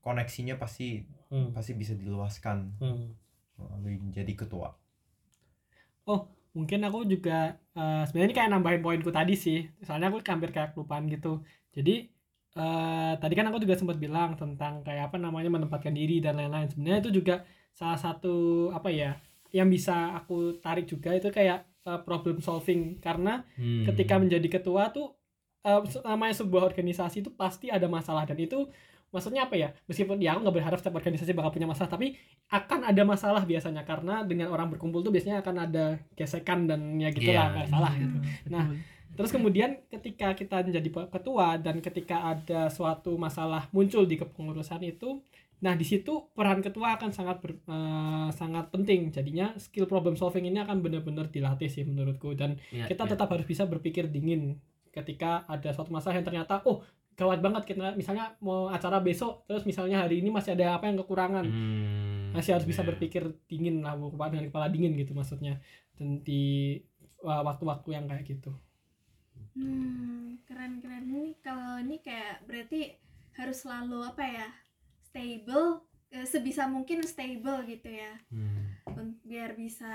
koneksinya 0.05 0.55
pasti 0.61 1.05
Hmm. 1.31 1.55
pasti 1.55 1.71
bisa 1.79 1.93
diluaskan. 1.95 2.57
Hmm. 2.83 3.15
melalui 3.61 3.95
jadi 4.11 4.33
ketua. 4.35 4.73
Mungkin 6.51 6.83
aku 6.83 7.07
juga 7.07 7.55
eh, 7.79 8.03
sebenarnya 8.07 8.27
ini 8.29 8.35
kayak 8.37 8.51
nambahin 8.51 8.81
poinku 8.83 9.09
tadi 9.13 9.33
sih. 9.39 9.63
Soalnya 9.85 10.11
aku 10.11 10.19
hampir 10.27 10.51
kayak 10.51 10.75
kelupaan 10.75 11.07
gitu. 11.07 11.39
Jadi 11.71 12.11
eh, 12.59 13.11
tadi 13.21 13.33
kan 13.37 13.47
aku 13.47 13.57
juga 13.63 13.75
sempat 13.79 13.97
bilang 14.03 14.35
tentang 14.35 14.83
kayak 14.83 15.03
apa 15.11 15.17
namanya 15.25 15.47
menempatkan 15.55 15.95
diri 15.95 16.19
dan 16.19 16.35
lain-lain. 16.39 16.67
Sebenarnya 16.67 16.99
itu 17.07 17.11
juga 17.23 17.35
salah 17.71 17.95
satu 17.95 18.67
apa 18.75 18.91
ya 18.91 19.15
yang 19.55 19.67
bisa 19.71 20.11
aku 20.19 20.59
tarik 20.59 20.87
juga 20.91 21.15
itu 21.15 21.27
kayak 21.31 21.63
eh, 21.81 21.99
problem 22.01 22.37
solving 22.39 22.97
karena 22.97 23.41
Hmm. 23.55 23.85
ketika 23.85 24.15
menjadi 24.15 24.47
ketua 24.51 24.89
tuh 24.89 25.13
eh, 25.61 25.81
se- 25.85 26.01
namanya 26.01 26.35
sebuah 26.35 26.63
organisasi 26.65 27.21
itu 27.21 27.29
pasti 27.31 27.67
ada 27.67 27.85
masalah 27.87 28.23
dan 28.23 28.35
itu 28.35 28.65
maksudnya 29.07 29.43
apa 29.43 29.55
ya 29.55 29.69
meskipun 29.85 30.17
ya 30.17 30.33
aku 30.33 30.41
nggak 30.41 30.55
berharap 30.55 30.77
setiap 30.77 30.95
organisasi 30.95 31.31
bakal 31.31 31.51
punya 31.51 31.67
masalah 31.67 31.89
tapi 31.89 32.15
akan 32.47 32.79
ada 32.83 33.03
masalah 33.03 33.43
biasanya 33.43 33.83
karena 33.83 34.23
dengan 34.23 34.47
orang 34.47 34.69
berkumpul 34.69 35.01
tuh 35.01 35.11
biasanya 35.11 35.39
akan 35.39 35.55
ada 35.61 35.85
gesekan 36.13 36.63
dan 36.63 36.95
ya 36.95 37.09
gitulah 37.09 37.45
Iya. 37.45 37.53
nggak 37.53 37.67
salah 37.67 37.91
gitu 37.93 38.17
Nah, 38.47 38.65
Betul. 38.65 38.79
terus 39.11 39.31
kemudian 39.31 39.69
ketika 39.85 40.31
kita 40.31 40.63
menjadi 40.63 40.89
ketua 41.09 41.47
dan 41.57 41.77
ketika 41.77 42.31
ada 42.31 42.69
suatu 42.69 43.13
masalah 43.15 43.67
muncul 43.69 44.01
di 44.03 44.15
kepengurusan 44.15 44.79
itu 44.81 45.19
nah 45.61 45.73
di 45.73 45.85
situ 45.85 46.33
peran 46.33 46.59
ketua 46.59 46.97
akan 46.97 47.13
sangat 47.13 47.37
ber- 47.37 47.61
eh, 47.61 48.29
sangat 48.33 48.73
penting 48.73 49.13
jadinya 49.13 49.53
skill 49.55 49.85
problem 49.85 50.17
solving 50.17 50.43
ini 50.43 50.57
akan 50.57 50.81
benar-benar 50.81 51.29
dilatih 51.29 51.69
sih 51.69 51.85
menurutku 51.85 52.33
dan 52.33 52.57
Iya, 52.69 52.89
kita 52.89 53.05
iya. 53.05 53.11
tetap 53.13 53.29
harus 53.29 53.45
bisa 53.45 53.69
berpikir 53.69 54.09
dingin 54.09 54.57
ketika 54.89 55.45
ada 55.45 55.69
suatu 55.69 55.93
masalah 55.93 56.17
yang 56.17 56.25
ternyata 56.25 56.65
oh 56.65 56.81
gawat 57.13 57.39
banget 57.39 57.63
kita 57.69 57.93
misalnya 57.93 58.33
mau 58.41 58.67
acara 58.67 58.97
besok 58.99 59.45
terus 59.45 59.61
misalnya 59.61 60.01
hari 60.01 60.19
ini 60.19 60.33
masih 60.33 60.57
ada 60.57 60.75
apa 60.75 60.89
yang 60.89 60.97
kekurangan 60.97 61.45
Hmm. 61.45 62.33
masih 62.33 62.57
harus 62.57 62.65
bisa 62.65 62.81
Iya. 62.81 62.89
berpikir 62.89 63.23
dingin 63.45 63.85
lah 63.85 63.93
bukan 63.93 64.33
dengan 64.33 64.49
kepala 64.49 64.67
dingin 64.67 64.97
gitu 64.97 65.13
maksudnya 65.13 65.61
dan 65.93 66.25
di 66.25 66.79
uh, 67.21 67.43
waktu-waktu 67.45 67.89
yang 67.93 68.09
kayak 68.09 68.25
gitu 68.25 68.49
Hmm, 69.51 70.39
keren-keren 70.47 71.05
ini 71.05 71.35
kalau 71.43 71.75
ini 71.77 71.99
kayak 71.99 72.47
berarti 72.47 72.95
harus 73.35 73.57
selalu 73.61 73.99
apa 74.05 74.23
ya? 74.23 74.47
Stable 75.11 75.83
eh, 76.15 76.23
sebisa 76.23 76.71
mungkin 76.71 77.03
stable 77.03 77.67
gitu 77.67 77.91
ya. 77.91 78.15
Hmm. 78.31 78.79
Biar 79.27 79.59
bisa 79.59 79.91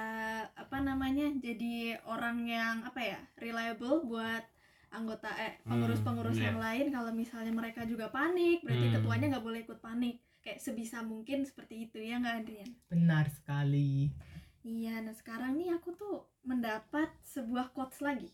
apa 0.52 0.78
namanya? 0.84 1.32
jadi 1.40 2.00
orang 2.04 2.44
yang 2.44 2.76
apa 2.84 3.00
ya? 3.00 3.20
reliable 3.40 4.04
buat 4.04 4.44
anggota 4.92 5.28
eh 5.36 5.60
pengurus-pengurus 5.66 6.38
iya. 6.38 6.52
yang 6.52 6.58
lain 6.62 6.86
kalau 6.94 7.10
misalnya 7.12 7.52
mereka 7.52 7.84
juga 7.88 8.12
panik, 8.12 8.62
berarti 8.62 8.86
Hmm. 8.92 8.96
ketuanya 9.00 9.26
nggak 9.36 9.46
boleh 9.46 9.60
ikut 9.64 9.80
panik. 9.80 10.20
Kayak 10.44 10.62
sebisa 10.62 11.02
mungkin 11.02 11.42
seperti 11.42 11.90
itu 11.90 11.98
ya 11.98 12.22
nggak 12.22 12.36
Adrian? 12.46 12.70
Benar 12.86 13.26
sekali. 13.32 14.14
Iya, 14.62 15.02
nah 15.02 15.14
sekarang 15.14 15.58
nih 15.58 15.74
aku 15.74 15.94
tuh 15.94 16.26
mendapat 16.46 17.10
sebuah 17.26 17.74
quotes 17.74 17.98
lagi. 18.02 18.30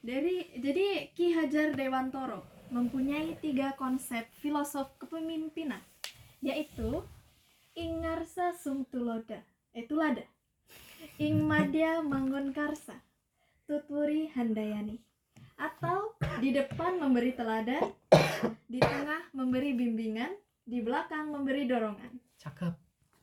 Dari 0.00 0.56
jadi 0.56 1.12
Ki 1.12 1.36
Hajar 1.36 1.76
Dewantoro 1.76 2.59
mempunyai 2.70 3.34
tiga 3.42 3.74
konsep 3.74 4.30
filosof 4.38 4.94
kepemimpinan, 5.02 5.82
yaitu 6.38 7.02
Ingarsa 7.74 8.54
Sum 8.54 8.86
Tuloda, 8.86 9.42
eh 9.74 9.86
Tulada, 9.86 10.22
Ing 11.18 11.42
Madya 11.42 12.00
Mangun 12.00 12.54
Karsa, 12.54 12.94
Tuturi 13.66 14.30
Handayani, 14.34 14.98
atau 15.58 16.14
di 16.38 16.54
depan 16.54 17.02
memberi 17.02 17.34
teladan, 17.34 17.90
di 18.70 18.78
tengah 18.78 19.26
memberi 19.34 19.74
bimbingan, 19.74 20.30
di 20.62 20.78
belakang 20.80 21.34
memberi 21.34 21.66
dorongan. 21.66 22.14
Cakep. 22.38 22.74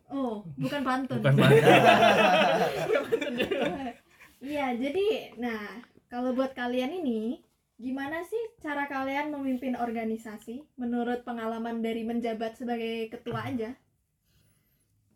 Oh, 0.07 0.43
bukan 0.55 0.81
pantun. 0.83 1.19
Bukan 1.19 1.35
banget. 1.35 1.63
Iya, 4.37 4.77
jadi 4.77 5.33
nah, 5.41 5.81
kalau 6.13 6.29
buat 6.37 6.53
kalian 6.53 7.01
ini 7.01 7.41
gimana 7.77 8.25
sih 8.25 8.41
cara 8.57 8.89
kalian 8.89 9.29
memimpin 9.29 9.77
organisasi 9.77 10.65
menurut 10.81 11.21
pengalaman 11.21 11.85
dari 11.85 12.01
menjabat 12.01 12.57
sebagai 12.57 13.13
ketua 13.13 13.45
aja? 13.45 13.77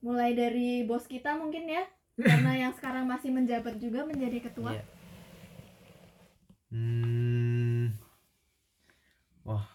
Mulai 0.05 0.37
dari 0.37 0.85
bos 0.85 1.09
kita 1.09 1.37
mungkin 1.37 1.65
ya, 1.65 1.83
karena 2.21 2.51
yang 2.69 2.73
sekarang 2.77 3.09
masih 3.09 3.33
menjabat 3.33 3.81
juga 3.81 4.05
menjadi 4.05 4.45
ketua. 4.45 4.77
Iya. 4.77 4.85
Hmm. 6.71 7.97
Wah, 9.41 9.65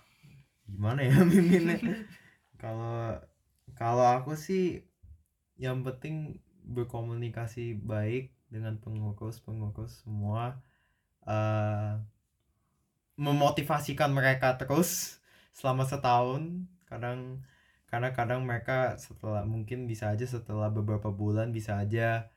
gimana 0.71 1.03
ya 1.03 1.21
mimpinnya? 1.27 2.07
Kalau 2.55 3.19
kalau 3.75 4.07
aku 4.15 4.39
sih 4.39 4.87
yang 5.59 5.83
penting 5.83 6.39
berkomunikasi 6.63 7.79
baik 7.83 8.31
dengan 8.47 8.79
pengurus-pengurus 8.79 10.07
semua 10.07 10.63
eh 11.27 11.99
memotivasikan 13.17 14.13
mereka 14.13 14.57
terus 14.61 15.21
selama 15.53 15.85
setahun. 15.89 16.65
Kadang 16.87 17.43
karena 17.89 18.13
kadang 18.13 18.45
mereka 18.45 18.99
setelah 19.01 19.43
mungkin 19.47 19.87
bisa 19.89 20.11
aja 20.13 20.27
setelah 20.27 20.69
beberapa 20.75 21.09
bulan 21.15 21.55
bisa 21.55 21.79
aja 21.79 22.29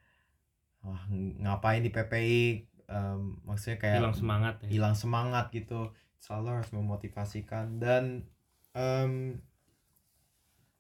wah 0.86 1.04
ngapain 1.12 1.82
di 1.82 1.90
PPI 1.90 2.70
Em, 2.90 3.38
maksudnya 3.46 3.78
kayak 3.78 4.02
Hilang 4.02 4.18
semangat 4.18 4.54
ya. 4.66 4.68
hilang 4.74 4.96
semangat 4.98 5.46
gitu 5.54 5.94
selalu 6.18 6.58
harus 6.58 6.74
memotivasikan 6.74 7.78
dan 7.78 8.26
em, 8.74 9.38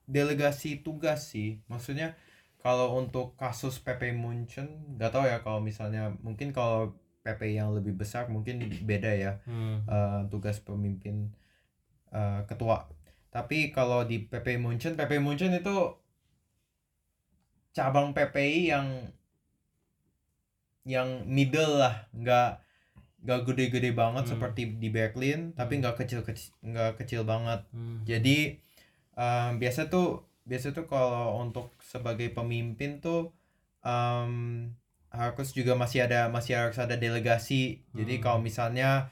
delegasi 0.10 0.82
tugas 0.82 1.30
sih 1.30 1.62
maksudnya 1.70 2.18
kalau 2.66 2.98
untuk 2.98 3.38
kasus 3.38 3.78
PP 3.78 4.18
Munchen 4.18 4.98
nggak 4.98 5.14
tahu 5.14 5.30
ya 5.30 5.38
kalau 5.46 5.62
misalnya 5.62 6.10
mungkin 6.26 6.50
kalau 6.50 6.98
PP 7.30 7.54
yang 7.54 7.78
lebih 7.78 7.94
besar 7.94 8.26
mungkin 8.28 8.58
beda 8.90 9.12
ya 9.14 9.34
Hmm. 9.46 9.86
eh, 9.86 10.22
tugas 10.34 10.58
pemimpin 10.58 11.30
eh, 12.10 12.42
ketua 12.50 12.90
tapi 13.30 13.70
kalau 13.70 14.02
di 14.02 14.26
PP 14.26 14.58
Munchen 14.58 14.98
PP 14.98 15.22
Munchen 15.22 15.54
itu 15.54 15.94
cabang 17.70 18.18
PPI 18.18 18.74
yang 18.74 18.88
yang 20.88 21.30
middle 21.30 21.78
lah 21.78 22.10
nggak 22.16 22.66
nggak 23.20 23.40
gede-gede 23.46 23.92
banget 23.94 24.26
Hmm. 24.26 24.32
seperti 24.34 24.62
di 24.80 24.90
Berlin 24.90 25.52
tapi 25.54 25.78
Hmm. 25.78 25.82
nggak 25.86 25.96
kecil 26.02 26.26
kecil 26.26 26.50
nggak 26.66 26.98
kecil 27.04 27.22
banget 27.28 27.62
Hmm. 27.70 28.02
jadi 28.08 28.58
em, 29.20 29.60
biasa 29.60 29.92
tuh 29.92 30.24
biasa 30.48 30.72
tuh 30.72 30.88
kalau 30.88 31.44
untuk 31.44 31.76
sebagai 31.84 32.32
pemimpin 32.32 33.04
tuh 33.04 33.36
em, 33.86 34.72
harus 35.10 35.50
juga 35.58 35.74
masih 35.74 36.06
ada 36.06 36.30
masih 36.30 36.54
harus 36.58 36.78
ada 36.78 36.94
delegasi 36.94 37.82
jadi 37.98 38.22
Hmm. 38.22 38.24
kalau 38.24 38.40
misalnya 38.42 39.10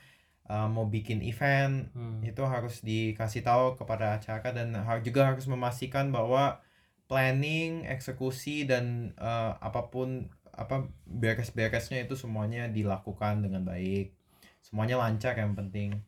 em, 0.49 0.67
mau 0.71 0.85
bikin 0.87 1.19
event 1.25 1.89
Hmm. 1.93 2.21
itu 2.23 2.41
harus 2.45 2.81
dikasih 2.85 3.41
tahu 3.45 3.75
kepada 3.79 4.17
acara 4.21 4.49
dan 4.53 4.73
har- 4.77 5.03
juga 5.03 5.27
harus 5.33 5.45
memastikan 5.49 6.09
bahwa 6.13 6.61
planning 7.09 7.85
eksekusi 7.87 8.67
dan 8.67 9.13
eh, 9.17 9.51
apa 9.59 9.89
pun 9.93 10.29
apa 10.57 10.89
beres-beresnya 11.05 12.03
itu 12.05 12.17
semuanya 12.17 12.67
dilakukan 12.69 13.45
dengan 13.45 13.61
baik 13.65 14.13
semuanya 14.61 14.97
lancar 15.01 15.33
yang 15.37 15.53
penting 15.57 16.01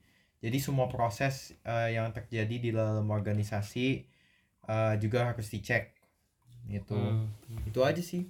jadi 0.44 0.58
semua 0.62 0.88
proses 0.92 1.54
eh, 1.66 1.96
yang 1.98 2.12
terjadi 2.14 2.56
di 2.62 2.70
dalam 2.74 3.08
organisasi 3.10 3.88
eh, 4.70 4.94
juga 5.02 5.34
harus 5.34 5.48
dicek 5.50 5.94
gitu 6.70 6.96
Hmm. 6.96 7.66
itu 7.66 7.80
aja 7.82 8.02
sih 8.02 8.30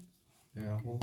dari 0.56 0.68
aku 0.72 0.96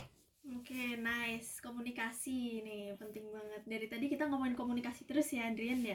Oke, 0.66 0.98
nice. 0.98 1.62
Komunikasi 1.62 2.58
nih 2.66 2.98
penting 2.98 3.30
banget. 3.30 3.62
Dari 3.70 3.86
tadi 3.86 4.10
kita 4.10 4.26
ngomongin 4.26 4.58
komunikasi 4.58 5.06
terus 5.06 5.30
ya, 5.30 5.46
Adrian 5.46 5.78
ya. 5.78 5.94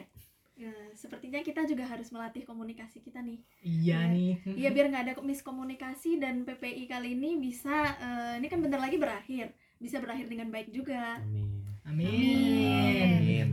Nah, 0.64 0.96
sepertinya 0.96 1.44
kita 1.44 1.68
juga 1.68 1.84
harus 1.84 2.08
melatih 2.08 2.40
komunikasi 2.48 3.04
kita 3.04 3.20
nih. 3.20 3.36
Iya 3.60 3.68
Iya. 3.68 4.12
nih. 4.16 4.32
Iya, 4.48 4.68
biar 4.72 4.86
nggak 4.88 5.04
ada 5.04 5.14
miskomunikasi 5.20 6.16
dan 6.16 6.48
PPI 6.48 6.88
kali 6.88 7.12
ini 7.12 7.36
bisa 7.36 7.84
eh, 8.00 8.34
ini 8.40 8.48
kan 8.48 8.64
bentar 8.64 8.80
lagi 8.80 8.96
berakhir. 8.96 9.52
Bisa 9.76 10.00
berakhir 10.00 10.32
dengan 10.32 10.48
baik 10.48 10.72
juga. 10.72 11.20
Amin. 11.20 11.68
Amin. 11.84 13.12
Amin. 13.12 13.48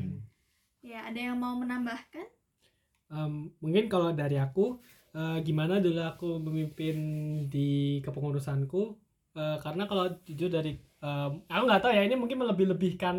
Ya, 0.80 1.03
ada 1.03 1.20
yang 1.20 1.36
mau 1.36 1.51
menambahkan? 1.59 2.32
Em, 3.11 3.51
mungkin 3.59 3.91
kalau 3.91 4.15
dari 4.15 4.39
aku 4.39 4.80
eh, 5.11 5.43
gimana 5.43 5.84
dulu 5.84 5.99
aku 5.99 6.39
memimpin 6.39 6.95
di 7.51 7.99
kepengurusanku 8.07 8.95
Eh, 9.30 9.57
karena 9.61 9.86
kalau 9.86 10.09
jujur 10.26 10.49
dari 10.49 10.74
em, 11.04 11.32
aku 11.47 11.64
nggak 11.68 11.82
tahu 11.84 11.91
ya 11.95 12.02
ini 12.08 12.16
mungkin 12.20 12.38
melebih-lebihkan 12.41 13.16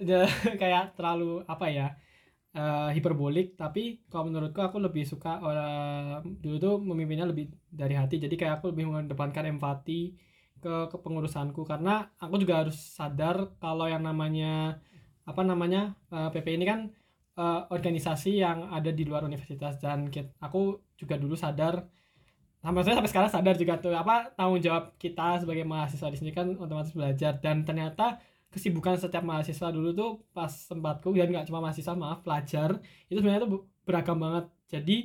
ya, 0.00 0.26
kayak 0.60 0.96
terlalu 0.98 1.42
apa 1.46 1.66
ya 1.70 1.86
eh, 2.56 2.88
hiperbolik. 2.96 3.56
Tapi 3.58 4.06
kalau 4.10 4.30
menurutku 4.30 4.60
aku 4.62 4.78
lebih 4.82 5.04
suka 5.06 5.40
orang 5.42 6.24
dulu 6.42 6.56
tuh 6.60 6.74
memimpinnya 6.82 7.26
lebih 7.30 7.50
dari 7.70 7.94
hati. 7.98 8.16
Jadi 8.22 8.34
kayak 8.40 8.60
aku 8.62 8.74
lebih 8.74 8.90
mengedepankan 8.90 9.46
empati 9.50 10.14
ke 10.62 10.74
kepengurusanku. 10.92 11.62
Karena 11.66 12.10
aku 12.20 12.34
juga 12.42 12.64
harus 12.66 12.76
sadar 12.76 13.56
kalau 13.62 13.86
yang 13.88 14.02
namanya 14.04 14.78
apa 15.28 15.42
namanya 15.46 15.94
eh, 16.14 16.28
PP 16.32 16.46
ini 16.58 16.66
kan 16.66 16.80
eh, 17.38 17.60
organisasi 17.70 18.30
yang 18.42 18.58
ada 18.72 18.90
di 18.90 19.04
luar 19.06 19.22
universitas. 19.26 19.78
Dan 19.82 20.10
aku 20.42 20.80
juga 21.00 21.16
dulu 21.20 21.34
sadar 21.38 21.86
sampai 22.60 22.82
saya 22.84 22.94
sampai 23.00 23.10
sekarang 23.12 23.30
sadar 23.32 23.54
juga 23.56 23.74
tuh 23.80 23.92
apa 23.96 24.36
tanggung 24.36 24.60
jawab 24.60 24.92
kita 25.00 25.40
sebagai 25.40 25.64
mahasiswa 25.64 26.08
di 26.12 26.18
sini 26.20 26.30
kan 26.36 26.46
otomatis 26.60 26.92
belajar. 26.92 27.40
Dan 27.40 27.64
ternyata 27.64 28.20
kesibukan 28.52 28.98
setiap 29.00 29.24
mahasiswa 29.24 29.68
dulu 29.72 29.88
tuh 29.96 30.10
pas 30.36 30.50
sempatku 30.50 31.14
dan 31.16 31.30
nggak 31.32 31.46
cuma 31.48 31.64
mahasiswa 31.64 31.94
maaf 31.96 32.20
pelajar 32.26 32.76
itu 33.08 33.18
sebenarnya 33.22 33.48
tuh 33.48 33.64
beragam 33.88 34.18
banget. 34.20 34.44
Jadi 34.68 34.96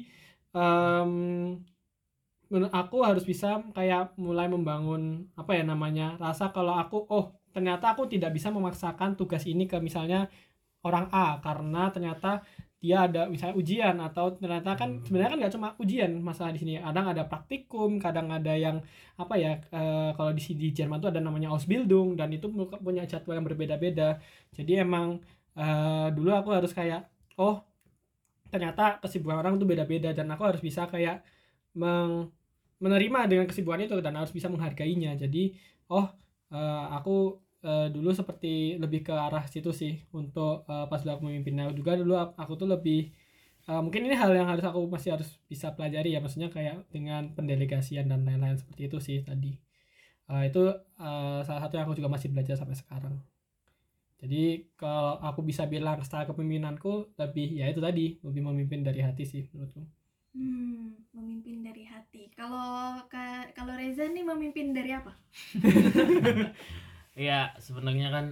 em, 0.51 1.11
menurut 2.49 2.73
aku 2.73 2.97
harus 3.01 3.23
bisa 3.25 3.63
kayak 3.73 4.13
mulai 4.21 4.45
membangun 4.51 5.25
apa 5.33 5.51
ya 5.57 5.63
namanya 5.65 6.19
rasa 6.21 6.53
kalau 6.53 6.77
aku 6.77 7.07
oh 7.09 7.25
ternyata 7.55 7.95
aku 7.95 8.05
tidak 8.11 8.35
bisa 8.35 8.51
memaksakan 8.53 9.15
tugas 9.17 9.47
ini 9.47 9.65
ke 9.65 9.79
misalnya 9.79 10.29
orang 10.85 11.09
A 11.09 11.41
karena 11.41 11.89
ternyata 11.89 12.45
dia 12.83 12.95
ada 13.07 13.19
misalnya 13.33 13.55
ujian 13.61 13.95
atau 14.07 14.25
ternyata 14.37 14.69
kan 14.81 14.89
sebenarnya 15.05 15.31
kan 15.33 15.39
nggak 15.41 15.53
cuma 15.57 15.67
ujian 15.83 16.11
masalah 16.21 16.51
di 16.55 16.59
sini. 16.61 16.71
Kadang 16.79 17.05
ada 17.13 17.23
praktikum 17.31 17.89
kadang 18.03 18.27
ada 18.37 18.53
yang 18.65 18.77
apa 19.21 19.33
ya 19.43 19.49
eh, 19.73 20.09
kalau 20.17 20.31
di 20.37 20.41
di 20.61 20.67
Jerman 20.77 20.97
tuh 21.03 21.09
ada 21.11 21.21
namanya 21.23 21.49
Ausbildung 21.53 22.07
dan 22.19 22.29
itu 22.35 22.45
punya 22.85 23.03
jadwal 23.11 23.35
yang 23.37 23.47
berbeda-beda. 23.49 24.21
Jadi 24.57 24.71
emang 24.85 25.07
eh, 25.57 26.07
dulu 26.15 26.29
aku 26.39 26.49
harus 26.57 26.71
kayak 26.77 27.01
oh 27.41 27.55
ternyata 28.53 29.01
kesibukan 29.03 29.37
orang 29.41 29.53
tuh 29.61 29.67
beda-beda 29.67 30.09
dan 30.17 30.27
aku 30.33 30.43
harus 30.47 30.61
bisa 30.63 30.87
kayak 30.87 31.25
meng- 31.75 32.29
menerima 32.83 33.19
dengan 33.31 33.45
kesibukan 33.49 33.81
itu 33.87 33.97
dan 34.05 34.13
harus 34.19 34.31
bisa 34.35 34.47
menghargainya. 34.53 35.17
Jadi 35.17 35.55
oh 35.91 36.05
eh, 36.53 36.85
aku 36.97 37.11
eh, 37.69 37.87
dulu 37.95 38.09
seperti 38.19 38.47
lebih 38.83 38.99
ke 39.07 39.13
arah 39.25 39.43
situ 39.53 39.69
sih 39.81 39.93
untuk 40.19 40.51
eh, 40.71 40.85
pas 40.89 40.99
dulu 41.03 41.11
aku 41.15 41.23
memimpinnya 41.29 41.65
juga 41.79 41.91
dulu 42.01 42.13
aku, 42.41 42.53
tuh 42.61 42.67
lebih 42.73 42.99
eh, 43.69 43.81
mungkin 43.85 44.01
ini 44.07 44.15
hal 44.21 44.31
yang 44.39 44.47
harus 44.51 44.65
aku 44.69 44.79
masih 44.95 45.09
harus 45.15 45.29
bisa 45.51 45.67
pelajari 45.75 46.09
ya 46.15 46.19
maksudnya 46.23 46.49
kayak 46.55 46.75
dengan 46.95 47.21
pendelegasian 47.37 48.05
dan 48.11 48.21
lain-lain 48.27 48.57
seperti 48.61 48.81
itu 48.89 48.97
sih 49.07 49.19
tadi 49.29 49.53
Eh, 50.31 50.43
itu 50.49 50.59
eh, 51.05 51.39
salah 51.47 51.61
satu 51.63 51.73
yang 51.77 51.85
aku 51.87 51.97
juga 52.01 52.11
masih 52.15 52.29
belajar 52.33 52.55
sampai 52.61 52.77
sekarang 52.81 53.15
jadi 54.21 54.43
kalau 54.81 55.13
aku 55.27 55.39
bisa 55.49 55.63
bilang 55.73 55.97
style 56.07 56.27
kepemimpinanku 56.29 56.91
lebih 57.21 57.47
ya 57.59 57.65
itu 57.71 57.79
tadi 57.87 58.05
lebih 58.25 58.41
memimpin 58.47 58.81
dari 58.87 58.99
hati 59.07 59.23
sih 59.31 59.43
menurutku 59.53 59.81
Hmm, 60.37 60.93
memimpin 61.15 61.57
dari 61.67 61.83
hati. 61.93 62.21
Kalau 62.37 62.69
Ka- 63.11 63.49
kalau 63.57 63.73
Reza 63.81 64.05
nih 64.13 64.23
memimpin 64.29 64.67
dari 64.77 64.91
apa? 64.99 65.11
Iya, 67.15 67.55
sebenarnya 67.63 68.07
kan 68.15 68.25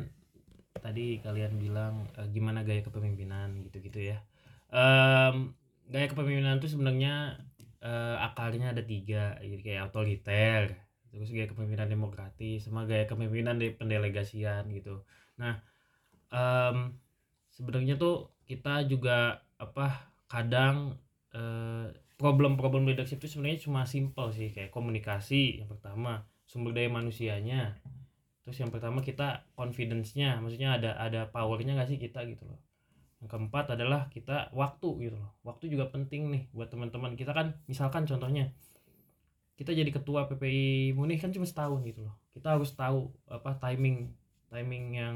tadi 0.85 1.21
kalian 1.25 1.53
bilang 1.63 1.93
eh, 2.19 2.27
gimana 2.35 2.59
gaya 2.67 2.81
kepemimpinan 2.87 3.49
gitu-gitu 3.67 3.99
ya. 4.11 4.17
Em, 4.73 5.35
gaya 5.93 6.07
kepemimpinan 6.11 6.59
itu 6.59 6.67
sebenarnya 6.75 7.39
eh, 7.83 8.17
akalnya 8.27 8.73
ada 8.75 8.83
tiga, 8.83 9.39
jadi 9.43 9.57
kayak 9.65 9.83
otoriter, 9.91 10.63
terus 11.11 11.29
gaya 11.35 11.47
kepemimpinan 11.51 11.89
demokratis, 11.95 12.67
sama 12.67 12.83
gaya 12.89 13.05
kepemimpinan 13.09 13.55
dari 13.61 13.71
pendelegasian 13.79 14.63
gitu. 14.75 15.03
Nah, 15.41 15.55
em, 16.33 16.77
sebenarnya 17.55 17.95
tuh 18.01 18.15
kita 18.49 18.83
juga 18.91 19.43
apa 19.59 19.87
kadang 20.31 20.97
eh, 21.35 21.87
problem-problem 22.19 22.83
leadership 22.89 23.19
itu 23.23 23.37
sebenarnya 23.39 23.59
cuma 23.65 23.83
simple 23.89 24.29
sih 24.35 24.49
kayak 24.55 24.71
komunikasi 24.75 25.61
yang 25.63 25.69
pertama, 25.71 26.23
sumber 26.49 26.71
daya 26.77 26.89
manusianya, 26.91 27.79
terus 28.43 28.59
yang 28.59 28.71
pertama 28.75 28.99
kita 28.99 29.47
confidence-nya 29.55 30.39
maksudnya 30.43 30.75
ada 30.75 30.99
ada 30.99 31.31
powernya 31.31 31.79
nggak 31.79 31.89
sih 31.95 31.99
kita 31.99 32.27
gitu 32.27 32.43
loh. 32.47 32.59
Yang 33.23 33.39
keempat 33.39 33.65
adalah 33.79 34.11
kita 34.11 34.51
waktu 34.51 34.89
gitu 35.07 35.15
loh. 35.15 35.31
Waktu 35.47 35.71
juga 35.71 35.87
penting 35.87 36.27
nih 36.27 36.43
buat 36.51 36.67
teman-teman. 36.67 37.15
Kita 37.15 37.31
kan 37.31 37.55
misalkan 37.71 38.03
contohnya 38.03 38.51
kita 39.55 39.71
jadi 39.71 39.87
ketua 39.95 40.27
PPI 40.27 40.91
Munich 40.91 41.23
kan 41.23 41.31
cuma 41.31 41.47
setahun 41.47 41.87
gitu 41.87 42.03
loh. 42.03 42.19
Kita 42.35 42.59
harus 42.59 42.75
tahu 42.75 43.15
apa 43.31 43.55
timing 43.63 44.11
timing 44.51 44.85
yang 44.99 45.15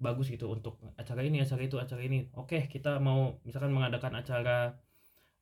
bagus 0.00 0.28
gitu 0.28 0.52
untuk 0.52 0.76
acara 1.00 1.24
ini 1.24 1.40
acara 1.40 1.64
itu 1.64 1.80
acara 1.80 2.04
ini. 2.04 2.28
Oke 2.36 2.68
kita 2.68 3.00
mau 3.00 3.40
misalkan 3.48 3.72
mengadakan 3.72 4.20
acara 4.20 4.76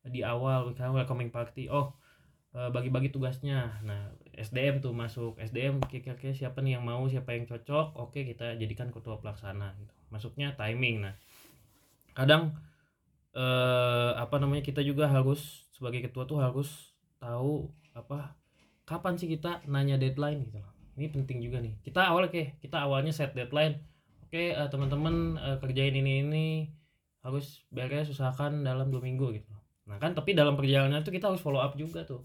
di 0.07 0.23
awal 0.23 0.71
misalnya 0.71 1.03
welcoming 1.03 1.35
party. 1.35 1.67
Oh 1.67 1.99
eh, 2.55 2.71
bagi-bagi 2.71 3.11
tugasnya. 3.11 3.83
Nah 3.83 4.07
SDM 4.39 4.79
tuh 4.79 4.95
masuk. 4.95 5.35
SDM 5.37 5.83
kira-kira 5.91 6.31
siapa 6.31 6.63
nih 6.63 6.79
yang 6.79 6.87
mau? 6.87 7.03
Siapa 7.05 7.35
yang 7.35 7.43
cocok? 7.43 7.99
Oke 7.99 8.23
kita 8.23 8.55
jadikan 8.55 8.89
ketua 8.89 9.19
pelaksana 9.19 9.75
gitu. 9.75 9.93
Masuknya 10.09 10.55
timing. 10.55 11.03
Nah 11.03 11.13
kadang 12.15 12.55
eh 13.35 14.11
apa 14.17 14.41
namanya 14.41 14.65
kita 14.65 14.81
juga 14.81 15.05
harus 15.05 15.69
sebagai 15.75 16.07
ketua 16.09 16.25
tuh 16.25 16.41
harus 16.41 16.97
tahu 17.21 17.69
apa 17.93 18.33
kapan 18.89 19.19
sih 19.19 19.29
kita 19.29 19.61
nanya 19.67 19.99
deadline 19.99 20.47
gitu 20.47 20.63
loh. 20.63 20.71
Ini 20.95 21.11
penting 21.11 21.43
juga 21.43 21.59
nih. 21.59 21.75
Kita 21.83 22.07
awal 22.07 22.31
oke 22.31 22.57
kita 22.63 22.87
awalnya 22.87 23.11
set 23.11 23.35
deadline. 23.35 23.77
Oke 24.25 24.55
eh, 24.55 24.69
teman-teman 24.71 25.35
eh, 25.37 25.57
kerjain 25.61 25.93
ini 25.93 26.13
ini 26.25 26.47
harus 27.19 27.67
beres 27.67 28.07
usahakan 28.07 28.63
dalam 28.63 28.87
dua 28.87 29.03
minggu 29.03 29.35
gitu 29.35 29.51
nah 29.89 29.97
kan 29.97 30.13
tapi 30.13 30.37
dalam 30.37 30.53
perjalanan 30.53 31.01
itu 31.01 31.09
kita 31.09 31.33
harus 31.33 31.41
follow 31.41 31.57
up 31.57 31.73
juga 31.73 32.05
tuh 32.05 32.21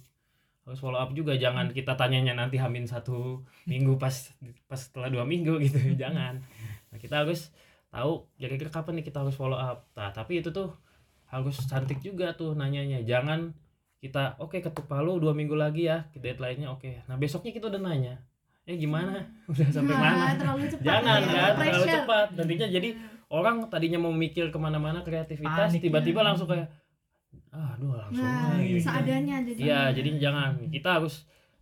harus 0.65 0.79
follow 0.79 0.97
up 0.97 1.13
juga 1.13 1.33
jangan 1.35 1.69
kita 1.71 1.93
tanyanya 1.93 2.33
nanti 2.33 2.57
hamin 2.57 2.85
satu 2.85 3.41
minggu 3.65 3.97
pas 3.97 4.33
pas 4.65 4.81
setelah 4.81 5.09
dua 5.09 5.25
minggu 5.25 5.61
gitu 5.65 5.77
jangan. 5.95 6.41
Nah, 6.89 6.99
kita 6.99 7.21
harus 7.21 7.53
tahu 7.89 8.27
kira-kira 8.35 8.69
kapan 8.69 8.99
nih 8.99 9.07
kita 9.07 9.21
harus 9.21 9.35
follow 9.35 9.55
up. 9.55 9.87
Nah 9.93 10.09
tapi 10.11 10.41
itu 10.41 10.49
tuh 10.49 10.73
harus 11.27 11.57
cantik 11.65 12.01
juga 12.01 12.33
tuh 12.33 12.53
nanyanya. 12.53 13.03
Jangan 13.03 13.53
kita 13.99 14.37
oke 14.37 14.59
ketuk 14.59 14.85
palu 14.85 15.17
dua 15.17 15.33
minggu 15.33 15.53
lagi 15.53 15.87
ya 15.87 16.09
deadline-nya 16.13 16.69
oke. 16.71 17.05
Nah 17.05 17.17
besoknya 17.17 17.53
kita 17.53 17.69
udah 17.69 17.81
nanya 17.81 18.17
eh 18.65 18.81
gimana? 18.81 19.21
Udah 19.53 19.69
sampai 19.69 19.93
Nah, 19.93 20.01
mana? 20.01 20.33
terlalu 20.35 20.65
cepat. 20.67 20.81
jangan 20.81 21.21
ya, 21.21 21.29
kan 21.29 21.53
terlalu 21.61 21.85
cepat. 21.87 22.27
Nantinya 22.33 22.67
jadi 22.73 22.89
orang 23.29 23.57
tadinya 23.69 23.99
mau 24.01 24.09
mikir 24.09 24.49
ke 24.49 24.57
mana-mana 24.57 25.05
kreativitas 25.05 25.69
Panik. 25.69 25.85
tiba-tiba 25.85 26.25
langsung 26.25 26.49
kayak 26.49 26.73
aduh 27.55 27.95
langsung 27.95 28.19
Nah, 28.21 28.51
aja 28.53 28.67
gitu. 28.67 28.83
seadanya 28.83 29.37
jadi. 29.43 29.61
Iya, 29.61 29.81
jadi 29.95 30.09
jangan. 30.19 30.51
Kita 30.67 30.89
harus 30.99 31.15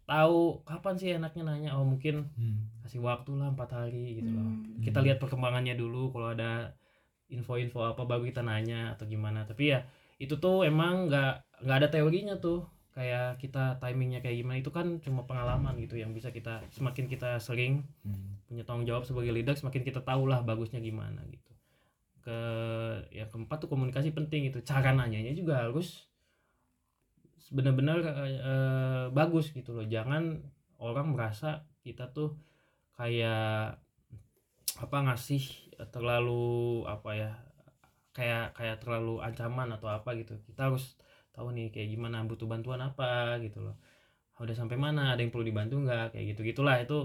tahu 0.02 0.60
kapan 0.62 0.94
sih 0.96 1.08
enaknya 1.12 1.42
nanya. 1.44 1.70
Oh, 1.76 1.84
mungkin 1.84 2.26
Hmm. 2.32 2.66
kasih 2.80 2.98
waktu 2.98 3.30
lah 3.34 3.48
empat 3.48 3.70
hari 3.70 4.18
gitu 4.18 4.30
loh. 4.30 4.42
Hmm. 4.42 4.80
Kita 4.80 4.98
lihat 4.98 5.18
perkembangannya 5.18 5.74
dulu. 5.74 6.10
Kalau 6.10 6.32
ada 6.32 6.72
info-info 7.28 7.84
apa 7.86 8.02
baru 8.02 8.24
kita 8.24 8.40
nanya 8.40 8.92
atau 8.92 9.04
gimana. 9.04 9.44
Tapi 9.44 9.70
ya 9.70 9.84
itu 10.16 10.36
tuh 10.36 10.62
emang 10.62 11.06
nggak 11.06 11.32
nggak 11.62 11.76
ada 11.78 11.88
teorinya 11.88 12.36
tuh. 12.36 12.64
Kayak 12.92 13.40
kita 13.40 13.80
timingnya 13.80 14.20
kayak 14.20 14.36
gimana 14.38 14.58
itu 14.58 14.68
kan 14.68 15.00
cuma 15.00 15.24
pengalaman 15.24 15.76
gitu 15.76 15.96
yang 15.96 16.12
bisa 16.12 16.28
kita 16.28 16.60
semakin 16.68 17.04
kita 17.06 17.36
sering 17.36 17.88
Hmm. 18.04 18.36
punya 18.44 18.64
tanggung 18.64 18.84
jawab 18.84 19.04
sebagai 19.04 19.32
leader 19.32 19.56
semakin 19.56 19.80
kita 19.80 20.00
tahu 20.00 20.28
lah 20.28 20.40
bagusnya 20.40 20.76
gimana 20.76 21.24
gitu 21.24 21.51
ke 22.22 22.38
yang 23.10 23.28
keempat 23.28 23.66
tuh 23.66 23.70
komunikasi 23.70 24.14
penting 24.14 24.48
itu 24.48 24.62
cara 24.62 24.94
nanyanya 24.94 25.34
juga 25.34 25.66
harus 25.66 26.06
benar-benar 27.52 27.98
eh, 28.06 29.06
bagus 29.12 29.52
gitu 29.52 29.76
loh. 29.76 29.84
Jangan 29.84 30.40
orang 30.80 31.12
merasa 31.12 31.68
kita 31.84 32.08
tuh 32.14 32.32
kayak 32.96 33.76
apa 34.78 34.96
ngasih 35.04 35.42
terlalu 35.94 36.82
apa 36.88 37.10
ya 37.14 37.30
kayak 38.16 38.56
kayak 38.56 38.76
terlalu 38.82 39.20
ancaman 39.20 39.68
atau 39.76 39.88
apa 39.92 40.16
gitu. 40.16 40.38
Kita 40.48 40.72
harus 40.72 40.96
tahu 41.36 41.52
nih 41.52 41.68
kayak 41.74 41.88
gimana 41.92 42.24
butuh 42.24 42.48
bantuan 42.48 42.80
apa 42.80 43.36
gitu 43.44 43.60
loh. 43.60 43.76
Udah 44.40 44.56
sampai 44.56 44.80
mana 44.80 45.14
ada 45.14 45.20
yang 45.22 45.30
perlu 45.34 45.46
dibantu 45.46 45.76
nggak? 45.84 46.16
Kayak 46.16 46.24
gitu 46.34 46.40
gitulah 46.54 46.76
itu 46.80 46.98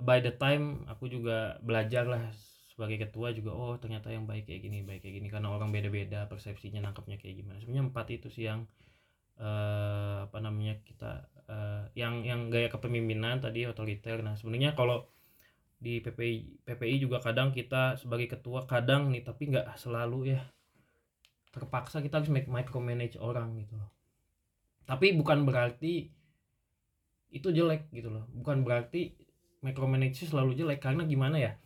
by 0.00 0.20
the 0.20 0.32
time 0.36 0.84
aku 0.88 1.08
juga 1.08 1.56
belajar 1.64 2.04
lah 2.04 2.24
sebagai 2.76 3.08
ketua 3.08 3.32
juga 3.32 3.56
oh 3.56 3.80
ternyata 3.80 4.12
yang 4.12 4.28
baik 4.28 4.44
kayak 4.44 4.60
gini 4.68 4.84
baik 4.84 5.00
kayak 5.00 5.16
gini 5.16 5.32
karena 5.32 5.48
orang 5.48 5.72
beda-beda 5.72 6.28
persepsinya 6.28 6.84
nangkapnya 6.84 7.16
kayak 7.16 7.40
gimana. 7.40 7.56
Sebenarnya 7.56 7.88
empat 7.88 8.06
itu 8.12 8.28
sih 8.28 8.44
yang 8.44 8.68
eh, 9.40 10.28
apa 10.28 10.38
namanya 10.44 10.76
kita 10.84 11.24
eh, 11.48 11.82
yang 11.96 12.20
yang 12.28 12.52
gaya 12.52 12.68
kepemimpinan 12.68 13.40
tadi 13.40 13.64
otoriter. 13.64 14.20
Nah 14.20 14.36
sebenarnya 14.36 14.76
kalau 14.76 15.08
di 15.80 16.04
PPI 16.04 16.68
PPI 16.68 17.00
juga 17.00 17.24
kadang 17.24 17.48
kita 17.56 17.96
sebagai 17.96 18.28
ketua 18.36 18.68
kadang 18.68 19.08
nih 19.08 19.24
tapi 19.24 19.56
nggak 19.56 19.80
selalu 19.80 20.36
ya 20.36 20.40
terpaksa 21.56 22.04
kita 22.04 22.20
harus 22.20 22.28
make 22.28 22.44
micromanage 22.44 23.16
orang 23.16 23.56
gitu 23.56 23.72
loh. 23.80 23.88
Tapi 24.84 25.16
bukan 25.16 25.48
berarti 25.48 26.12
itu 27.32 27.48
jelek 27.48 27.88
gitu 27.88 28.12
loh. 28.12 28.28
Bukan 28.36 28.68
berarti 28.68 29.16
micromanage 29.64 30.28
selalu 30.28 30.52
jelek 30.52 30.84
karena 30.84 31.08
gimana 31.08 31.40
ya 31.40 31.56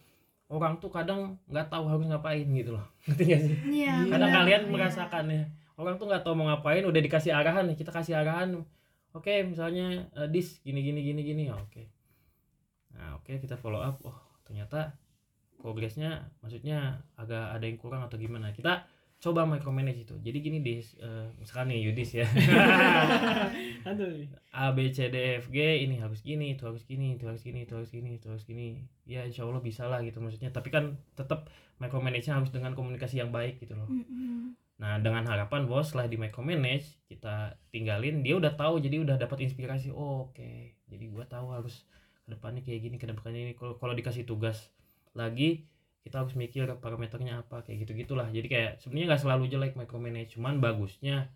orang 0.51 0.83
tuh 0.83 0.91
kadang 0.91 1.39
nggak 1.47 1.71
tahu 1.71 1.87
harus 1.87 2.05
ngapain 2.11 2.43
gitu 2.45 2.75
loh. 2.75 2.85
Ngerti 3.07 3.23
gak 3.31 3.41
sih? 3.47 3.57
Iya. 3.71 3.95
kadang 4.11 4.31
benar. 4.35 4.39
kalian 4.43 4.63
Iya. 4.67 4.71
merasakan 4.75 5.25
ya 5.31 5.45
orang 5.81 5.97
tuh 5.97 6.07
nggak 6.13 6.23
tahu 6.27 6.35
mau 6.37 6.47
ngapain 6.53 6.85
udah 6.85 7.01
dikasih 7.01 7.33
arahan 7.33 7.65
nih 7.73 7.79
kita 7.79 7.89
kasih 7.95 8.19
arahan. 8.21 8.61
Oke 9.17 9.43
misalnya 9.43 10.11
eh, 10.13 10.29
dis 10.29 10.61
gini 10.61 10.85
gini 10.85 11.01
gini 11.01 11.21
gini. 11.25 11.43
Ya 11.49 11.57
oke. 11.57 11.89
Nah 12.95 13.17
oke 13.17 13.33
kita 13.41 13.57
follow 13.57 13.81
up. 13.81 13.97
Oh 14.05 14.19
ternyata 14.45 14.93
progresnya 15.57 16.29
maksudnya 16.45 17.01
agak 17.17 17.55
ada 17.57 17.65
yang 17.65 17.79
kurang 17.81 18.03
atau 18.05 18.19
gimana? 18.21 18.53
Kita 18.53 18.85
coba 19.21 19.45
micromanage 19.45 20.09
itu 20.09 20.17
jadi 20.25 20.39
gini 20.41 20.59
dis 20.65 20.97
eh, 20.97 21.29
misalkan 21.37 21.69
nih 21.69 21.93
Yudis 21.93 22.11
ya 22.17 22.27
Aduh. 23.89 24.25
A 24.57 24.73
B 24.73 24.89
C 24.91 25.13
D 25.13 25.41
F 25.41 25.53
G 25.53 25.85
ini 25.85 26.01
harus 26.01 26.25
gini 26.25 26.57
itu 26.57 26.65
harus 26.65 26.83
gini 26.89 27.21
itu 27.21 27.29
harus 27.29 27.45
gini 27.45 27.69
itu 27.69 27.73
harus 27.77 27.93
gini 27.93 28.17
itu 28.17 28.27
harus 28.33 28.45
gini 28.49 28.81
ya 29.05 29.29
insya 29.29 29.45
Allah 29.45 29.61
bisa 29.61 29.85
lah 29.87 30.01
gitu 30.01 30.25
maksudnya 30.25 30.49
tapi 30.53 30.73
kan 30.73 30.97
tetap 31.17 31.53
micromanage 31.81 32.29
harus 32.29 32.53
dengan 32.53 32.77
komunikasi 32.77 33.25
yang 33.25 33.33
baik 33.33 33.57
gitu 33.61 33.73
loh. 33.73 33.89
Nah, 34.81 34.97
dengan 35.01 35.25
harapan 35.29 35.65
bos 35.69 35.93
setelah 35.93 36.09
di 36.09 36.17
micromanage 36.21 37.01
kita 37.09 37.57
tinggalin, 37.73 38.21
dia 38.25 38.37
udah 38.37 38.53
tahu 38.57 38.81
jadi 38.81 39.01
udah 39.05 39.17
dapat 39.17 39.45
inspirasi. 39.49 39.93
Oh, 39.93 40.29
Oke, 40.33 40.77
jadi 40.89 41.05
gua 41.13 41.25
tahu 41.29 41.53
harus 41.53 41.85
ke 42.25 42.29
depannya 42.33 42.61
kayak 42.65 42.81
gini, 42.85 42.97
ke 43.01 43.09
depannya 43.09 43.41
ini. 43.51 43.53
Kalau 43.57 43.77
kalau 43.81 43.93
dikasih 43.97 44.25
tugas 44.29 44.73
lagi, 45.17 45.69
kita 46.01 46.25
harus 46.25 46.33
mikir 46.37 46.65
parameternya 46.81 47.45
apa, 47.45 47.61
kayak 47.65 47.85
gitu 47.87 47.93
gitulah. 47.97 48.29
Jadi 48.33 48.49
kayak 48.49 48.73
sebenarnya 48.81 49.07
nggak 49.15 49.23
selalu 49.23 49.45
jelek 49.53 49.73
micromanage, 49.77 50.37
cuman 50.37 50.59
bagusnya. 50.59 51.29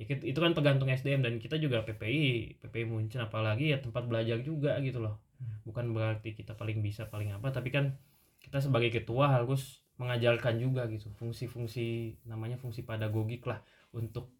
Ya 0.00 0.04
itu 0.08 0.38
kan 0.40 0.56
tergantung 0.56 0.88
SDM 0.88 1.20
dan 1.20 1.36
kita 1.36 1.60
juga 1.60 1.84
PPI, 1.84 2.56
PPI 2.64 2.84
Munchen 2.88 3.20
apalagi 3.20 3.76
ya 3.76 3.78
tempat 3.84 4.08
belajar 4.08 4.40
juga 4.40 4.80
gitu 4.80 5.00
loh. 5.00 5.20
Bukan 5.64 5.92
berarti 5.92 6.32
kita 6.32 6.56
paling 6.56 6.80
bisa 6.80 7.04
paling 7.08 7.36
apa, 7.36 7.52
tapi 7.52 7.68
kan 7.68 7.96
kita 8.40 8.64
sebagai 8.64 8.88
ketua 8.88 9.28
harus 9.28 9.84
mengajarkan 10.00 10.56
juga 10.56 10.88
gitu. 10.88 11.12
Fungsi-fungsi 11.20 12.16
namanya 12.24 12.56
fungsi 12.56 12.80
pedagogik 12.80 13.44
lah 13.44 13.60
untuk 13.92 14.32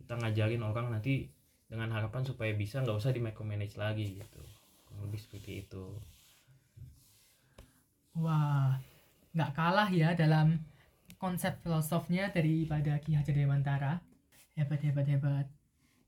kita 0.00 0.16
ngajarin 0.20 0.64
orang 0.64 0.88
nanti 0.88 1.28
dengan 1.68 1.92
harapan 1.92 2.24
supaya 2.24 2.52
bisa 2.56 2.80
nggak 2.80 2.96
usah 2.96 3.12
di 3.12 3.20
micromanage 3.20 3.76
lagi 3.76 4.20
gitu. 4.20 4.40
Kurang 4.88 5.08
lebih 5.08 5.20
seperti 5.20 5.68
itu. 5.68 5.84
Wah, 8.14 8.80
nggak 9.34 9.50
kalah 9.52 9.90
ya 9.90 10.14
dalam 10.14 10.62
konsep 11.18 11.58
filosofnya 11.60 12.30
daripada 12.30 12.98
Ki 13.02 13.18
Hajar 13.18 13.34
Dewantara. 13.34 13.98
Hebat, 14.54 14.80
hebat, 14.86 15.06
hebat. 15.10 15.46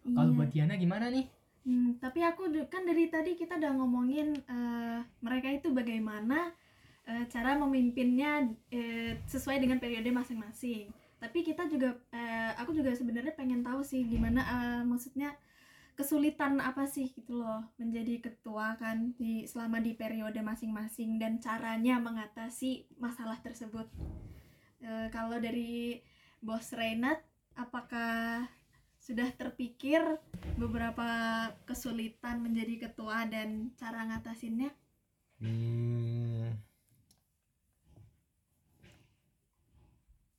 Kalau 0.06 0.30
Iya. 0.30 0.36
buat 0.38 0.50
Diana 0.54 0.74
gimana 0.78 1.10
nih? 1.10 1.26
Hmm, 1.66 1.98
tapi 1.98 2.22
aku 2.22 2.46
kan 2.70 2.86
dari 2.86 3.10
tadi 3.10 3.34
kita 3.34 3.58
udah 3.58 3.74
ngomongin 3.74 4.38
eh, 4.38 4.98
mereka 5.18 5.50
itu 5.50 5.74
bagaimana 5.74 6.54
eh, 7.06 7.26
cara 7.26 7.58
memimpinnya 7.58 8.46
eh, 8.70 9.18
sesuai 9.26 9.58
dengan 9.58 9.82
periode 9.82 10.06
masing-masing. 10.14 10.86
Tapi 11.18 11.42
kita 11.42 11.66
juga, 11.66 11.98
eh, 12.14 12.54
aku 12.54 12.70
juga 12.70 12.94
sebenarnya 12.94 13.34
pengen 13.34 13.66
tahu 13.66 13.82
sih 13.82 14.06
gimana 14.06 14.40
eh, 14.46 14.82
maksudnya 14.86 15.34
kesulitan 15.96 16.60
apa 16.60 16.84
sih 16.84 17.08
gitu 17.08 17.40
loh 17.40 17.64
menjadi 17.80 18.20
ketua 18.20 18.76
kan 18.76 19.16
di 19.16 19.48
selama 19.48 19.80
di 19.80 19.96
periode 19.96 20.44
masing-masing 20.44 21.16
dan 21.16 21.40
caranya 21.40 21.96
mengatasi 21.96 22.84
masalah 23.00 23.40
tersebut. 23.40 23.88
Eh, 24.84 25.08
kalau 25.08 25.40
dari 25.40 26.04
Bos 26.44 26.68
Renat, 26.76 27.24
apakah 27.56 28.44
sudah 29.00 29.32
terpikir 29.32 30.04
beberapa 30.60 31.08
kesulitan 31.64 32.44
menjadi 32.44 32.92
ketua 32.92 33.24
dan 33.24 33.72
cara 33.80 34.04
ngatasinnya? 34.04 34.70
Hmm. 35.40 36.60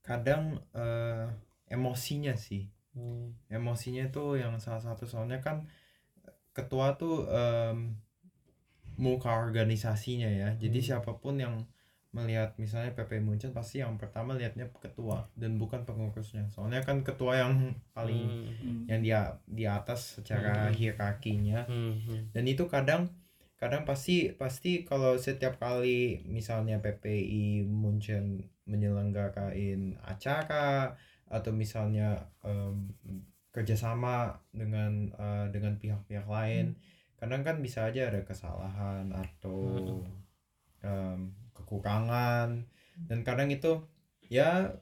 Kadang 0.06 0.62
eh, 0.78 1.28
emosinya 1.74 2.38
sih. 2.38 2.77
Emosinya 3.48 4.10
tuh 4.10 4.40
yang 4.40 4.58
salah 4.58 4.82
satu 4.82 5.06
soalnya 5.06 5.40
kan 5.40 5.66
ketua 6.54 6.98
tuh 6.98 7.30
em, 7.30 7.94
muka 8.98 9.30
organisasinya 9.30 10.26
ya. 10.28 10.50
Jadi 10.58 10.80
Hmm. 10.82 10.88
siapa 10.90 11.12
pun 11.22 11.38
yang 11.38 11.66
melihat 12.16 12.58
misalnya 12.58 12.98
PP 12.98 13.22
Munchen 13.22 13.54
pasti 13.54 13.78
yang 13.84 13.94
pertama 14.02 14.34
lihatnya 14.34 14.74
ketua 14.82 15.30
dan 15.38 15.62
bukan 15.62 15.86
pengurusnya. 15.86 16.50
Soalnya 16.50 16.82
kan 16.82 17.06
ketua 17.06 17.38
yang 17.38 17.78
paling 17.94 18.26
Hmm, 18.26 18.90
yang 18.90 19.00
dia 19.06 19.22
di 19.46 19.70
atas 19.70 20.18
secara 20.18 20.72
Hmm. 20.72 20.74
hierarkinya 20.74 21.68
hmm, 21.70 21.94
hmm. 22.08 22.22
dan 22.34 22.44
itu 22.48 22.66
kadang 22.66 23.12
kadang 23.58 23.86
pasti 23.86 24.34
pasti 24.34 24.86
kalau 24.86 25.18
setiap 25.18 25.58
kali 25.62 26.26
misalnya 26.26 26.78
PPI 26.82 27.66
Munchen 27.66 28.50
menyelenggarain 28.66 29.98
acara 30.02 30.94
atau 31.28 31.52
misalnya 31.52 32.32
em, 32.44 32.92
kerjasama 33.56 34.38
dengan 34.54 35.12
eh, 35.16 35.46
dengan 35.54 35.76
pihak-pihak 35.82 36.28
lain. 36.30 36.78
Kadang 37.18 37.42
kan 37.48 37.58
bisa 37.66 37.90
aja 37.90 38.10
ada 38.10 38.22
kesalahan 38.24 39.10
atau 39.14 40.02
em, 40.84 41.34
kekurangan. 41.56 42.66
Dan 43.10 43.22
kadang 43.22 43.50
itu 43.54 43.82
ya 44.28 44.74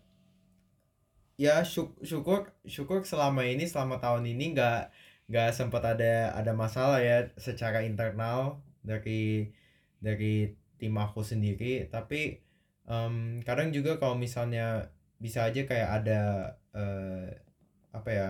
ya 1.35 1.63
syuk- 1.67 1.99
syukur 2.03 2.51
syukur 2.63 3.03
selama 3.03 3.43
ini 3.43 3.67
selama 3.67 3.99
tahun 3.99 4.23
ini 4.23 4.55
nggak 4.55 4.81
nggak 5.27 5.49
sempat 5.51 5.83
ada 5.83 6.31
ada 6.37 6.53
masalah 6.55 7.01
ya 7.01 7.27
secara 7.35 7.83
internal 7.83 8.61
dari 8.85 9.51
dari 9.99 10.53
tim 10.79 10.95
aku 10.95 11.21
sendiri. 11.25 11.87
Tapi 11.91 12.39
em, 12.87 13.41
kadang 13.47 13.69
juga 13.75 13.97
kalau 13.99 14.15
misalnya 14.15 14.91
bisa 15.25 15.39
aja 15.49 15.61
kayak 15.69 15.89
ada 16.03 16.21
eh, 16.77 17.27
apa 17.97 18.09
ya 18.19 18.27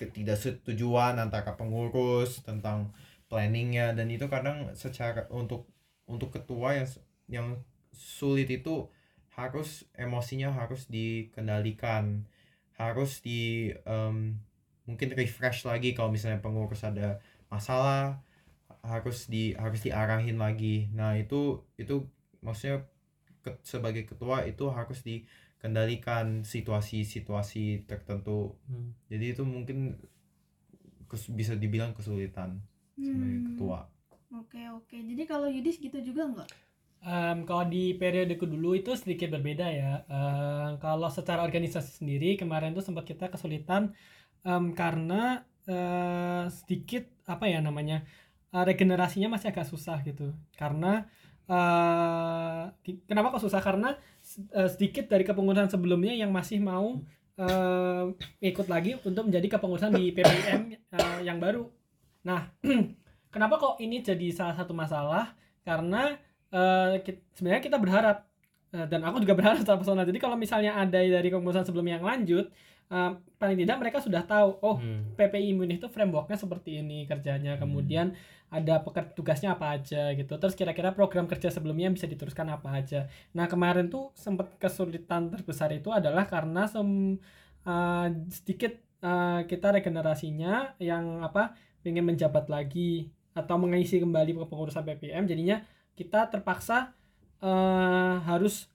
ketidaksetujuan 0.00 1.14
antara 1.20 1.54
pengurus 1.60 2.40
tentang 2.46 2.92
planningnya. 3.28 3.92
Dan 3.96 4.08
itu 4.14 4.26
kadang 4.30 4.72
secara 4.74 5.26
untuk 5.32 5.68
untuk 6.08 6.30
ketua 6.34 6.78
yang 6.78 6.88
yang 7.30 7.48
sulit 7.92 8.48
itu 8.50 8.88
harus 9.36 9.84
emosinya 9.96 10.50
harus 10.54 10.86
dikendalikan. 10.90 12.24
Harus 12.80 13.20
di 13.20 13.68
em, 13.84 14.40
mungkin 14.88 15.12
refresh 15.12 15.68
lagi 15.68 15.92
kalau 15.92 16.08
misalnya 16.08 16.40
pengurus 16.40 16.80
ada 16.86 17.20
masalah 17.52 18.24
harus 18.80 19.28
di 19.28 19.52
harus 19.56 19.80
diarahin 19.84 20.38
lagi. 20.40 20.88
Nah 20.96 21.16
itu 21.20 21.60
itu 21.76 22.06
maksudnya 22.40 22.86
ke- 23.44 23.60
sebagai 23.64 24.04
ketua 24.08 24.44
itu 24.48 24.64
harus 24.72 25.00
dikendalikan 25.60 26.26
situasi-situasi 26.42 27.84
tertentu 27.84 28.56
Hmm. 28.68 28.94
jadi 29.12 29.36
itu 29.36 29.44
mungkin 29.44 29.78
kes- 31.10 31.32
bisa 31.38 31.52
dibilang 31.58 31.92
kesulitan 31.96 32.50
sebagai 33.04 33.40
Hmm, 33.40 33.44
ketua 33.46 33.78
Oke 34.40 34.62
oke. 34.78 34.96
Jadi 35.10 35.22
kalau 35.30 35.48
Yudis 35.56 35.76
gitu 35.84 35.98
juga 36.08 36.22
nggak? 36.32 36.50
Em, 37.00 37.48
kalau 37.48 37.64
di 37.72 37.96
periodeku 37.96 38.44
dulu 38.44 38.76
itu 38.76 38.92
sedikit 38.92 39.28
berbeda 39.34 39.66
ya. 39.72 39.92
Em, 40.16 40.70
kalau 40.84 41.08
secara 41.08 41.40
organisasi 41.48 41.90
sendiri 42.04 42.36
kemarin 42.40 42.76
tuh 42.76 42.84
sempat 42.84 43.04
kita 43.08 43.32
kesulitan 43.32 43.82
em, 44.48 44.64
karena 44.80 45.44
eh, 45.68 46.44
sedikit 46.52 47.04
apa 47.32 47.44
ya 47.52 47.58
namanya 47.64 48.04
eh, 48.54 48.64
regenerasinya 48.68 49.28
masih 49.34 49.48
agak 49.52 49.66
susah 49.72 49.98
gitu. 50.08 50.32
Karena 50.60 51.08
eh, 51.48 52.62
ki- 52.84 53.02
kenapa 53.08 53.32
kok 53.36 53.44
susah? 53.48 53.60
Karena 53.64 53.88
eh, 54.38 54.70
sedikit 54.70 55.10
dari 55.10 55.24
kepengurusan 55.26 55.70
sebelumnya 55.72 56.14
yang 56.14 56.30
masih 56.30 56.62
mau 56.62 57.00
eh, 57.40 58.04
ikut 58.44 58.66
lagi 58.68 59.00
untuk 59.02 59.26
menjadi 59.26 59.58
kepengurusan 59.58 59.92
di 59.96 60.12
PPM 60.12 60.60
eh, 60.76 61.18
yang 61.24 61.40
baru. 61.40 61.66
Nah, 62.26 62.52
kenapa 63.34 63.56
kok 63.56 63.74
ini 63.80 64.04
jadi 64.04 64.28
salah 64.30 64.54
satu 64.54 64.76
masalah? 64.76 65.32
Karena 65.64 66.14
eh, 66.52 67.00
ki- 67.04 67.22
sebenarnya 67.34 67.62
kita 67.64 67.78
berharap 67.80 68.28
eh, 68.76 68.86
dan 68.86 69.00
aku 69.06 69.22
juga 69.24 69.34
berharap 69.38 69.58
secara 69.62 69.78
personal. 69.80 70.04
Jadi 70.04 70.20
kalau 70.20 70.36
misalnya 70.36 70.76
ada 70.76 71.00
dari 71.00 71.28
kepengurusan 71.32 71.64
sebelumnya 71.64 71.98
yang 72.00 72.06
lanjut, 72.06 72.46
eh, 72.90 73.10
paling 73.40 73.56
tidak 73.56 73.76
mereka 73.80 73.98
sudah 74.02 74.22
tahu 74.26 74.58
oh 74.60 74.76
Hmm. 74.78 75.14
PPI 75.16 75.54
Munich 75.54 75.78
itu 75.80 75.88
frameworknya 75.88 76.36
seperti 76.36 76.82
ini 76.82 77.06
kerjanya. 77.06 77.56
Kemudian 77.56 78.12
ada 78.50 78.82
peker- 78.82 79.14
tugasnya 79.14 79.54
apa 79.54 79.78
aja 79.78 80.10
gitu. 80.12 80.34
Terus 80.34 80.54
kira-kira 80.58 80.90
program 80.90 81.30
kerja 81.30 81.48
sebelumnya 81.48 81.86
bisa 81.94 82.10
diteruskan 82.10 82.50
apa 82.50 82.68
aja. 82.74 83.06
Nah 83.32 83.46
kemarin 83.46 83.86
tuh 83.86 84.10
sempat 84.18 84.50
kesulitan 84.58 85.30
terbesar 85.30 85.70
itu 85.70 85.88
adalah 85.94 86.26
karena 86.26 86.66
sem 86.66 87.16
eh, 87.66 88.06
sedikit 88.28 88.72
eh, 89.00 89.40
kita 89.46 89.68
regenerasinya 89.76 90.74
yang 90.82 91.22
apa 91.22 91.54
pengen 91.80 92.04
menjabat 92.04 92.50
lagi 92.50 93.08
atau 93.32 93.56
mengisi 93.56 94.02
kembali 94.02 94.36
kepengurusan 94.36 94.82
PPM 94.84 95.24
jadinya 95.24 95.62
kita 95.94 96.26
terpaksa 96.28 96.92
eh, 97.40 98.14
harus 98.26 98.66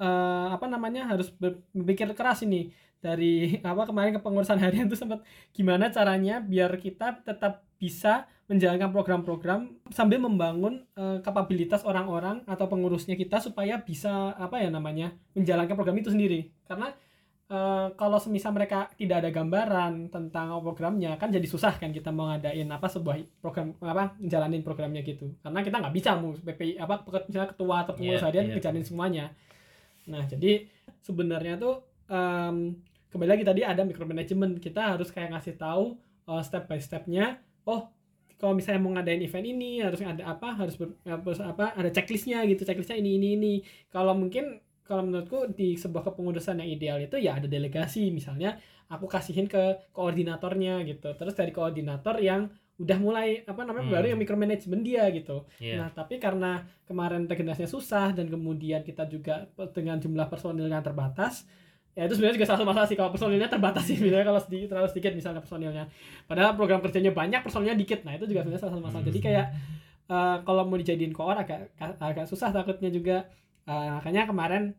eh, 0.00 0.48
apa 0.50 0.66
namanya 0.66 1.06
harus 1.08 1.30
ber- 1.32 1.62
berpikir 1.72 2.10
keras 2.12 2.42
ini 2.42 2.72
dari 3.00 3.56
apa 3.66 3.88
kemarin 3.88 4.16
kepengurusan 4.20 4.60
harian 4.60 4.86
itu 4.86 4.96
sempat 4.96 5.24
gimana 5.56 5.88
caranya 5.88 6.38
biar 6.38 6.76
kita 6.76 7.24
tetap 7.24 7.64
bisa 7.80 8.28
menjalankan 8.50 8.90
program-program 8.90 9.60
sambil 9.94 10.18
membangun 10.18 10.82
eh, 10.98 11.22
kapabilitas 11.22 11.86
orang-orang 11.86 12.42
atau 12.50 12.66
pengurusnya 12.66 13.14
kita 13.14 13.38
supaya 13.38 13.78
bisa 13.78 14.34
apa 14.34 14.58
ya 14.58 14.68
namanya 14.74 15.14
menjalankan 15.38 15.78
program 15.78 15.96
itu 16.02 16.10
sendiri. 16.10 16.50
Karena 16.66 16.90
eh, 17.46 17.88
kalau 17.94 18.18
semisal 18.18 18.50
mereka 18.50 18.90
tidak 18.98 19.22
ada 19.22 19.30
gambaran 19.30 20.10
tentang 20.10 20.58
programnya 20.66 21.14
kan 21.14 21.30
jadi 21.30 21.46
susah 21.46 21.78
kan 21.78 21.94
kita 21.94 22.10
mau 22.10 22.26
ngadain 22.26 22.66
apa 22.66 22.90
sebuah 22.90 23.22
program 23.38 23.78
apa 23.86 24.18
menjalanin 24.18 24.66
programnya 24.66 25.06
gitu. 25.06 25.30
Karena 25.46 25.62
kita 25.62 25.76
nggak 25.78 25.94
bisa 25.94 26.10
mau 26.18 26.34
PPI 26.34 26.74
apa 26.82 27.06
misalnya 27.30 27.48
ketua 27.54 27.86
atau 27.86 27.94
pengurus 27.94 28.18
Iya, 28.18 28.26
harian 28.28 28.46
ngejalanin 28.50 28.82
semuanya. 28.84 29.24
Nah 30.10 30.26
jadi 30.26 30.66
sebenarnya 31.06 31.54
tuh 31.54 31.86
em, 32.10 32.82
kembali 33.10 33.28
lagi 33.28 33.44
tadi 33.44 33.60
ada 33.62 33.82
micromanagement. 33.82 34.58
Kita 34.58 34.94
harus 34.96 35.10
kayak 35.10 35.34
ngasih 35.34 35.54
tahu 35.54 35.98
uh, 36.26 36.42
step 36.42 36.66
by 36.66 36.78
stepnya 36.78 37.38
oh 37.66 37.90
kalau 38.40 38.56
misalnya 38.56 38.80
mau 38.80 38.96
ngadain 38.96 39.20
event 39.20 39.44
ini 39.44 39.84
harus 39.84 40.00
ada 40.00 40.24
apa 40.24 40.56
harus 40.56 40.80
ber- 40.80 40.96
harus 41.04 41.38
apa 41.44 41.76
ada 41.76 41.92
checklistnya 41.92 42.40
gitu 42.48 42.64
checklistnya 42.64 42.96
ini 42.96 43.20
ini 43.20 43.28
ini. 43.36 43.54
Kalau 43.92 44.16
mungkin 44.16 44.58
kalau 44.80 45.06
menurutku 45.06 45.52
di 45.52 45.76
sebuah 45.76 46.02
kepengurusan 46.08 46.58
yang 46.64 46.70
ideal 46.70 46.98
itu 46.98 47.20
ya 47.20 47.36
ada 47.36 47.46
delegasi. 47.46 48.08
Misalnya 48.10 48.56
aku 48.88 49.06
kasihin 49.06 49.46
ke 49.46 49.92
koordinatornya 49.92 50.82
gitu. 50.88 51.14
Terus 51.14 51.34
dari 51.36 51.52
koordinator 51.52 52.18
yang 52.18 52.48
udah 52.80 52.96
mulai 52.96 53.44
apa 53.44 53.60
namanya 53.62 53.86
Hmm. 53.86 53.94
baru 53.94 54.06
yang 54.16 54.20
micromanagement 54.24 54.82
dia 54.82 55.04
gitu. 55.12 55.44
Iya. 55.60 55.84
Nah, 55.84 55.88
tapi 55.92 56.16
karena 56.16 56.64
kemarin 56.88 57.28
regenerasinya 57.28 57.68
susah 57.68 58.16
dan 58.16 58.32
kemudian 58.32 58.80
kita 58.80 59.04
juga 59.04 59.44
dengan 59.76 60.00
jumlah 60.00 60.32
personil 60.32 60.64
yang 60.64 60.80
terbatas, 60.80 61.44
ya 61.98 62.06
itu 62.06 62.14
sebenarnya 62.14 62.36
juga 62.38 62.46
salah 62.46 62.58
satu 62.62 62.68
masalah 62.70 62.86
sih 62.86 62.96
kalau 62.96 63.10
personilnya 63.10 63.50
terbatas 63.50 63.84
sih 63.84 63.98
misalnya 64.04 64.26
kalau 64.26 64.40
sedikit 64.40 64.66
terlalu 64.74 64.88
sedikit 64.94 65.12
misalnya 65.14 65.40
personilnya. 65.42 65.84
Padahal 66.24 66.54
program 66.54 66.80
kerjanya 66.80 67.12
banyak, 67.12 67.40
personilnya 67.42 67.74
dikit. 67.74 68.06
Nah, 68.06 68.14
itu 68.14 68.24
juga 68.30 68.46
sebenarnya 68.46 68.62
salah 68.62 68.74
satu 68.78 68.84
masalah. 68.84 69.04
Jadi 69.06 69.18
kayak 69.18 69.46
eh, 70.10 70.36
kalau 70.46 70.62
mau 70.66 70.78
dijadiin 70.78 71.12
koor 71.14 71.36
agak 71.36 71.74
agak 71.78 72.26
susah 72.30 72.54
takutnya 72.54 72.90
juga. 72.90 73.26
Eh, 73.66 73.88
makanya 74.00 74.24
kemarin 74.30 74.74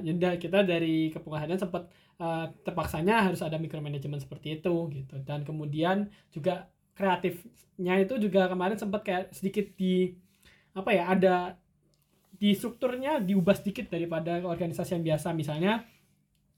yaudah 0.00 0.40
kita 0.40 0.64
dari 0.64 1.12
kepengurusan 1.12 1.60
sempat 1.60 1.84
eh, 2.18 2.46
terpaksanya 2.66 3.30
harus 3.30 3.40
ada 3.44 3.56
micromanagement 3.60 4.22
seperti 4.22 4.58
itu 4.58 4.74
gitu. 4.90 5.14
Dan 5.22 5.46
kemudian 5.46 6.10
juga 6.34 6.66
kreatifnya 6.92 7.94
itu 8.02 8.18
juga 8.20 8.50
kemarin 8.50 8.76
sempat 8.76 9.00
kayak 9.06 9.24
sedikit 9.32 9.72
di 9.78 10.12
apa 10.72 10.90
ya 10.92 11.04
ada 11.12 11.36
di 12.32 12.56
strukturnya 12.56 13.20
diubah 13.22 13.54
sedikit 13.54 13.92
daripada 13.92 14.40
organisasi 14.42 14.98
yang 14.98 15.04
biasa 15.14 15.30
misalnya 15.36 15.84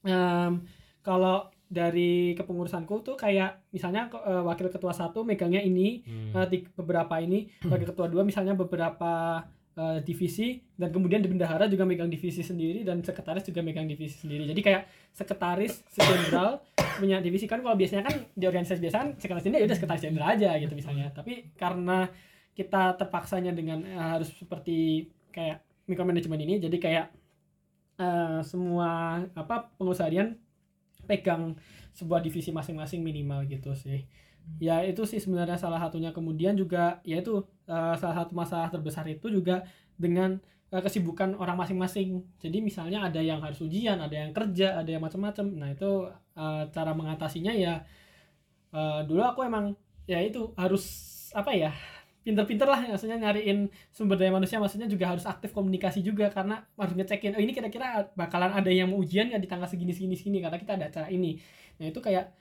em, 0.05 0.53
kalau 1.01 1.49
dari 1.65 2.37
kepengurusanku 2.39 3.03
tuh 3.03 3.17
kayak 3.17 3.67
misalnya 3.73 4.07
eh, 4.07 4.43
wakil 4.45 4.69
ketua 4.69 4.93
satu 4.93 5.25
megangnya 5.25 5.59
ini 5.59 6.05
Hmm. 6.05 6.47
di 6.47 6.63
beberapa 6.71 7.19
ini 7.19 7.51
wakil 7.73 7.89
ketua 7.89 8.07
dua 8.07 8.23
misalnya 8.23 8.55
beberapa 8.55 9.43
eh, 9.75 9.99
divisi 10.07 10.63
dan 10.79 10.95
kemudian 10.95 11.19
di 11.19 11.27
bendahara 11.27 11.67
juga 11.67 11.83
megang 11.83 12.07
divisi 12.07 12.47
sendiri 12.47 12.87
dan 12.87 13.03
sekretaris 13.03 13.43
juga 13.43 13.59
megang 13.59 13.91
divisi 13.91 14.23
sendiri. 14.23 14.47
Jadi 14.47 14.61
kayak 14.63 14.83
sekretaris 15.11 15.83
jenderal 15.91 16.63
punya 17.01 17.19
divisi. 17.19 17.51
Kan 17.51 17.59
kalau 17.59 17.75
biasanya 17.75 18.07
kan 18.07 18.23
di 18.31 18.45
organisasi 18.47 18.79
biasa 18.79 18.97
kan 19.03 19.09
sekretaris 19.19 19.43
jenderal 19.43 19.63
ya 19.63 19.67
udah 19.67 19.77
sekretaris 19.81 20.03
jenderal 20.07 20.29
aja 20.31 20.51
gitu 20.63 20.75
misalnya. 20.79 21.11
Tapi 21.11 21.51
karena 21.59 22.07
kita 22.55 22.95
terpaksanya 22.95 23.51
dengan 23.51 23.83
eh, 23.83 23.99
harus 24.15 24.31
seperti 24.31 25.11
kayak 25.35 25.59
micromanagement 25.91 26.39
ini 26.39 26.63
jadi 26.63 26.77
kayak 26.79 27.07
eh, 28.01 28.41
semua 28.47 29.21
apa 29.35 29.71
pengurus 29.79 30.03
harian 30.03 30.37
pegang 31.09 31.55
sebuah 31.95 32.21
divisi 32.25 32.51
masing-masing 32.51 33.01
minimal 33.05 33.45
gitu 33.47 33.73
sih. 33.77 34.07
Ya 34.61 34.85
itu 34.85 35.03
sih 35.09 35.21
sebenarnya 35.23 35.57
salah 35.61 35.81
satunya. 35.81 36.11
Kemudian 36.17 36.55
juga 36.59 37.01
ya 37.07 37.21
itu 37.21 37.45
eh, 37.69 37.95
salah 38.01 38.17
satu 38.25 38.33
masalah 38.37 38.69
terbesar 38.73 39.07
itu 39.09 39.29
juga 39.33 39.65
dengan 39.97 40.39
eh, 40.73 40.83
kesibukan 40.85 41.37
orang 41.39 41.57
masing-masing. 41.61 42.25
Jadi 42.43 42.59
misalnya 42.65 43.07
ada 43.09 43.21
yang 43.23 43.41
harus 43.45 43.61
ujian 43.65 43.99
ada 44.01 44.15
yang 44.15 44.33
kerja 44.37 44.81
ada 44.81 44.91
yang 44.91 45.03
macam-macam. 45.05 45.47
Nah 45.61 45.69
itu 45.75 45.91
eh, 46.39 46.63
cara 46.75 46.93
mengatasinya 46.97 47.53
ya 47.57 47.85
eh, 48.75 49.01
dulu 49.09 49.23
aku 49.25 49.41
emang 49.47 49.75
ya 50.05 50.21
itu 50.21 50.53
harus 50.61 50.85
apa 51.35 51.51
ya 51.57 51.73
pinter-pinter 52.25 52.65
lah 52.65 52.81
maksudnya 52.89 53.21
nyariin 53.21 53.69
sumber 53.93 54.17
daya 54.17 54.33
manusia 54.33 54.57
maksudnya 54.57 54.89
juga 54.89 55.13
harus 55.13 55.29
aktif 55.29 55.53
komunikasi 55.53 56.01
juga 56.01 56.33
karena 56.33 56.65
harus 56.75 56.97
ngecekin 56.97 57.37
oh 57.37 57.43
ini 57.45 57.53
kira-kira 57.53 58.09
bakalan 58.17 58.49
ada 58.51 58.73
yang 58.73 58.89
mau 58.89 58.99
ujian 58.99 59.29
nggak 59.29 59.45
di 59.45 59.49
tanggal 59.49 59.69
segini 59.69 59.93
segini 59.93 60.17
segini 60.17 60.41
karena 60.41 60.57
kita 60.57 60.73
ada 60.75 60.89
acara 60.89 61.13
ini 61.13 61.37
nah 61.77 61.85
itu 61.85 62.01
kayak 62.01 62.33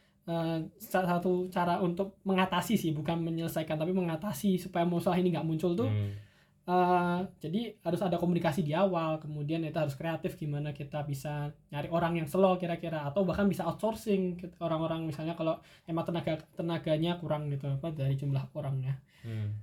salah 0.80 1.20
satu 1.20 1.52
cara 1.52 1.84
untuk 1.84 2.16
mengatasi 2.24 2.80
sih 2.80 2.96
bukan 2.96 3.20
menyelesaikan 3.20 3.76
tapi 3.76 3.92
mengatasi 3.92 4.56
supaya 4.56 4.88
masalah 4.88 5.20
ini 5.20 5.36
nggak 5.36 5.44
muncul 5.44 5.76
tuh 5.76 5.92
Hmm. 5.92 6.16
eh, 6.64 7.20
jadi 7.44 7.76
harus 7.84 8.00
ada 8.00 8.16
komunikasi 8.16 8.64
di 8.64 8.72
awal 8.72 9.20
kemudian 9.20 9.60
kita 9.68 9.84
harus 9.84 10.00
kreatif 10.00 10.40
gimana 10.40 10.72
kita 10.72 11.04
bisa 11.04 11.52
nyari 11.68 11.92
orang 11.92 12.24
yang 12.24 12.28
slow 12.32 12.56
kira-kira 12.56 13.04
atau 13.04 13.28
bahkan 13.28 13.52
bisa 13.52 13.68
outsourcing 13.68 14.40
orang-orang 14.64 15.04
misalnya 15.04 15.36
kalau 15.36 15.60
emang 15.84 16.08
tenaga 16.08 16.40
tenaganya 16.56 17.20
kurang 17.20 17.52
gitu 17.52 17.68
apa 17.68 17.92
dari 17.92 18.16
jumlah 18.16 18.48
orangnya 18.56 18.96
Hmm. 19.28 19.56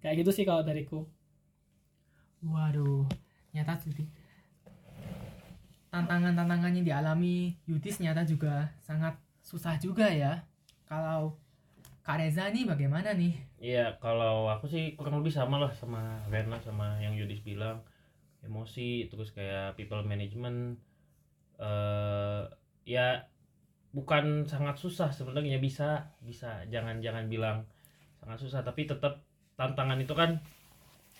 Kayak 0.00 0.24
gitu 0.24 0.30
sih 0.32 0.44
kalau 0.48 0.64
dariku 0.64 1.06
Waduh, 2.40 3.04
nyata 3.52 3.76
Yudi. 3.84 4.08
Tantangan-tantangan 5.92 6.72
yang 6.72 6.86
dialami 6.88 7.52
Yudis 7.68 8.00
nyata 8.00 8.24
juga 8.24 8.72
sangat 8.80 9.20
susah 9.44 9.76
juga 9.76 10.08
ya. 10.08 10.40
Kalau 10.88 11.36
Kak 12.00 12.16
Reza 12.16 12.48
nih 12.48 12.64
bagaimana 12.64 13.12
nih? 13.12 13.36
Iya, 13.60 14.00
kalau 14.00 14.48
aku 14.48 14.72
sih 14.72 14.96
kurang 14.96 15.20
lebih 15.20 15.36
sama 15.36 15.60
lah 15.60 15.68
sama 15.76 16.24
Rena 16.32 16.56
sama 16.64 16.96
yang 17.04 17.12
Yudis 17.12 17.44
bilang 17.44 17.84
emosi 18.40 19.12
terus 19.12 19.36
kayak 19.36 19.76
people 19.76 20.00
management 20.00 20.80
eh 21.60 22.42
ya 22.88 23.28
bukan 23.92 24.48
sangat 24.48 24.80
susah 24.80 25.12
sebenarnya 25.12 25.60
bisa 25.60 26.08
bisa 26.24 26.64
jangan 26.72 27.04
jangan 27.04 27.28
bilang 27.28 27.68
sangat 28.16 28.40
susah 28.40 28.64
tapi 28.64 28.88
tetap 28.88 29.20
tantangan 29.60 30.00
itu 30.00 30.16
kan 30.16 30.40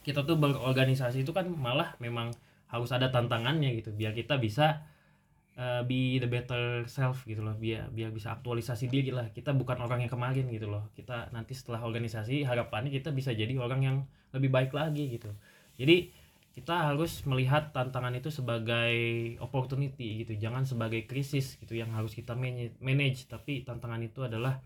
kita 0.00 0.24
tuh 0.24 0.40
berorganisasi 0.40 1.28
itu 1.28 1.36
kan 1.36 1.44
malah 1.52 1.92
memang 2.00 2.32
harus 2.72 2.88
ada 2.96 3.12
tantangannya 3.12 3.76
gitu 3.76 3.92
biar 3.92 4.16
kita 4.16 4.40
bisa 4.40 4.80
eh, 5.60 5.84
be 5.84 6.16
the 6.16 6.24
better 6.30 6.88
self 6.88 7.28
gitu 7.28 7.44
loh 7.44 7.52
biar 7.60 7.92
biar 7.92 8.08
bisa 8.08 8.32
aktualisasi 8.32 8.88
diri 8.88 9.12
lah. 9.12 9.28
Kita 9.28 9.52
bukan 9.52 9.76
orang 9.84 10.08
yang 10.08 10.12
kemarin 10.12 10.48
gitu 10.48 10.72
loh. 10.72 10.88
Kita 10.96 11.28
nanti 11.36 11.52
setelah 11.52 11.84
organisasi 11.84 12.48
harapannya 12.48 12.88
kita 12.88 13.12
bisa 13.12 13.36
jadi 13.36 13.52
orang 13.60 13.80
yang 13.84 13.96
lebih 14.32 14.48
baik 14.48 14.72
lagi 14.72 15.20
gitu. 15.20 15.28
Jadi 15.76 16.16
kita 16.50 16.90
harus 16.90 17.22
melihat 17.30 17.70
tantangan 17.70 18.10
itu 18.16 18.26
sebagai 18.32 18.92
opportunity 19.38 20.26
gitu 20.26 20.34
jangan 20.34 20.66
sebagai 20.66 21.06
krisis 21.06 21.54
gitu 21.62 21.78
yang 21.78 21.94
harus 21.94 22.10
kita 22.10 22.34
manage, 22.82 23.30
tapi 23.30 23.62
tantangan 23.62 24.02
itu 24.02 24.26
adalah 24.26 24.58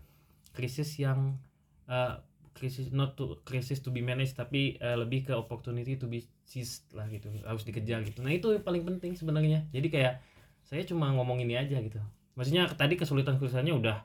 krisis 0.55 0.97
yang 0.97 1.37
eh, 1.85 2.15
krisis 2.55 2.89
not 2.95 3.19
to 3.19 3.43
krisis 3.43 3.83
to 3.83 3.91
be 3.91 3.99
managed 3.99 4.39
tapi 4.39 4.79
eh, 4.79 4.95
lebih 4.95 5.27
ke 5.27 5.33
opportunity 5.35 5.99
to 5.99 6.07
be 6.07 6.23
seized 6.47 6.87
lah 6.95 7.03
gitu 7.11 7.27
harus 7.43 7.67
dikejar 7.67 8.01
gitu. 8.07 8.23
Nah 8.23 8.31
itu 8.31 8.55
yang 8.55 8.63
paling 8.63 8.87
penting 8.87 9.19
sebenarnya. 9.19 9.67
Jadi 9.75 9.87
kayak 9.91 10.23
saya 10.63 10.81
cuma 10.87 11.11
ngomong 11.11 11.43
ini 11.43 11.59
aja 11.59 11.75
gitu. 11.83 11.99
Maksudnya 12.39 12.71
tadi 12.73 12.95
kesulitan 12.95 13.35
kesulitannya 13.35 13.75
udah 13.75 13.97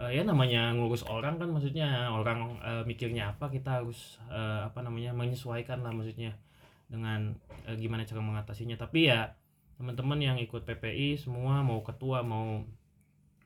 eh, 0.00 0.10
ya 0.16 0.22
namanya 0.24 0.72
ngurus 0.72 1.04
orang 1.04 1.36
kan 1.36 1.52
maksudnya 1.52 2.08
orang 2.08 2.56
eh, 2.64 2.82
mikirnya 2.88 3.36
apa 3.36 3.52
kita 3.52 3.84
harus 3.84 4.16
eh, 4.32 4.60
apa 4.64 4.80
namanya 4.80 5.12
menyesuaikan 5.12 5.84
lah 5.84 5.92
maksudnya 5.92 6.40
dengan 6.88 7.36
eh, 7.68 7.76
gimana 7.76 8.08
cara 8.08 8.24
mengatasinya. 8.24 8.80
Tapi 8.80 9.12
ya 9.12 9.36
teman-teman 9.76 10.24
yang 10.24 10.38
ikut 10.40 10.64
PPI 10.64 11.20
semua 11.20 11.60
mau 11.60 11.84
ketua 11.84 12.24
mau 12.24 12.64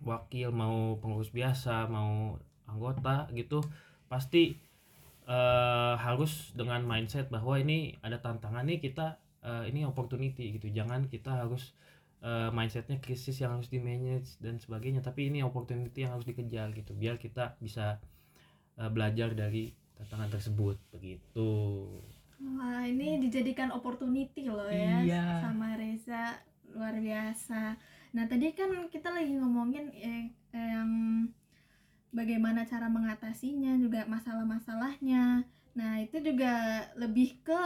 wakil 0.07 0.55
mau 0.55 0.95
pengurus 1.03 1.34
biasa 1.34 1.91
mau 1.91 2.39
anggota 2.70 3.26
gitu 3.34 3.64
pasti 4.09 4.56
eh, 5.28 5.94
harus 5.96 6.52
dengan 6.56 6.82
mindset 6.82 7.28
bahwa 7.28 7.61
ini 7.61 7.94
ada 8.00 8.18
tantangan 8.18 8.64
nih 8.64 8.80
kita 8.80 9.16
eh, 9.44 9.64
ini 9.68 9.84
opportunity 9.84 10.56
gitu 10.56 10.72
jangan 10.72 11.06
kita 11.06 11.44
harus 11.44 11.76
eh, 12.24 12.48
mindsetnya 12.50 12.98
krisis 12.98 13.38
yang 13.38 13.61
harus 13.61 13.68
di 13.68 13.78
manage 13.78 14.40
dan 14.40 14.56
sebagainya 14.59 15.04
tapi 15.04 15.28
ini 15.28 15.44
opportunity 15.44 16.02
yang 16.04 16.16
harus 16.16 16.24
dikejar 16.24 16.72
gitu 16.72 16.96
biar 16.96 17.20
kita 17.20 17.54
bisa 17.61 18.00
eh, 18.76 18.90
belajar 18.90 19.36
dari 19.36 19.70
tantangan 19.98 20.30
tersebut 20.32 20.76
begitu 20.90 21.50
Wah, 22.38 22.86
ini 22.86 23.18
dijadikan 23.18 23.74
opportunity 23.74 24.46
loh 24.46 24.70
ya 24.70 25.02
Iya. 25.02 25.42
sama 25.42 25.74
Reza 25.74 26.38
luar 26.70 26.94
biasa. 26.94 27.74
Nah, 28.14 28.24
tadi 28.30 28.54
kan 28.54 28.70
kita 28.86 29.11
lagi 29.11 29.34
ngomongin 29.34 29.90
eh, 29.90 30.30
yang 30.54 30.86
bagaimana 32.12 32.64
cara 32.64 32.88
mengatasinya, 32.88 33.76
juga 33.78 34.04
masalah-masalahnya. 34.09 35.44
Nah, 35.78 35.92
itu 36.02 36.18
juga 36.24 36.86
lebih 36.98 37.40
ke 37.44 37.61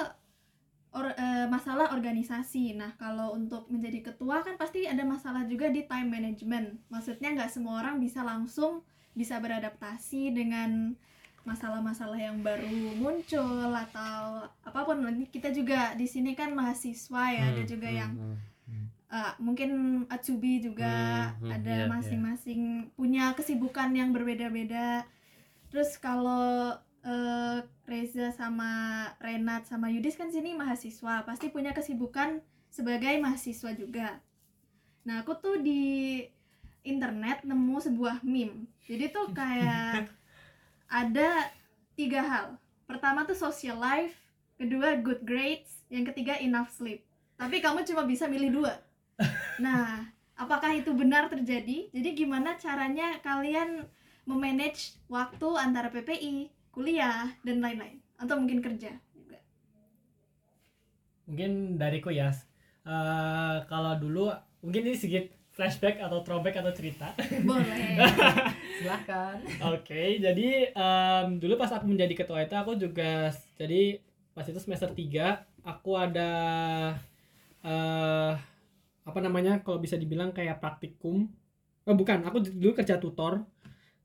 or- 0.93 1.17
eh, 1.17 1.47
masalah 1.49 1.93
organisasi. 1.97 2.77
Nah, 2.77 2.93
kalau 3.01 3.33
untuk 3.33 3.69
menjadi 3.73 4.13
ketua 4.13 4.45
kan 4.45 4.55
pasti 4.61 4.85
ada 4.85 5.03
masalah 5.07 5.49
juga 5.49 5.73
di 5.73 5.83
time 5.89 6.09
management. 6.13 6.77
Maksudnya 6.93 7.33
nggak 7.33 7.51
semua 7.53 7.81
orang 7.81 7.97
bisa 8.03 8.21
langsung 8.21 8.85
bisa 9.17 9.41
beradaptasi 9.41 10.33
dengan 10.33 10.97
masalah-masalah 11.43 12.17
yang 12.17 12.39
baru 12.39 12.71
muncul 13.03 13.75
atau 13.75 14.47
apa 14.63 14.81
pun 14.87 15.03
kita 15.27 15.51
juga 15.51 15.91
di 15.99 16.07
sini 16.07 16.39
kan 16.39 16.55
mahasiswa 16.55 17.25
ya 17.35 17.51
ada 17.51 17.63
Hmm, 17.67 17.67
juga 17.67 17.89
hmm, 17.91 17.99
yang 17.99 18.13
hmm. 18.15 18.37
Uh, 19.13 19.33
mungkin 19.37 20.03
Atsubi 20.09 20.65
juga 20.65 20.91
Hmm, 21.37 21.47
hmm, 21.47 21.53
ada 21.53 21.75
iya, 21.77 21.85
iya. 21.85 21.91
masing-masing 21.91 22.61
punya 22.97 23.37
kesibukan 23.37 23.93
yang 23.93 24.11
berbeda-beda. 24.11 25.05
Terus 25.69 26.01
kalau 26.01 26.75
uh, 27.05 27.59
Reza 27.85 28.33
sama 28.33 29.05
Renat 29.21 29.69
sama 29.69 29.93
Yudis 29.93 30.17
kan 30.17 30.33
sini 30.33 30.57
mahasiswa 30.57 31.23
pasti 31.29 31.53
punya 31.53 31.77
kesibukan 31.77 32.41
sebagai 32.73 33.13
mahasiswa 33.21 33.71
juga. 33.77 34.19
Nah 35.05 35.21
aku 35.21 35.37
tuh 35.37 35.61
di 35.61 36.25
internet 36.83 37.45
nemu 37.45 37.77
sebuah 37.79 38.25
meme. 38.25 38.67
Jadi 38.89 39.13
tuh 39.13 39.31
kayak 39.37 40.09
ada 41.03 41.53
tiga 41.95 42.21
hal. 42.25 42.47
Pertama 42.89 43.29
tuh 43.29 43.37
social 43.37 43.77
life 43.77 44.17
kedua 44.57 44.95
good 45.01 45.21
grades 45.25 45.85
yang 45.93 46.09
ketiga 46.09 46.41
enough 46.41 46.73
sleep. 46.73 47.05
Tapi 47.37 47.59
kamu 47.59 47.83
cuma 47.89 48.07
bisa 48.07 48.31
milih 48.31 48.63
dua 48.63 48.73
nah 49.59 50.09
apakah 50.39 50.75
itu 50.77 50.91
benar 50.97 51.29
terjadi? 51.29 51.89
Jadi 51.93 52.09
gimana 52.17 52.57
caranya 52.57 53.21
kalian 53.21 53.87
memanage 54.25 54.97
waktu 55.11 55.49
antara 55.59 55.91
PPI 55.91 56.51
kuliah 56.73 57.35
dan 57.45 57.61
lain-lain? 57.61 58.01
Atau 58.19 58.39
mungkin 58.39 58.63
kerja 58.63 58.95
juga? 59.13 59.39
Mungkin 61.27 61.77
dariku 61.79 62.11
ya. 62.11 62.31
Eh, 62.83 63.57
kalau 63.71 63.95
dulu 63.99 64.31
mungkin 64.63 64.83
ini 64.87 64.97
sedikit 64.99 65.31
flashback 65.53 66.01
atau 66.01 66.25
throwback 66.25 66.59
atau 66.59 66.73
cerita. 66.73 67.13
Boleh. 67.45 68.01
Silahkan. 68.81 69.37
Oke, 69.75 70.19
jadi 70.19 70.73
em, 70.73 71.39
dulu 71.39 71.55
pas 71.61 71.71
aku 71.71 71.87
menjadi 71.87 72.25
ketua 72.25 72.43
itu 72.43 72.57
aku 72.57 72.75
juga 72.75 73.31
jadi 73.61 74.01
pas 74.33 74.49
itu 74.49 74.57
semester 74.57 74.89
3 74.89 75.45
aku 75.63 75.93
ada 75.93 76.33
eh 77.63 78.33
apa 79.03 79.19
namanya 79.19 79.61
kalau 79.65 79.79
bisa 79.83 79.99
dibilang 79.99 80.31
kayak 80.31 80.63
praktikum. 80.63 81.31
Oh 81.83 81.97
bukan, 81.99 82.23
aku 82.23 82.43
dulu 82.47 82.73
kerja 82.79 82.97
tutor 83.03 83.43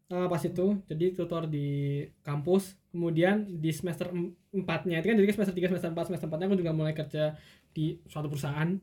eh, 0.10 0.28
pas 0.28 0.41
itu. 0.41 0.82
Jadi 0.89 1.06
tutor 1.14 1.45
di 1.45 2.02
kampus. 2.26 2.78
Kemudian 2.89 3.62
di 3.62 3.70
semester 3.70 4.10
4-nya 4.54 5.02
itu 5.02 5.08
kan 5.14 5.18
jadi 5.20 5.34
semester 5.36 5.56
3, 5.56 5.70
semester 5.78 5.91
4, 5.93 6.08
semester 6.10 6.28
4-nya 6.30 6.48
aku 6.50 6.58
juga 6.58 6.74
mulai 6.74 6.93
kerja 6.98 7.38
di 7.74 8.02
suatu 8.10 8.28
perusahaan. 8.32 8.74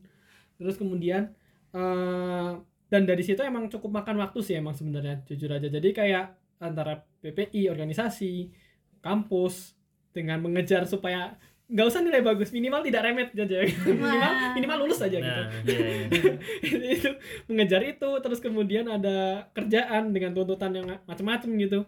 Terus 0.55 0.75
kemudian 0.79 1.31
eh 1.75 2.53
dan 2.85 3.01
dari 3.03 3.23
situ 3.25 3.41
emang 3.41 3.67
cukup 3.67 4.01
makan 4.01 4.21
waktu 4.21 4.39
sih 4.45 4.55
emang 4.55 4.77
sebenarnya 4.77 5.25
jujur 5.25 5.49
aja 5.49 5.67
jadi 5.67 5.89
kayak 5.89 6.25
antara 6.61 7.01
PPI 7.19 7.67
organisasi 7.73 8.53
kampus 9.01 9.73
dengan 10.15 10.39
mengejar 10.39 10.87
supaya 10.87 11.35
nggak 11.65 11.87
usah 11.89 12.01
nilai 12.05 12.21
bagus 12.21 12.53
minimal 12.53 12.85
tidak 12.85 13.01
remet 13.01 13.29
aja. 13.33 13.57
Minimal 13.89 14.31
minimal 14.53 14.77
lulus 14.85 15.01
aja 15.01 15.17
gitu. 15.17 15.41
Nah 15.41 15.49
iya, 15.65 15.87
iya. 15.97 16.93
itu 17.01 17.09
mengejar 17.49 17.81
itu 17.81 18.09
terus 18.21 18.37
kemudian 18.37 18.85
ada 18.85 19.49
kerjaan 19.57 20.13
dengan 20.13 20.37
tuntutan 20.37 20.71
yang 20.77 20.87
macam-macam 21.09 21.49
gitu. 21.57 21.79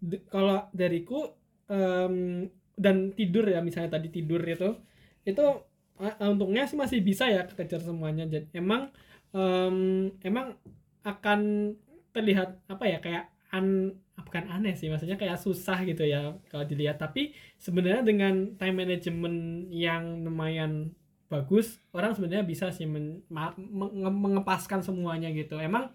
D- 0.00 0.24
kalau 0.32 0.70
dariku 0.72 1.36
em, 1.68 2.48
dan 2.74 2.96
tidur 3.12 3.44
ya 3.44 3.60
misalnya 3.60 3.98
tadi 3.98 4.08
tidur 4.10 4.40
itu 4.40 4.72
itu 5.24 5.44
eh, 6.00 6.14
untungnya 6.24 6.64
sih 6.64 6.80
masih 6.80 7.04
bisa 7.04 7.28
ya 7.28 7.44
kejar 7.44 7.84
semuanya. 7.84 8.24
Jadi 8.24 8.56
emang 8.56 8.88
em, 9.36 10.10
emang 10.24 10.56
akan 11.04 11.40
terlihat 12.16 12.56
apa 12.72 12.84
ya 12.88 12.98
kayak 13.04 13.24
an 13.52 13.92
bukan 14.16 14.46
aneh 14.46 14.74
sih 14.74 14.86
maksudnya 14.86 15.14
kayak 15.14 15.34
susah 15.36 15.82
gitu 15.82 16.04
ya 16.04 16.30
kalau 16.46 16.62
dilihat. 16.62 16.96
Tapi 16.96 17.34
sebenarnya 17.56 18.02
dengan 18.02 18.54
time 18.54 18.76
management 18.78 19.38
yang 19.68 20.22
lumayan 20.22 20.94
bagus 21.26 21.82
orang 21.90 22.14
sebenarnya 22.14 22.46
bisa 22.46 22.70
sih 22.70 22.86
men- 22.86 23.26
ma- 23.26 23.56
menge- 23.58 24.14
mengepaskan 24.14 24.80
semuanya 24.80 25.30
gitu. 25.30 25.58
Emang 25.58 25.90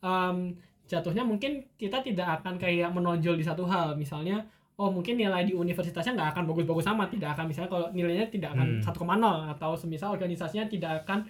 em, 0.00 0.58
jatuhnya 0.86 1.22
mungkin 1.22 1.70
kita 1.78 2.02
tidak 2.02 2.42
akan 2.42 2.58
kayak 2.58 2.90
menonjol 2.90 3.38
di 3.38 3.46
satu 3.46 3.62
hal. 3.66 3.94
Misalnya 3.94 4.42
oh 4.74 4.88
mungkin 4.88 5.14
nilai 5.14 5.44
di 5.44 5.52
universitasnya 5.52 6.16
nggak 6.16 6.30
akan 6.34 6.44
bagus-bagus 6.48 6.88
amat 6.88 7.12
tidak 7.12 7.36
akan 7.36 7.46
misalnya 7.46 7.68
kalau 7.68 7.86
nilainya 7.92 8.26
tidak 8.32 8.50
akan 8.56 8.80
Hmm. 8.80 8.82
1,0 8.82 9.52
atau 9.52 9.70
semisal 9.76 10.10
organisasinya 10.10 10.66
tidak 10.66 11.04
akan 11.06 11.28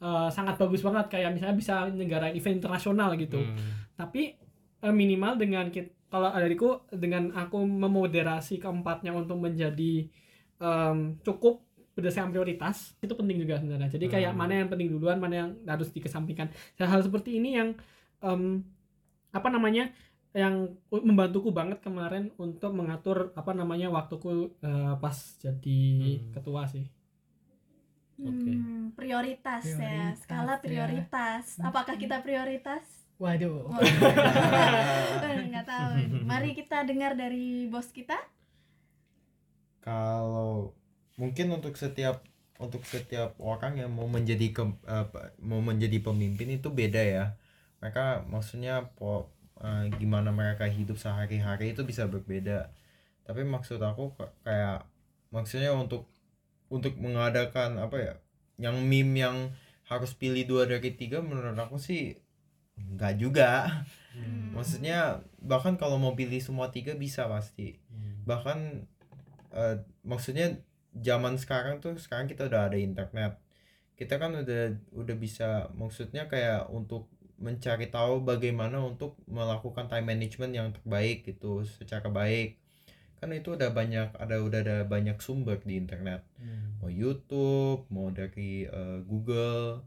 eh, 0.00 0.28
sangat 0.30 0.54
bagus 0.54 0.80
banget. 0.80 1.06
Kayak 1.08 1.34
misalnya 1.34 1.56
bisa 1.58 1.74
negara 1.90 2.30
event 2.30 2.62
internasional 2.62 3.10
gitu. 3.18 3.42
Hmm. 3.42 3.58
tapi 3.96 4.32
eh, 4.84 4.94
minimal 4.94 5.32
dengan 5.40 5.68
kit- 5.74 5.94
kalau 6.10 6.28
adariku 6.28 6.82
dengan 6.90 7.30
aku 7.36 7.62
memoderasi 7.62 8.58
keempatnya 8.58 9.12
untuk 9.14 9.38
menjadi 9.38 10.10
em, 10.60 10.96
cukup 11.22 11.62
berdasarkan 11.94 12.30
prioritas 12.32 12.96
itu 12.98 13.12
penting 13.12 13.38
juga 13.42 13.60
sebenarnya 13.60 13.90
jadi 13.92 14.06
kayak 14.08 14.32
Hmm. 14.32 14.40
mana 14.40 14.52
yang 14.64 14.68
penting 14.72 14.88
duluan 14.90 15.18
mana 15.20 15.34
yang 15.46 15.50
harus 15.66 15.90
dikesampingkan 15.92 16.48
hal-hal 16.80 17.00
seperti 17.04 17.36
ini 17.38 17.56
yang 17.58 17.68
em, 18.22 18.64
apa 19.32 19.48
namanya 19.50 19.90
yang 20.34 20.54
u- 20.90 21.04
membantuku 21.04 21.50
banget 21.50 21.82
kemarin 21.82 22.30
untuk 22.38 22.70
mengatur 22.74 23.34
apa 23.34 23.52
namanya 23.54 23.90
waktuku 23.90 24.54
eh, 24.62 24.94
pas 24.98 25.16
jadi 25.38 25.82
Hmm. 25.98 26.32
ketua 26.34 26.62
sih 26.70 26.86
Oke. 28.20 28.52
Hmm, 28.52 28.92
prioritas, 28.92 29.64
ya 29.64 29.76
Prioritas, 29.80 30.20
skala 30.20 30.60
ya. 30.60 30.60
prioritas 30.60 31.44
apakah 31.64 31.96
kita 31.96 32.20
prioritas 32.20 32.84
Waduh. 33.20 33.68
Nggak 35.52 35.66
tahu. 35.68 35.90
Mari 36.24 36.56
kita 36.56 36.88
dengar 36.88 37.12
dari 37.12 37.68
bos 37.68 37.92
kita. 37.92 38.16
Kalau 39.84 40.72
mungkin 41.20 41.52
untuk 41.52 41.76
setiap 41.76 42.24
untuk 42.60 42.84
setiap 42.84 43.36
orang 43.40 43.80
yang 43.80 43.92
mau 43.92 44.04
menjadi 44.04 44.52
ke, 44.52 44.64
apa, 44.84 45.32
mau 45.40 45.60
menjadi 45.64 46.00
pemimpin 46.00 46.48
itu 46.56 46.68
beda 46.72 47.00
ya. 47.00 47.24
Mereka 47.80 48.28
maksudnya 48.28 48.88
po, 48.96 49.32
eh, 49.60 49.88
gimana 49.96 50.28
mereka 50.32 50.68
hidup 50.68 51.00
sehari-hari 51.00 51.72
itu 51.72 51.84
bisa 51.84 52.04
berbeda. 52.08 52.72
Tapi 53.24 53.44
maksud 53.44 53.80
aku 53.80 54.16
kayak 54.44 54.84
maksudnya 55.32 55.72
untuk 55.76 56.08
untuk 56.72 56.96
mengadakan 57.00 57.80
apa 57.80 57.96
ya 57.98 58.14
yang 58.60 58.76
meme 58.84 59.16
yang 59.16 59.36
harus 59.88 60.12
pilih 60.14 60.44
dua 60.46 60.68
dari 60.70 60.92
tiga 60.94 61.18
menurut 61.24 61.56
aku 61.58 61.80
sih 61.80 62.14
nggak 62.90 63.14
juga 63.16 63.84
Hmm. 64.10 64.50
maksudnya 64.52 65.22
bahkan 65.38 65.78
kalau 65.78 65.94
mau 65.94 66.18
pilih 66.18 66.42
semua 66.42 66.68
tiga 66.68 66.98
bisa 66.98 67.30
pasti 67.30 67.78
Hmm. 67.86 68.26
bahkan 68.26 68.58
eh, 69.50 69.78
maksudnya 70.02 70.58
zaman 70.92 71.38
sekarang 71.38 71.78
tuh 71.78 71.94
sekarang 71.94 72.26
kita 72.26 72.50
udah 72.50 72.66
ada 72.66 72.74
internet 72.74 73.38
kita 73.94 74.18
kan 74.18 74.34
udah 74.34 74.74
udah 74.90 75.16
bisa 75.16 75.70
maksudnya 75.78 76.26
kayak 76.26 76.66
untuk 76.68 77.06
mencari 77.38 77.88
tahu 77.88 78.20
bagaimana 78.20 78.82
untuk 78.82 79.16
melakukan 79.24 79.86
time 79.86 80.10
management 80.10 80.52
yang 80.52 80.68
terbaik 80.74 81.22
gitu 81.24 81.62
secara 81.64 82.10
baik 82.10 82.58
kan 83.16 83.30
itu 83.30 83.54
udah 83.54 83.70
banyak 83.70 84.10
ada 84.16 84.42
udah 84.42 84.60
ada 84.60 84.78
banyak 84.84 85.16
sumber 85.22 85.62
di 85.62 85.78
internet 85.78 86.26
Hmm. 86.34 86.82
mau 86.82 86.90
YouTube 86.90 87.86
mau 87.88 88.10
dari 88.10 88.66
eh, 88.66 88.98
Google 89.06 89.86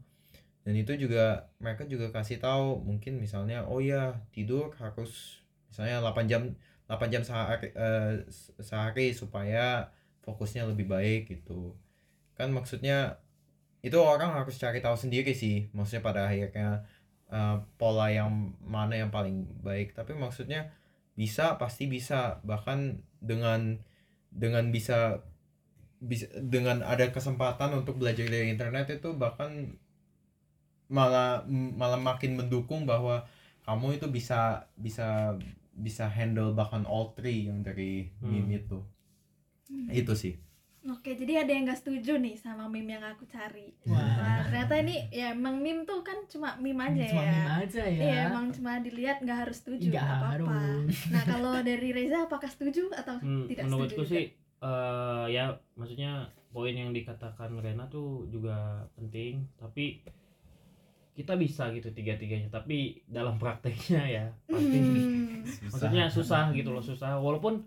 dan 0.64 0.74
itu 0.80 0.92
juga 0.96 1.52
mereka 1.60 1.84
juga 1.84 2.08
kasih 2.16 2.40
tahu 2.40 2.80
mungkin 2.88 3.20
misalnya 3.20 3.68
oh 3.68 3.80
ya 3.84 4.16
tidur 4.32 4.72
harus 4.80 5.40
misalnya 5.68 6.00
8 6.00 6.24
jam 6.30 6.42
8 6.88 7.08
jam 7.12 7.22
sehari, 7.24 7.68
eh, 7.76 8.24
se- 8.28 8.54
sehari 8.60 9.12
supaya 9.16 9.88
fokusnya 10.24 10.68
lebih 10.72 10.86
baik 10.88 11.28
gitu. 11.32 11.76
Kan 12.38 12.52
maksudnya 12.56 13.20
itu 13.84 13.96
orang 14.00 14.32
harus 14.36 14.56
cari 14.56 14.80
tahu 14.80 14.96
sendiri 14.96 15.32
sih 15.36 15.68
maksudnya 15.76 16.02
pada 16.04 16.20
akhirnya 16.30 16.84
eh, 17.32 17.56
pola 17.80 18.08
yang 18.12 18.56
mana 18.64 18.94
yang 19.00 19.10
paling 19.12 19.44
baik. 19.64 19.92
Tapi 19.98 20.12
maksudnya 20.16 20.72
bisa 21.18 21.56
pasti 21.60 21.86
bisa. 21.90 22.40
Bahkan 22.44 23.00
dengan 23.22 23.80
dengan 24.34 24.68
bisa 24.74 25.22
bisa 26.04 26.28
dengan 26.36 26.84
ada 26.84 27.08
kesempatan 27.08 27.70
untuk 27.80 27.96
belajar 27.96 28.28
dari 28.28 28.52
internet 28.52 29.00
itu 29.00 29.16
bahkan 29.16 29.78
malah 30.94 31.42
malah 31.50 31.98
makin 32.00 32.38
mendukung 32.38 32.86
bahwa 32.86 33.26
kamu 33.66 33.98
itu 33.98 34.06
bisa 34.08 34.40
bisa 34.78 35.34
bisa 35.74 36.04
handle 36.06 36.54
bahkan 36.54 36.86
all 36.86 37.10
three 37.12 37.50
yang 37.50 37.60
dari 37.60 38.14
Hmm. 38.22 38.30
meme 38.30 38.54
itu 38.56 38.78
itu 39.90 40.14
sih 40.14 40.34
Oke, 40.84 41.16
jadi 41.16 41.40
ada 41.40 41.48
yang 41.48 41.64
gak 41.64 41.80
setuju 41.80 42.20
nih 42.20 42.36
sama 42.36 42.68
meme 42.68 42.92
yang 42.92 43.00
aku 43.00 43.24
cari. 43.24 43.72
Wah. 43.88 43.96
Wah, 43.96 44.44
ternyata 44.44 44.84
ini 44.84 45.08
ya 45.08 45.32
emang 45.32 45.56
meme 45.56 45.88
tuh 45.88 46.04
kan 46.04 46.12
cuma 46.28 46.60
meme 46.60 46.76
aja 46.84 47.00
Cuma 47.08 47.24
ya. 47.24 47.32
meme 47.32 47.52
aja 47.56 47.82
ya. 47.88 48.00
Iya, 48.04 48.18
emang 48.28 48.46
cuma 48.52 48.72
dilihat 48.78 49.24
nggak 49.24 49.48
harus 49.48 49.64
setuju, 49.64 49.88
Nggak 49.88 50.04
apa-apa. 50.04 50.52
harus. 50.52 50.92
Nah, 51.08 51.24
kalau 51.24 51.54
dari 51.64 51.88
Reza 51.88 52.28
apakah 52.28 52.52
setuju 52.52 52.92
atau 52.92 53.16
Hmm, 53.16 53.48
tidak 53.48 53.64
menurutku 53.64 54.04
setuju? 54.04 54.12
sih 54.12 54.24
eh, 54.60 55.24
ya 55.32 55.44
maksudnya 55.72 56.12
poin 56.52 56.76
yang 56.76 56.92
dikatakan 56.92 57.48
Rena 57.56 57.88
tuh 57.88 58.28
juga 58.28 58.84
penting 58.92 59.40
tapi 59.56 60.04
kita 61.14 61.38
bisa 61.38 61.70
gitu 61.70 61.88
tiga-tiganya 61.94 62.50
tapi 62.50 63.00
dalam 63.06 63.38
prakteknya 63.38 64.02
ya 64.06 64.24
pasti 64.50 64.78
Hmm. 64.78 65.70
maksudnya 65.70 66.04
susah 66.10 66.50
gitu 66.50 66.74
loh 66.74 66.82
susah 66.82 67.16
walaupun 67.18 67.62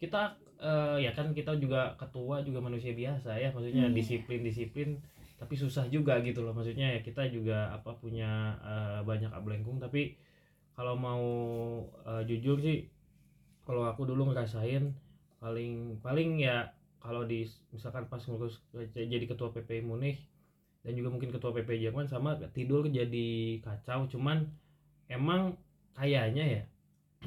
kita 0.00 0.32
eh, 0.56 1.04
ya 1.04 1.12
kan 1.12 1.36
kita 1.36 1.52
juga 1.60 1.92
ketua 2.00 2.40
juga 2.40 2.64
manusia 2.64 2.96
biasa 2.96 3.36
ya 3.36 3.52
maksudnya 3.52 3.86
Hmm. 3.88 3.96
disiplin 3.96 4.40
disiplin 4.40 4.88
tapi 5.36 5.52
susah 5.52 5.84
juga 5.92 6.16
gitu 6.24 6.40
loh 6.40 6.56
maksudnya 6.56 6.96
ya 6.96 7.00
kita 7.04 7.28
juga 7.28 7.68
apa 7.70 7.92
punya 8.00 8.56
eh, 8.64 9.00
banyak 9.04 9.28
ablengkung 9.28 9.76
tapi 9.76 10.16
kalau 10.72 10.96
mau 10.96 11.24
eh, 12.08 12.24
jujur 12.24 12.56
sih 12.60 12.88
kalau 13.68 13.84
aku 13.84 14.08
dulu 14.08 14.32
ngerasain 14.32 14.96
paling 15.36 16.00
paling 16.00 16.40
ya 16.40 16.72
kalau 16.96 17.28
di 17.28 17.44
misalkan 17.70 18.08
pas 18.08 18.24
ngurus 18.24 18.64
jadi 18.96 19.24
ketua 19.28 19.52
PP 19.52 19.84
Munich 19.84 20.16
dan 20.86 20.94
juga 20.94 21.10
mungkin 21.10 21.34
ketua 21.34 21.50
PP 21.50 21.82
Jerman 21.82 22.06
sama 22.06 22.38
tidur 22.54 22.86
jadi 22.86 23.58
kacau 23.58 24.06
cuman 24.06 24.46
emang 25.10 25.58
kayaknya 25.98 26.44
ya 26.46 26.62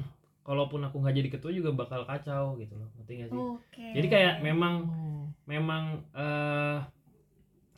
kalaupun 0.48 0.80
aku 0.80 0.96
nggak 1.04 1.16
jadi 1.20 1.28
ketua 1.28 1.52
juga 1.52 1.76
bakal 1.76 2.08
kacau 2.08 2.56
gitu 2.56 2.72
loh 2.80 2.88
ngerti 2.96 3.12
nggak 3.20 3.28
sih 3.28 3.36
Oke. 3.36 3.84
jadi 4.00 4.06
kayak 4.08 4.34
memang 4.40 4.74
Oh. 4.88 5.28
memang 5.44 6.00
eh 6.16 6.80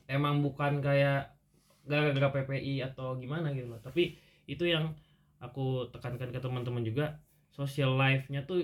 emang 0.06 0.38
bukan 0.44 0.78
kayak 0.78 1.34
gara-gara 1.82 2.30
PPI 2.30 2.86
atau 2.86 3.18
gimana 3.18 3.50
gitu 3.50 3.66
loh 3.66 3.82
tapi 3.82 4.14
itu 4.46 4.62
yang 4.62 4.94
aku 5.42 5.90
tekankan 5.90 6.30
ke 6.30 6.38
teman-teman 6.38 6.86
juga 6.86 7.18
social 7.50 7.98
life-nya 7.98 8.46
tuh 8.46 8.62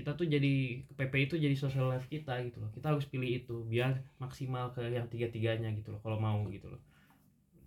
kita 0.00 0.16
tuh 0.16 0.24
jadi 0.24 0.80
PPI 0.96 1.28
itu 1.28 1.36
jadi 1.36 1.52
social 1.52 1.92
life 1.92 2.08
kita 2.08 2.40
gitu 2.48 2.64
loh. 2.64 2.72
Kita 2.72 2.88
harus 2.96 3.04
pilih 3.04 3.28
itu 3.44 3.60
biar 3.68 4.00
maksimal 4.16 4.72
ke 4.72 4.80
yang 4.88 5.04
tiga-tiganya 5.12 5.68
gitu 5.76 5.92
loh 5.92 6.00
kalau 6.00 6.16
mau 6.16 6.40
gitu 6.48 6.72
loh. 6.72 6.80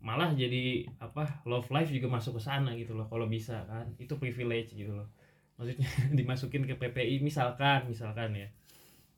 Malah 0.01 0.33
jadi 0.33 0.89
apa 0.97 1.45
love 1.45 1.69
life 1.69 1.93
juga 1.93 2.09
masuk 2.09 2.41
ke 2.41 2.41
sana 2.41 2.73
gitu 2.73 2.97
loh 2.97 3.05
kalau 3.05 3.29
bisa 3.29 3.61
kan. 3.69 3.85
Itu 4.01 4.17
privilege 4.17 4.73
gitu 4.73 4.97
loh. 4.97 5.07
Maksudnya 5.61 5.85
dimasukin 6.17 6.65
ke 6.65 6.73
PPI 6.73 7.21
misalkan 7.21 7.85
misalkan 7.85 8.33
ya. 8.33 8.49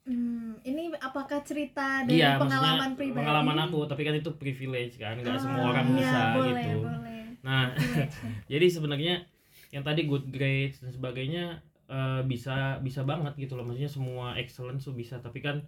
Hmm, 0.06 0.62
ini 0.62 0.94
apakah 1.02 1.42
cerita 1.42 2.06
dari 2.06 2.22
iya 2.22 2.38
pengalaman 2.38 2.94
pribadi? 2.94 3.18
pengalaman 3.26 3.58
aku 3.66 3.90
tapi 3.90 4.06
kan 4.06 4.14
itu 4.14 4.30
privilege 4.38 5.02
kan 5.02 5.18
nggak 5.18 5.34
Ah, 5.34 5.42
semua 5.42 5.74
orang 5.74 5.88
iya, 5.90 5.98
bisa 5.98 6.20
boleh, 6.38 6.54
gitu. 6.62 6.80
Boleh. 6.86 7.22
nah 7.42 7.74
jadi 8.52 8.66
sebenarnya 8.70 9.26
yang 9.74 9.82
tadi 9.82 10.06
good 10.06 10.30
grades 10.30 10.78
dan 10.78 10.94
sebagainya 10.94 11.66
eh, 11.90 12.22
bisa 12.26 12.80
bisa 12.82 13.02
banget 13.06 13.34
gitu 13.38 13.58
loh. 13.58 13.66
Maksudnya 13.68 13.92
semua 13.92 14.26
excellence 14.40 14.86
tuh 14.88 14.96
bisa. 14.98 15.20
Tapi 15.22 15.40
kan 15.42 15.62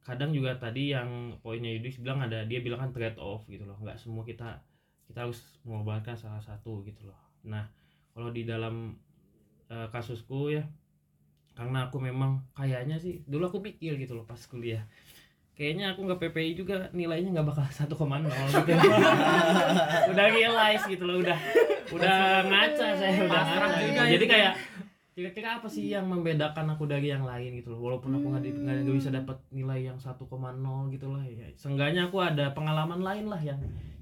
kadang 0.00 0.32
juga 0.32 0.56
tadi 0.56 0.96
yang 0.96 1.36
poinnya 1.44 1.70
Yudis 1.76 2.00
bilang 2.00 2.24
ada 2.24 2.42
dia 2.48 2.64
bilang 2.64 2.80
kan 2.88 2.90
trade 2.94 3.18
off 3.20 3.46
gitu 3.46 3.64
loh. 3.68 3.76
Nggak 3.82 4.00
semua 4.00 4.24
kita 4.26 4.62
kita 5.10 5.26
harus 5.26 5.42
mengorbankan 5.66 6.14
salah 6.16 6.40
satu 6.42 6.82
gitu 6.86 7.06
loh. 7.10 7.18
Nah 7.46 7.66
kalau 8.14 8.30
di 8.34 8.46
dalam 8.46 8.96
eh, 9.70 9.88
kasusku 9.92 10.54
ya 10.54 10.64
karena 11.58 11.90
aku 11.90 12.00
memang 12.00 12.40
kayaknya 12.56 12.96
sih 12.96 13.20
dulu 13.26 13.50
aku 13.50 13.58
pikir 13.60 13.98
gitu 14.00 14.16
loh 14.16 14.24
pas 14.24 14.40
kuliah. 14.48 14.82
Kayaknya 15.60 15.92
aku 15.92 16.08
nggak 16.08 16.20
PPI 16.24 16.56
juga 16.56 16.88
nilainya 16.96 17.36
nggak 17.36 17.48
bakal 17.52 17.66
1,0 17.84 17.92
gitu. 17.92 18.88
Udah 20.16 20.26
realize 20.32 20.84
gitu 20.88 21.04
loh 21.04 21.20
udah 21.20 21.36
udah 21.90 22.46
ngaca 22.46 22.86
saya 22.94 23.26
udah 23.26 23.44
juga 23.82 24.02
gitu. 24.06 24.12
jadi 24.16 24.24
itu. 24.24 24.32
kayak 24.32 24.52
kira-kira 25.10 25.58
apa 25.58 25.66
sih 25.66 25.90
yang 25.90 26.06
membedakan 26.06 26.70
aku 26.72 26.86
dari 26.86 27.10
yang 27.10 27.26
lain 27.26 27.58
gitu 27.58 27.74
loh? 27.74 27.80
Walaupun 27.90 28.14
aku 28.16 28.26
nggak 28.30 28.44
di- 28.46 28.56
nggak 28.56 28.96
bisa 28.96 29.10
dapat 29.10 29.36
nilai 29.50 29.90
yang 29.90 29.98
1,0 29.98 30.88
gitu 30.94 31.06
lah 31.10 31.22
ya. 31.26 31.46
Seenggaknya 31.58 32.08
aku 32.08 32.22
ada 32.22 32.54
pengalaman 32.54 33.02
lain 33.02 33.26
lah 33.26 33.40
yang 33.42 33.58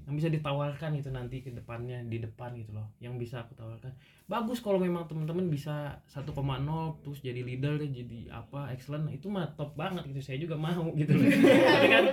yang 0.09 0.17
bisa 0.17 0.33
ditawarkan 0.33 0.97
itu 0.97 1.13
nanti 1.13 1.45
ke 1.45 1.53
depannya 1.53 2.01
di 2.09 2.17
depan 2.17 2.53
gitu 2.57 2.73
loh. 2.73 2.89
Yang 2.97 3.13
bisa 3.21 3.35
aku 3.45 3.53
tawarkan. 3.53 3.93
Bagus 4.25 4.57
kalau 4.57 4.81
memang 4.81 5.05
teman-teman 5.05 5.45
bisa 5.49 6.01
1,0 6.09 6.33
terus 7.05 7.21
jadi 7.21 7.41
leader 7.45 7.77
jadi 7.77 8.29
apa 8.33 8.73
excellent. 8.73 9.09
Itu 9.13 9.29
mah 9.29 9.53
top 9.53 9.77
banget 9.77 10.09
gitu. 10.09 10.21
Saya 10.21 10.37
juga 10.41 10.57
mau 10.57 10.93
gitu 10.99 11.13
loh. 11.13 11.29
Tapi 11.29 11.87
kan 11.89 12.03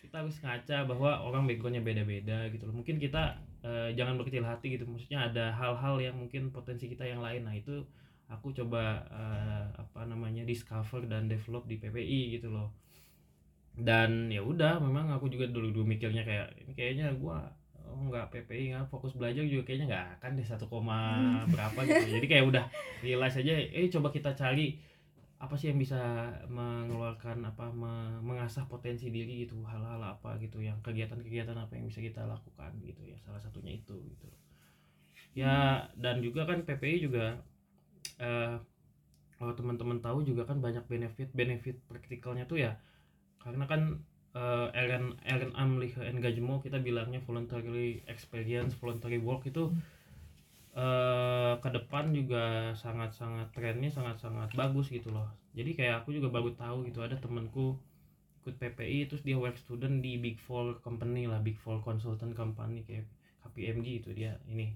kita 0.00 0.16
harus 0.22 0.36
ngaca 0.40 0.78
bahwa 0.88 1.10
orang 1.24 1.44
backgroundnya 1.44 1.84
beda-beda 1.84 2.48
gitu 2.52 2.68
loh. 2.68 2.76
Mungkin 2.76 2.96
kita 2.96 3.36
eh, 3.64 3.92
jangan 3.92 4.16
berkecil 4.16 4.44
hati 4.44 4.76
gitu. 4.76 4.88
Maksudnya 4.88 5.28
ada 5.28 5.52
hal-hal 5.56 6.00
yang 6.00 6.16
mungkin 6.16 6.48
potensi 6.48 6.88
kita 6.88 7.04
yang 7.04 7.20
lain. 7.20 7.44
Nah 7.44 7.52
itu 7.52 7.84
aku 8.34 8.50
coba 8.58 9.06
eh, 9.10 9.64
apa 9.82 10.00
namanya 10.10 10.42
discover 10.46 11.06
dan 11.06 11.30
develop 11.30 11.64
di 11.70 11.76
PPI 11.82 12.20
gitu 12.38 12.48
loh. 12.54 12.68
Dan 13.76 14.32
ya 14.32 14.40
udah 14.40 14.80
memang 14.80 15.12
aku 15.12 15.28
juga 15.28 15.44
dulu 15.52 15.68
dulu 15.68 15.84
mikirnya 15.92 16.24
kayak 16.24 16.48
ini 16.64 16.72
kayaknya 16.72 17.06
gua 17.20 17.44
oh, 17.84 18.08
nggak 18.08 18.32
PPI 18.32 18.64
nggak 18.72 18.88
fokus 18.88 19.12
belajar 19.18 19.44
juga 19.44 19.62
kayaknya 19.68 19.86
nggak 19.92 20.06
akan 20.20 20.30
deh 20.40 20.46
satu 20.48 20.64
koma 20.72 20.98
berapa 21.52 21.80
gitu. 21.84 22.02
Jadi 22.16 22.26
kayak 22.30 22.44
udah 22.50 22.64
realize 23.04 23.36
aja 23.36 23.52
eh 23.52 23.86
coba 23.92 24.08
kita 24.16 24.32
cari 24.32 24.80
apa 25.36 25.52
sih 25.60 25.68
yang 25.68 25.76
bisa 25.76 26.00
mengeluarkan 26.48 27.44
apa 27.44 27.68
me- 27.68 28.20
mengasah 28.24 28.64
potensi 28.72 29.12
diri 29.12 29.44
gitu 29.44 29.60
hal-hal 29.68 30.00
apa 30.00 30.40
gitu 30.40 30.64
yang 30.64 30.80
kegiatan-kegiatan 30.80 31.52
apa 31.60 31.76
yang 31.76 31.84
bisa 31.92 32.00
kita 32.00 32.24
lakukan 32.24 32.72
gitu 32.80 33.04
ya 33.04 33.20
salah 33.20 33.40
satunya 33.44 33.76
itu 33.76 33.92
gitu. 34.00 34.28
Ya 35.36 35.84
dan 36.00 36.24
juga 36.24 36.48
kan 36.48 36.64
PPI 36.64 37.04
juga 37.04 37.44
eh 38.18 38.56
kalau 39.36 39.52
teman-teman 39.52 40.00
tahu 40.00 40.24
juga 40.24 40.48
kan 40.48 40.58
banyak 40.64 40.84
benefit 40.88 41.28
benefit 41.36 41.76
praktikalnya 41.90 42.48
tuh 42.48 42.58
ya 42.64 42.72
karena 43.44 43.64
kan 43.68 44.00
eh, 44.34 44.68
Eren 44.72 45.16
Eren 45.24 45.52
Amlich 45.54 45.96
engagement 46.00 46.64
kita 46.64 46.80
bilangnya 46.80 47.20
voluntary 47.24 48.00
experience 48.08 48.72
voluntary 48.78 49.20
work 49.20 49.44
itu 49.48 49.70
eh 50.76 51.54
ke 51.64 51.68
depan 51.72 52.12
juga 52.12 52.76
sangat-sangat 52.76 53.48
trennya 53.56 53.88
sangat-sangat 53.88 54.52
bagus 54.52 54.92
gitu 54.92 55.08
loh. 55.08 55.24
Jadi 55.56 55.72
kayak 55.72 56.04
aku 56.04 56.12
juga 56.12 56.28
baru 56.28 56.52
tahu 56.52 56.84
gitu 56.84 57.00
ada 57.00 57.16
temanku 57.16 57.80
ikut 58.44 58.62
PPI 58.62 59.10
terus 59.10 59.24
dia 59.26 59.34
work 59.34 59.56
student 59.58 60.04
di 60.04 60.20
Big 60.20 60.36
Four 60.38 60.78
company 60.84 61.26
lah 61.26 61.40
Big 61.40 61.56
Four 61.58 61.80
consultant 61.80 62.36
company 62.36 62.84
kayak 62.84 63.08
KPMG 63.42 64.06
itu 64.06 64.10
dia 64.14 64.38
ini 64.46 64.70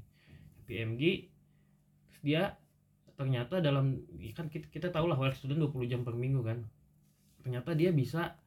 KPMG 0.64 1.02
terus 2.10 2.20
dia 2.24 2.42
ternyata 3.20 3.60
dalam 3.60 4.00
kan 4.32 4.48
kita, 4.48 4.72
kita 4.72 4.88
tahu 4.88 5.12
lah 5.12 5.20
work 5.20 5.36
student 5.36 5.60
20 5.60 5.92
jam 5.92 6.00
per 6.00 6.16
minggu 6.16 6.40
kan. 6.40 6.64
Ternyata 7.44 7.76
dia 7.76 7.92
bisa 7.92 8.40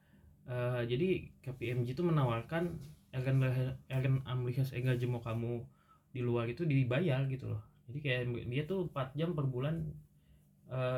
eh, 0.50 0.82
jadi 0.90 1.30
KPMG 1.46 1.94
itu 1.94 2.02
menawarkan 2.02 2.74
Eren 3.14 3.38
Eren 3.86 4.26
Amlich's 4.26 4.74
engagement 4.74 5.22
kamu 5.22 5.62
di 6.10 6.20
luar 6.26 6.50
itu 6.50 6.66
dibayar 6.66 7.22
gitu 7.30 7.54
loh. 7.54 7.62
Jadi 7.86 7.98
kayak 8.02 8.20
dia 8.50 8.62
tuh 8.66 8.90
4 8.90 9.14
jam 9.14 9.30
per 9.38 9.46
bulan 9.46 9.94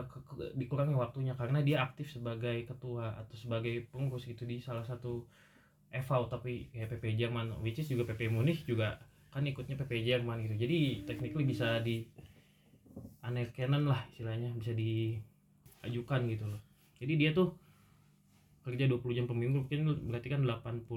ke- 0.09 0.55
dikurangi 0.57 0.95
waktunya 0.97 1.35
karena 1.37 1.61
dia 1.61 1.85
aktif 1.85 2.09
sebagai 2.09 2.65
ketua 2.65 3.13
atau 3.19 3.35
sebagai 3.37 3.85
pengurus 3.93 4.25
gitu 4.25 4.47
di 4.49 4.63
salah 4.63 4.87
satu 4.87 5.27
EVAU 5.93 6.33
tapi 6.33 6.71
kayak 6.73 6.97
PP 6.97 7.19
Jerman 7.21 7.61
which 7.61 7.83
is 7.83 7.89
juga 7.91 8.09
PP 8.09 8.33
Munich 8.33 8.65
juga 8.65 8.97
kan 9.29 9.45
ikutnya 9.45 9.77
PP 9.77 9.93
Jerman 10.07 10.49
gitu. 10.49 10.57
Jadi 10.65 11.05
technically 11.05 11.45
bisa 11.45 11.83
di 11.85 12.09
anerkennen 13.27 13.91
lah 13.91 14.07
istilahnya 14.15 14.55
bisa 14.55 14.73
diajukan 14.73 16.21
gitu 16.31 16.47
loh. 16.47 16.63
Jadi 17.03 17.13
dia 17.19 17.31
tuh 17.35 17.59
kerja 18.67 18.91
20 18.91 19.15
jam 19.15 19.25
per 19.31 19.39
minggu 19.39 19.63
mungkin 19.63 20.11
berarti 20.11 20.27
kan 20.27 20.43
80 20.43 20.91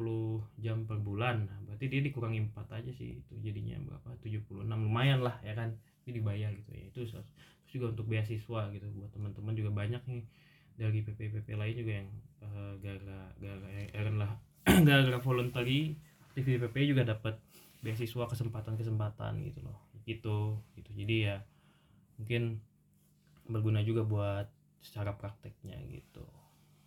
jam 0.58 0.90
per 0.90 0.98
bulan. 0.98 1.46
Nah, 1.46 1.58
berarti 1.70 1.86
dia 1.86 2.02
dikurangi 2.02 2.50
4 2.50 2.82
aja 2.82 2.92
sih 2.94 3.22
itu 3.22 3.34
jadinya 3.46 3.78
berapa? 3.86 4.18
76 4.26 4.66
lumayan 4.66 5.22
lah 5.22 5.38
ya 5.46 5.54
kan? 5.54 5.78
Ini 6.06 6.18
dibayar 6.18 6.50
gitu 6.50 6.72
ya 6.74 6.84
itu 6.90 7.00
terus 7.06 7.30
juga 7.70 7.94
untuk 7.94 8.10
beasiswa 8.10 8.74
gitu 8.74 8.86
buat 8.98 9.14
teman-teman 9.14 9.54
juga 9.54 9.70
banyak 9.70 10.02
nih. 10.10 10.26
Dari 10.80 11.04
PP-PP 11.06 11.48
lain 11.54 11.76
juga 11.78 11.92
yang 12.02 12.10
eh, 12.42 12.74
gara-gara 12.82 13.26
gara-gara 13.38 13.82
Eren 13.94 14.18
lah 14.18 14.32
gara-gara 14.88 15.20
voluntary 15.22 15.94
di 16.34 16.42
PP 16.42 16.76
juga 16.90 17.06
dapat 17.06 17.38
beasiswa 17.86 18.26
kesempatan-kesempatan 18.26 19.46
gitu 19.46 19.62
loh. 19.62 19.78
Gitu 20.10 20.58
gitu. 20.74 20.90
Jadi 20.98 21.16
ya 21.30 21.38
mungkin 22.20 22.59
berguna 23.45 23.82
juga 23.82 24.03
buat 24.03 24.45
secara 24.80 25.11
prakteknya 25.11 25.80
gitu 25.89 26.22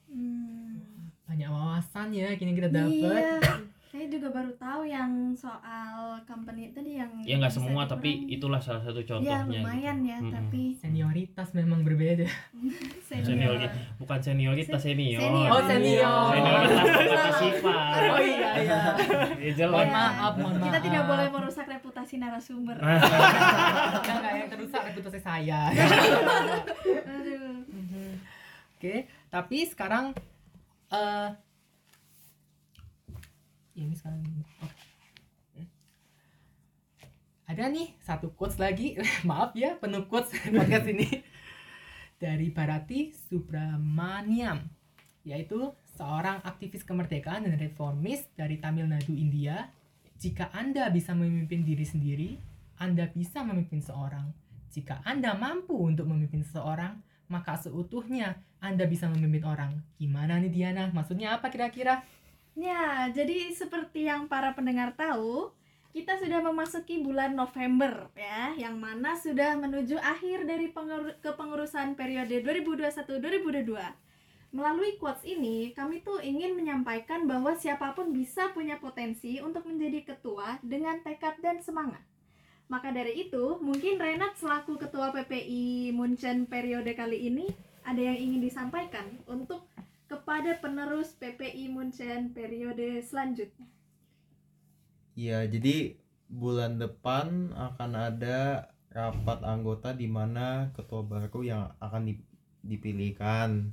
Hmm. 0.06 1.08
banyak 1.24 1.48
wawasan 1.48 2.12
ya 2.12 2.36
kini 2.36 2.52
kita 2.52 2.68
dapat 2.68 2.92
Iya. 2.92 3.40
Saya 3.93 4.09
juga 4.09 4.32
baru 4.32 4.49
tahu 4.57 4.88
yang 4.88 5.12
soal 5.32 5.93
company 6.22 6.72
tadi 6.72 6.97
yang 6.97 7.12
ya 7.20 7.36
nggak 7.36 7.53
semua 7.53 7.84
tapi 7.84 8.24
dikurangi. 8.24 8.34
itulah 8.34 8.57
salah 8.57 8.80
satu 8.80 9.05
contohnya 9.05 9.45
ya 9.45 9.61
lumayan 9.61 9.97
gitu. 10.01 10.09
ya 10.09 10.16
Mm-mm. 10.18 10.32
tapi 10.32 10.62
Senioritas 10.74 11.49
memang 11.53 11.80
berbeda. 11.82 12.24
senior 13.05 13.61
bukan 13.99 14.18
senioritas 14.18 14.80
senior 14.80 15.20
Senior. 15.20 15.45
Oh, 15.47 15.61
senior. 15.62 16.24
senioritas 16.26 17.34
sifat 17.43 17.99
Oh 18.09 18.16
iya 18.18 18.51
iya. 18.59 18.80
ya 19.36 19.53
jelas 19.55 19.76
Mohon 19.76 19.84
Iya. 19.84 19.93
maaf, 19.95 20.32
mohon 20.34 20.55
maaf. 20.55 20.64
kita 20.64 20.78
tidak 20.80 21.03
boleh 21.05 21.26
merusak 21.30 21.66
reputasi 21.68 22.14
narasumber 22.16 22.76
Nah. 22.78 22.97
Enggak 24.01 24.16
enggak 24.16 24.32
yang 24.34 24.49
terusak 24.49 24.82
reputasi 24.88 25.20
saya. 25.20 25.61
aduh. 25.68 27.61
Oke, 28.74 28.95
tapi 29.28 29.59
sekarang 29.62 30.16
eh 30.88 31.28
ya, 33.72 33.82
ini 33.84 33.96
sekarang 33.96 34.20
oke. 34.60 34.82
Ada 37.48 37.68
nih 37.68 37.92
satu 38.00 38.32
quotes 38.32 38.56
lagi, 38.56 38.96
maaf 39.28 39.52
ya 39.52 39.76
penuh 39.76 40.08
quotes 40.08 40.32
podcast 40.56 40.88
ini 40.88 41.08
dari 42.16 42.54
Bharati 42.54 43.10
Subramaniam, 43.10 44.62
yaitu 45.26 45.74
seorang 45.98 46.40
aktivis 46.46 46.86
kemerdekaan 46.86 47.44
dan 47.44 47.58
reformis 47.58 48.24
dari 48.38 48.62
Tamil 48.62 48.88
Nadu, 48.88 49.12
India. 49.12 49.68
Jika 50.22 50.54
Anda 50.54 50.86
bisa 50.94 51.18
memimpin 51.18 51.66
diri 51.66 51.82
sendiri, 51.82 52.38
Anda 52.78 53.10
bisa 53.10 53.42
memimpin 53.42 53.82
seorang. 53.82 54.30
Jika 54.70 55.02
Anda 55.02 55.34
mampu 55.34 55.74
untuk 55.76 56.06
memimpin 56.08 56.46
seseorang, 56.46 57.02
maka 57.26 57.58
seutuhnya 57.58 58.38
Anda 58.62 58.86
bisa 58.86 59.10
memimpin 59.10 59.42
orang. 59.44 59.82
Gimana 59.98 60.38
nih 60.38 60.48
Diana? 60.48 60.88
Maksudnya 60.94 61.34
apa 61.36 61.50
kira-kira? 61.50 62.06
Ya, 62.53 63.09
jadi 63.09 63.48
seperti 63.57 64.05
yang 64.05 64.28
para 64.28 64.53
pendengar 64.53 64.92
tahu, 64.92 65.57
kita 65.92 66.20
sudah 66.20 66.40
memasuki 66.40 67.00
bulan 67.00 67.32
November 67.32 68.09
ya, 68.16 68.53
yang 68.57 68.80
mana 68.80 69.16
sudah 69.16 69.57
menuju 69.57 69.96
akhir 70.00 70.44
dari 70.48 70.72
pengur- 70.72 71.16
kepengurusan 71.20 71.96
periode 71.96 72.44
2021-2022. 72.44 73.76
Melalui 74.53 75.00
quotes 75.00 75.24
ini, 75.24 75.72
kami 75.72 76.05
tuh 76.05 76.20
ingin 76.20 76.53
menyampaikan 76.53 77.24
bahwa 77.24 77.57
siapa 77.57 77.96
pun 77.96 78.12
bisa 78.12 78.53
punya 78.53 78.76
potensi 78.76 79.40
untuk 79.40 79.64
menjadi 79.64 80.12
ketua 80.12 80.61
dengan 80.61 81.00
tekad 81.00 81.40
dan 81.40 81.64
semangat. 81.64 82.05
Maka 82.68 82.92
dari 82.92 83.28
itu, 83.28 83.57
mungkin 83.64 83.96
Renat 83.96 84.36
selaku 84.36 84.76
ketua 84.76 85.09
PPI 85.12 85.92
Munchen 85.96 86.44
periode 86.44 86.92
kali 86.92 87.32
ini 87.32 87.48
ada 87.84 88.00
yang 88.00 88.16
ingin 88.16 88.44
disampaikan 88.44 89.09
untuk 89.24 89.71
kepada 90.12 90.60
penerus 90.60 91.16
PPI 91.16 91.72
Munchen 91.72 92.36
periode 92.36 93.00
selanjutnya. 93.00 93.64
Ya, 95.16 95.40
jadi 95.48 95.96
bulan 96.28 96.76
depan 96.76 97.56
akan 97.56 97.90
ada 97.96 98.68
rapat 98.92 99.40
anggota 99.40 99.96
di 99.96 100.04
mana 100.04 100.68
ketua 100.76 101.00
baru 101.00 101.40
yang 101.40 101.64
akan 101.80 102.12
di- 102.12 102.28
dipilihkan. 102.60 103.72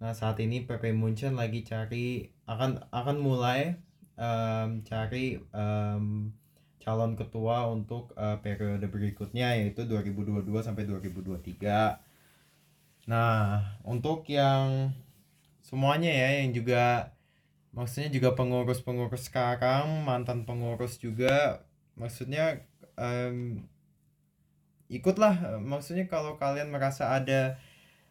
Nah, 0.00 0.12
saat 0.16 0.40
ini 0.40 0.64
PP 0.64 0.96
Munchen 0.96 1.36
lagi 1.36 1.60
cari 1.60 2.32
akan 2.48 2.88
akan 2.88 3.16
mulai 3.20 3.76
em, 4.16 4.80
cari 4.80 5.36
em, 5.36 6.32
calon 6.80 7.20
ketua 7.20 7.68
untuk 7.68 8.16
eh, 8.16 8.40
periode 8.40 8.88
berikutnya 8.88 9.60
yaitu 9.60 9.84
2022 9.84 10.48
sampai 10.64 10.88
2023. 10.88 12.00
Nah, 13.08 13.60
untuk 13.84 14.28
yang 14.28 14.92
semuanya 15.66 16.14
ya 16.14 16.28
yang 16.46 16.54
juga 16.54 17.10
maksudnya 17.74 18.08
juga 18.14 18.38
pengurus-pengurus 18.38 19.26
sekarang 19.26 20.06
mantan 20.06 20.46
pengurus 20.46 21.02
juga 21.02 21.66
maksudnya 21.98 22.62
em, 22.94 23.66
ikutlah 24.86 25.58
maksudnya 25.58 26.06
kalau 26.06 26.38
kalian 26.38 26.70
merasa 26.70 27.10
ada 27.18 27.58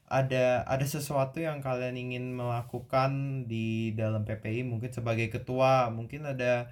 ada 0.05 0.61
ada 0.67 0.85
sesuatu 0.85 1.41
yang 1.41 1.63
kalian 1.63 1.95
ingin 1.97 2.35
melakukan 2.35 3.11
di 3.49 3.95
dalam 3.97 4.21
PPI 4.27 4.61
mungkin 4.67 4.91
sebagai 4.93 5.31
ketua 5.33 5.89
mungkin 5.89 6.27
ada 6.29 6.69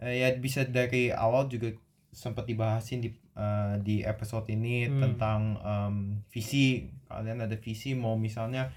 eh, 0.00 0.24
ya 0.24 0.32
bisa 0.38 0.64
dari 0.64 1.12
awal 1.12 1.50
juga 1.52 1.74
sempat 2.14 2.46
dibahasin 2.48 3.04
di 3.04 3.10
eh, 3.36 3.74
di 3.84 4.00
episode 4.06 4.46
ini 4.48 4.86
Hmm. 4.88 5.00
tentang 5.02 5.40
em, 5.60 5.94
visi 6.32 6.88
kalian 7.10 7.44
ada 7.44 7.56
visi 7.58 7.92
mau 7.98 8.14
misalnya 8.16 8.70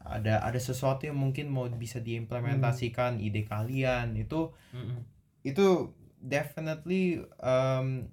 ada 0.00 0.40
ada 0.40 0.56
sesuatu 0.56 1.04
yang 1.04 1.16
mungkin 1.18 1.52
mau 1.52 1.68
bisa 1.68 2.00
diimplementasikan 2.00 3.20
ide 3.20 3.44
kalian 3.44 4.16
itu 4.16 4.48
Mm-mm. 4.72 5.04
itu 5.44 5.92
definitely 6.20 7.20
um, 7.40 8.08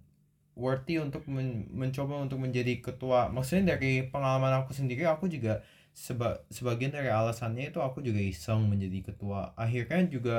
worthy 0.57 0.97
untuk 0.97 1.23
men- 1.29 1.69
mencoba 1.69 2.17
untuk 2.23 2.41
menjadi 2.41 2.81
ketua. 2.81 3.29
Maksudnya 3.29 3.77
dari 3.77 4.07
pengalaman 4.09 4.63
aku 4.65 4.73
sendiri 4.73 5.05
aku 5.05 5.29
juga 5.29 5.61
seba- 5.93 6.41
sebagian 6.49 6.89
dari 6.91 7.13
alasannya 7.13 7.69
itu 7.69 7.79
aku 7.79 8.01
juga 8.01 8.19
iseng 8.19 8.65
menjadi 8.65 9.13
ketua. 9.13 9.53
Akhirnya 9.53 10.01
juga 10.09 10.38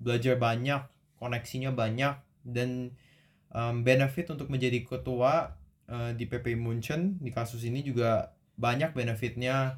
belajar 0.00 0.40
banyak 0.40 0.80
koneksinya 1.20 1.76
banyak 1.76 2.16
dan 2.48 2.96
um, 3.52 3.84
benefit 3.84 4.32
untuk 4.32 4.48
menjadi 4.48 4.80
ketua 4.80 5.52
uh, 5.92 6.10
di 6.16 6.24
PP 6.24 6.56
Munchen 6.56 7.20
di 7.20 7.28
kasus 7.28 7.60
ini 7.68 7.84
juga 7.84 8.32
banyak 8.56 8.96
benefitnya 8.96 9.76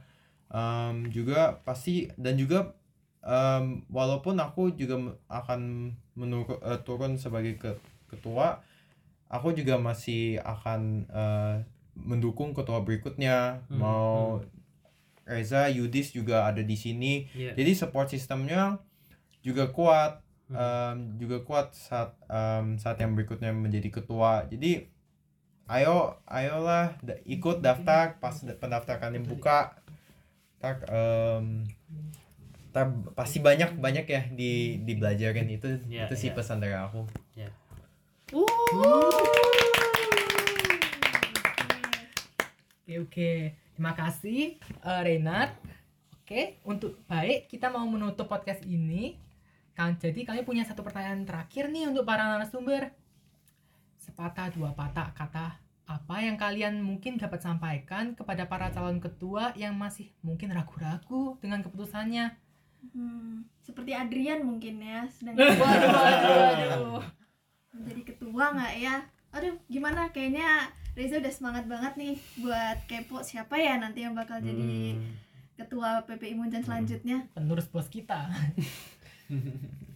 um, 0.53 1.09
juga 1.09 1.59
pasti 1.65 2.07
dan 2.15 2.37
juga 2.37 2.77
um, 3.21 3.83
walaupun 3.89 4.37
aku 4.37 4.71
juga 4.73 5.01
akan 5.27 5.93
menurut 6.13 6.61
eh, 6.61 6.79
turun 6.85 7.17
sebagai 7.17 7.57
ke- 7.57 7.81
ketua 8.07 8.61
aku 9.27 9.57
juga 9.57 9.81
masih 9.81 10.37
akan 10.39 11.09
eh, 11.09 11.55
mendukung 11.93 12.53
ketua 12.53 12.81
berikutnya. 12.81 13.65
Hmm, 13.69 13.77
mau 13.77 14.41
Reza 15.23 15.69
Yudis 15.69 16.11
juga 16.11 16.45
ada 16.45 16.61
di 16.61 16.75
sini. 16.75 17.29
Iya. 17.33 17.55
jadi 17.55 17.73
support 17.73 18.09
sistemnya 18.09 18.79
juga 19.41 19.69
kuat 19.69 20.21
Hmm. 20.53 20.59
em, 20.59 20.99
juga 21.17 21.41
kuat 21.41 21.73
saat 21.73 22.13
em, 22.29 22.77
saat 22.77 23.01
yang 23.01 23.17
berikutnya 23.17 23.57
menjadi 23.57 23.89
ketua. 23.89 24.45
Jadi 24.53 24.85
ayo 25.65 26.21
ayolah 26.29 26.93
da- 27.01 27.17
ikut 27.25 27.65
daftar 27.65 28.21
pas 28.21 28.37
da- 28.45 28.59
pendaftaran 28.61 29.17
yang 29.17 29.25
buka 29.25 29.81
tak 30.63 30.87
em, 30.87 31.67
ntar 32.71 32.87
pasti 33.19 33.43
banyak 33.43 33.75
banyak 33.83 34.07
ya 34.07 34.23
di 34.31 34.79
dibelajarin 34.87 35.51
itu 35.51 35.83
Iya, 35.91 36.07
itu 36.07 36.15
sih 36.15 36.31
iya. 36.31 36.37
pesan 36.39 36.63
dari 36.63 36.79
aku 36.79 37.03
Oke 42.83 42.95
oke, 43.03 43.33
terima 43.77 43.93
kasih 43.93 44.57
eh, 44.63 45.01
Renat. 45.05 45.53
Oke, 46.23 46.57
untuk 46.65 46.97
baik 47.11 47.51
kita 47.51 47.69
mau 47.69 47.85
menutup 47.85 48.25
podcast 48.31 48.65
ini. 48.65 49.21
Kan 49.77 50.01
jadi 50.01 50.25
kami 50.25 50.45
punya 50.49 50.65
satu 50.65 50.81
pertanyaan 50.81 51.29
terakhir 51.29 51.69
nih 51.69 51.93
untuk 51.93 52.09
para 52.09 52.25
narasumber. 52.25 52.93
Sepatah 54.01 54.49
dua 54.53 54.73
patah 54.73 55.13
kata 55.13 55.62
apa 55.85 56.23
yang 56.23 56.39
kalian 56.39 56.81
mungkin 56.81 57.19
dapat 57.19 57.43
sampaikan 57.43 58.15
kepada 58.15 58.47
para 58.47 58.71
calon 58.71 59.03
ketua 59.03 59.51
yang 59.55 59.75
masih 59.75 60.09
mungkin 60.23 60.55
ragu-ragu 60.55 61.37
dengan 61.43 61.61
keputusannya? 61.61 62.33
Hmm, 62.93 63.47
seperti 63.63 63.95
Adrian 63.95 64.43
mungkin 64.43 64.83
ya 64.83 65.07
sedang 65.11 65.39
Waduh, 65.39 65.55
waduh, 65.63 66.39
waduh. 66.39 67.03
menjadi 67.73 68.03
ketua 68.15 68.45
nggak 68.53 68.75
ya? 68.79 68.95
Aduh, 69.33 69.55
gimana? 69.67 70.11
Kayaknya 70.11 70.67
Reza 70.93 71.17
udah 71.19 71.33
semangat 71.33 71.65
banget 71.65 71.93
nih 71.97 72.15
buat 72.37 72.79
kepo 72.85 73.25
siapa 73.25 73.57
ya 73.57 73.81
nanti 73.81 74.05
yang 74.05 74.13
bakal 74.13 74.43
jadi 74.43 74.99
Hmm. 74.99 75.15
ketua 75.57 76.03
PPI 76.05 76.35
Munchen 76.35 76.61
selanjutnya. 76.61 77.29
Penerus 77.33 77.65
bos 77.67 77.87
kita. 77.87 78.29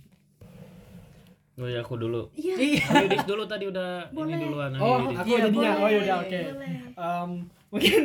Oh 1.56 1.64
ya 1.64 1.80
aku 1.80 1.96
dulu. 1.96 2.28
Iya, 2.36 2.54
Iya. 2.54 2.84
Yudis 3.08 3.24
dulu 3.24 3.48
tadi 3.48 3.64
udah 3.64 4.12
Boleh. 4.12 4.36
ini 4.36 4.44
duluan. 4.44 4.70
Ayo, 4.70 4.82
Oh, 4.82 4.96
Yudis. 5.02 5.18
aku 5.18 5.28
Iya, 5.28 5.38
jadinya. 5.48 5.70
boleh, 5.72 5.80
Oh 5.80 5.88
ya 5.88 5.98
udah 6.04 6.16
oke. 6.20 6.40
boleh. 6.52 6.74
Em, 6.96 7.30
mungkin 7.72 8.02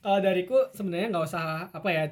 kalau 0.00 0.18
dariku 0.20 0.56
sebenarnya 0.70 1.06
nggak 1.10 1.26
usah 1.26 1.44
apa 1.68 1.88
ya 1.90 2.04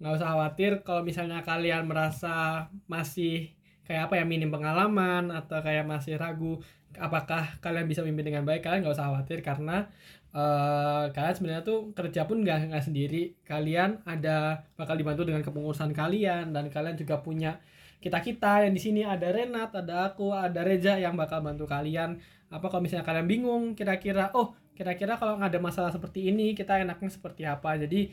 nggak 0.00 0.14
usah 0.16 0.28
khawatir 0.32 0.70
kalau 0.80 1.02
misalnya 1.04 1.44
kalian 1.44 1.84
merasa 1.84 2.64
masih 2.86 3.52
kayak 3.84 4.08
apa 4.08 4.14
ya 4.16 4.24
minim 4.24 4.48
pengalaman 4.48 5.28
atau 5.28 5.60
kayak 5.60 5.84
masih 5.84 6.16
ragu 6.16 6.56
apakah 6.96 7.60
kalian 7.60 7.84
bisa 7.84 8.00
memimpin 8.00 8.32
dengan 8.32 8.48
baik 8.48 8.64
kalian 8.64 8.80
nggak 8.80 8.96
usah 8.96 9.12
khawatir 9.12 9.44
karena 9.44 9.84
eh, 10.32 11.04
kalian 11.12 11.34
sebenarnya 11.36 11.62
tuh 11.62 11.92
kerja 11.92 12.24
pun 12.24 12.40
nggak 12.40 12.72
nggak 12.72 12.84
sendiri 12.86 13.36
kalian 13.44 14.00
ada 14.06 14.64
bakal 14.74 14.96
dibantu 14.96 15.28
dengan 15.28 15.44
kepengurusan 15.44 15.92
kalian 15.92 16.50
dan 16.50 16.72
kalian 16.72 16.96
juga 16.96 17.20
punya 17.20 17.60
kita 18.04 18.18
kita 18.24 18.64
yang 18.64 18.74
di 18.76 18.82
sini. 18.82 19.00
Ada 19.04 19.28
Renat 19.36 19.70
ada 19.76 20.12
aku 20.12 20.32
ada 20.32 20.60
Reza 20.64 20.96
yang 20.96 21.14
bakal 21.20 21.44
bantu 21.44 21.64
kalian. 21.68 22.16
Apa 22.50 22.66
kalau 22.72 22.82
misalnya 22.82 23.06
kalian 23.06 23.28
bingung 23.30 23.62
kira-kira 23.78 24.32
oh 24.34 24.56
kira-kira 24.74 25.20
kalau 25.20 25.36
nggak 25.36 25.50
ada 25.52 25.60
masalah 25.60 25.90
seperti 25.92 26.32
ini 26.32 26.56
kita 26.56 26.80
enaknya 26.80 27.10
seperti 27.12 27.44
apa? 27.44 27.76
Jadi 27.76 28.10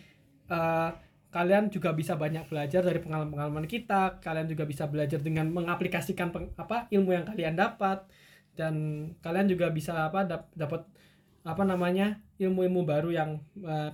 eh, 0.52 0.90
kalian 1.32 1.72
juga 1.72 1.92
bisa 1.96 2.14
banyak 2.16 2.48
belajar 2.52 2.82
dari 2.84 3.00
pengalaman-pengalaman 3.04 3.66
kita. 3.68 4.20
Kalian 4.24 4.48
juga 4.52 4.64
bisa 4.68 4.84
belajar 4.92 5.20
dengan 5.24 5.48
mengaplikasikan 5.52 6.28
peng- 6.36 6.52
apa 6.60 6.88
ilmu 6.92 7.16
yang 7.16 7.26
kalian 7.28 7.56
dapat. 7.56 8.04
Dan 8.58 8.76
kalian 9.24 9.48
juga 9.48 9.70
bisa 9.72 10.10
apa 10.10 10.26
dap- 10.28 10.52
dapat 10.58 10.84
apa 11.48 11.64
namanya 11.64 12.20
ilmu-ilmu 12.44 12.84
baru 12.84 13.10
yang 13.16 13.40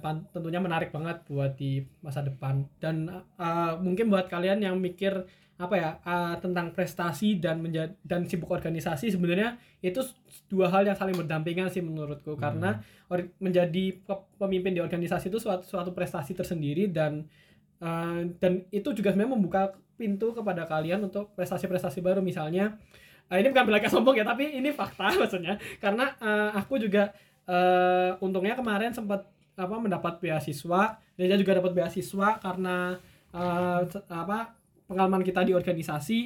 pan- 0.02 0.26
tentunya 0.34 0.58
menarik 0.58 0.90
banget 0.90 1.22
buat 1.30 1.54
di 1.54 1.86
masa 2.02 2.26
depan. 2.26 2.66
Dan 2.82 3.10
eh, 3.38 3.74
mungkin 3.78 4.10
buat 4.10 4.26
kalian 4.34 4.66
yang 4.66 4.76
mikir 4.82 5.14
apa 5.54 5.76
ya 5.78 5.90
eh, 6.02 6.36
tentang 6.42 6.74
prestasi 6.74 7.38
dan 7.38 7.62
menjadi 7.62 7.94
dan 8.02 8.26
sibuk 8.26 8.50
organisasi 8.50 9.14
sebenarnya 9.14 9.56
itu 9.86 10.02
dua 10.50 10.68
hal 10.74 10.84
yang 10.90 10.98
saling 10.98 11.14
berdampingan 11.16 11.70
sih 11.70 11.80
menurutku. 11.86 12.34
Karena 12.36 12.82
or- 13.08 13.30
menjadi 13.38 13.94
pe- 14.02 14.26
pemimpin 14.42 14.74
di 14.74 14.82
organisasi 14.82 15.30
itu 15.30 15.38
suatu 15.38 15.64
suatu 15.64 15.94
prestasi 15.94 16.34
tersendiri 16.34 16.90
dan 16.90 17.24
eh, 17.82 18.22
dan 18.42 18.66
itu 18.74 18.90
juga 18.94 19.14
sebenarnya 19.14 19.34
membuka 19.38 19.62
pintu 19.94 20.34
kepada 20.34 20.66
kalian 20.66 21.06
untuk 21.06 21.32
prestasi-prestasi 21.38 22.02
baru. 22.02 22.20
Misalnya 22.26 22.76
eh, 23.30 23.38
ini 23.42 23.50
bukan 23.54 23.66
berlagak 23.70 23.92
sombong 23.94 24.18
ya 24.20 24.26
tapi 24.26 24.50
ini 24.58 24.74
fakta 24.74 25.14
maksudnya. 25.22 25.58
Karena 25.78 26.10
eh, 26.18 26.50
aku 26.58 26.82
juga 26.82 27.14
eh, 27.46 28.12
untungnya 28.20 28.58
kemarin 28.58 28.92
sempat 28.92 29.30
apa 29.54 29.78
mendapat 29.78 30.18
beasiswa 30.18 30.98
dan 31.14 31.38
juga 31.38 31.62
dapat 31.62 31.78
beasiswa 31.78 32.42
karena 32.42 32.98
se- 33.86 34.06
apa 34.10 34.54
pengalaman 34.94 35.26
kita 35.26 35.42
di 35.42 35.52
organisasi 35.52 36.20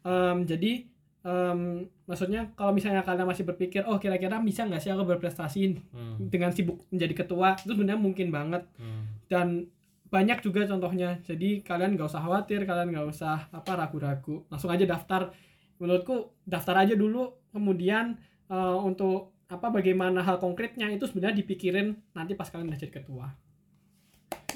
Em, 0.00 0.48
jadi 0.48 0.88
em, 1.20 1.60
maksudnya 2.08 2.48
kalau 2.56 2.72
misalnya 2.72 3.04
kalian 3.04 3.28
masih 3.28 3.44
berpikir 3.44 3.84
oh 3.84 4.00
kira-kira 4.00 4.40
bisa 4.40 4.64
nggak 4.64 4.80
sih 4.80 4.88
aku 4.88 5.04
berprestasi 5.04 5.76
Hmm, 5.92 6.32
dengan 6.32 6.48
sibuk 6.56 6.88
menjadi 6.88 7.20
ketua? 7.20 7.52
Itu 7.60 7.76
sebenarnya 7.76 8.00
mungkin 8.00 8.32
banget. 8.32 8.64
Hmm. 8.80 9.04
dan 9.28 9.68
banyak 10.08 10.42
juga 10.42 10.66
contohnya. 10.66 11.20
Jadi 11.22 11.60
kalian 11.62 11.94
nggak 11.94 12.08
usah 12.10 12.18
khawatir 12.18 12.66
kalian 12.66 12.90
nggak 12.90 13.08
usah 13.12 13.46
apa 13.52 13.72
ragu-ragu. 13.76 14.42
Langsung 14.50 14.72
aja 14.72 14.82
daftar. 14.82 15.30
Menurutku 15.78 16.34
daftar 16.42 16.82
aja 16.82 16.98
dulu. 16.98 17.30
Kemudian 17.52 18.16
eh, 18.48 18.78
untuk 18.80 19.36
apa 19.46 19.68
bagaimana 19.68 20.24
hal 20.24 20.40
konkretnya 20.40 20.88
itu 20.88 21.06
sebenarnya 21.06 21.44
dipikirin 21.44 21.92
nanti 22.10 22.32
pas 22.34 22.48
kalian 22.48 22.72
udah 22.72 22.80
jadi 22.80 22.90
ketua. 22.90 23.26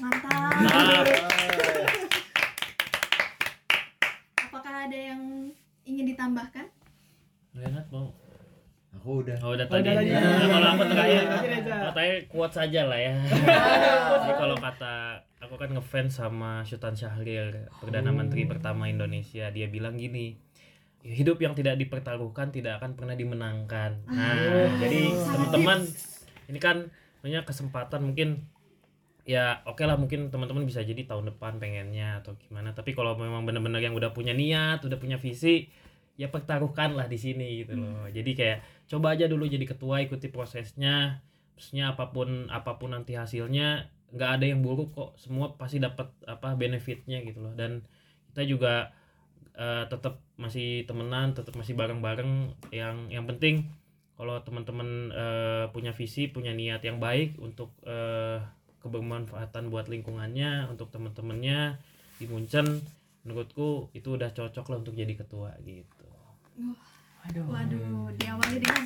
Mantap. 0.01 0.51
Nah, 0.59 1.03
Apakah 4.45 4.87
ada 4.87 4.97
yang 4.97 5.51
ingin 5.85 6.05
ditambahkan? 6.11 6.65
Renat 7.53 7.87
mau 7.89 8.11
Aku 8.95 9.21
udah. 9.21 9.35
Oh 9.43 9.51
udah 9.53 9.67
Oh, 9.67 9.75
tadi. 9.75 9.91
udah. 9.91 10.01
Nah, 10.07 10.47
kalau 10.49 10.67
aku 10.71 10.83
terakhir, 10.87 11.21
kalau 11.61 11.91
terakhir 11.93 12.17
kuat 12.31 12.51
saja 12.55 12.81
lah 12.87 12.95
ya. 12.95 13.13
Jadi 13.27 14.33
kalau 14.33 14.55
kata 14.55 14.95
aku 15.43 15.55
kan 15.59 15.69
ngefans 15.75 16.15
sama 16.15 16.63
Sultan 16.63 16.95
Syahrir, 16.95 17.67
perdana 17.77 18.15
menteri 18.15 18.47
pertama 18.47 18.87
Indonesia, 18.87 19.51
dia 19.51 19.67
bilang 19.67 19.99
gini. 19.99 20.39
Hidup 21.03 21.37
yang 21.37 21.53
tidak 21.53 21.77
dipertaruhkan 21.77 22.49
tidak 22.49 22.81
akan 22.81 22.97
pernah 22.97 23.13
dimenangkan. 23.13 24.09
Nah, 24.09 24.33
jadi 24.79 25.11
teman-teman 25.13 25.85
ini 26.49 26.57
kan 26.57 26.89
punya 27.21 27.45
kesempatan 27.45 28.09
mungkin 28.09 28.47
ya 29.25 29.65
oke 29.65 29.81
lah 29.81 29.97
mungkin 29.97 30.29
teman-teman 30.29 30.69
bisa 30.69 30.85
jadi 30.85 31.01
tahun 31.09 31.33
depan 31.33 31.57
pengennya 31.57 32.21
atau 32.21 32.37
gimana. 32.37 32.77
Tapi 32.77 32.93
kalau 32.93 33.17
memang 33.17 33.43
benar-benar 33.43 33.81
yang 33.81 33.97
udah 33.97 34.13
punya 34.13 34.31
niat 34.37 34.85
udah 34.85 35.01
punya 35.01 35.17
visi 35.17 35.65
ya 36.15 36.31
pertaruhkan 36.31 36.95
lah 36.95 37.09
di 37.09 37.17
sini 37.17 37.65
gitu 37.65 37.75
loh. 37.75 38.07
Jadi 38.13 38.31
kayak 38.37 38.59
coba 38.87 39.17
aja 39.17 39.25
dulu 39.25 39.49
jadi 39.49 39.65
ketua 39.65 40.05
ikuti 40.05 40.29
prosesnya. 40.29 41.25
Terusnya 41.57 41.97
apa 41.97 42.13
pun 42.13 42.47
apa 42.53 42.77
pun 42.77 42.93
nanti 42.93 43.17
hasilnya 43.17 43.89
nggak 44.13 44.29
ada 44.39 44.45
yang 44.45 44.61
buruk 44.61 44.93
kok. 44.93 45.11
Semua 45.17 45.57
pasti 45.57 45.81
dapat 45.81 46.13
apa 46.29 46.53
benefitnya 46.53 47.19
gitu 47.25 47.41
loh. 47.43 47.53
Dan 47.57 47.81
kita 48.31 48.45
juga 48.45 48.93
eh, 49.57 49.89
tetap 49.89 50.21
masih 50.37 50.85
temenan 50.85 51.33
tetap 51.33 51.57
masih 51.57 51.73
bareng-bareng. 51.73 52.53
Yang 52.69 52.97
yang 53.09 53.25
penting 53.25 53.73
kalau 54.15 54.37
teman-teman 54.45 55.11
eh, 55.11 55.65
punya 55.73 55.91
visi 55.91 56.29
punya 56.29 56.53
niat 56.55 56.85
yang 56.85 57.01
baik 57.01 57.41
untuk 57.41 57.73
eh, 57.83 58.39
kebermanfaatan 58.85 59.73
buat 59.73 59.89
lingkungannya 59.89 60.69
untuk 60.69 60.93
teman-temannya 60.93 61.81
di 62.21 62.25
Munchen 62.29 62.85
menurutku 63.25 63.89
itu 63.97 64.13
udah 64.13 64.29
cocok 64.29 64.65
lah 64.69 64.77
untuk 64.85 64.93
jadi 64.93 65.17
ketua 65.17 65.57
gitu 65.65 66.05
Aduh. 67.25 67.49
Waduh, 67.49 68.13
diawali 68.21 68.61
dengan 68.61 68.81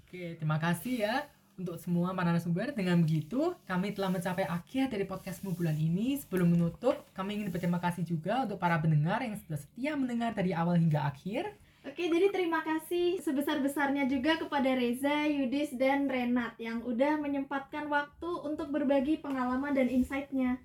Oke, 0.00 0.32
terima 0.40 0.56
kasih 0.56 1.04
ya 1.04 1.28
untuk 1.60 1.76
semua 1.76 2.16
para 2.16 2.32
narasumber. 2.32 2.72
Dengan 2.72 3.04
begitu, 3.04 3.52
kami 3.68 3.92
telah 3.92 4.08
mencapai 4.12 4.48
akhir 4.48 4.92
dari 4.92 5.04
podcastmu 5.04 5.52
bulan 5.52 5.76
ini. 5.76 6.16
Sebelum 6.20 6.56
menutup, 6.56 7.04
kami 7.12 7.36
ingin 7.36 7.52
berterima 7.52 7.80
kasih 7.80 8.04
juga 8.04 8.48
untuk 8.48 8.56
para 8.56 8.80
pendengar 8.80 9.20
yang 9.24 9.36
sudah 9.44 9.60
setia 9.60 9.92
mendengar 9.92 10.32
dari 10.32 10.56
awal 10.56 10.80
hingga 10.80 11.04
akhir. 11.04 11.52
Oke, 11.86 12.10
jadi 12.10 12.34
terima 12.34 12.66
kasih 12.66 13.22
sebesar-besarnya 13.22 14.10
juga 14.10 14.34
kepada 14.34 14.74
Reza, 14.74 15.22
Yudis, 15.30 15.70
dan 15.78 16.10
Renat 16.10 16.58
yang 16.58 16.82
udah 16.82 17.14
menyempatkan 17.14 17.86
waktu 17.86 18.26
untuk 18.42 18.74
berbagi 18.74 19.22
pengalaman 19.22 19.70
dan 19.70 19.86
insight-nya. 19.86 20.58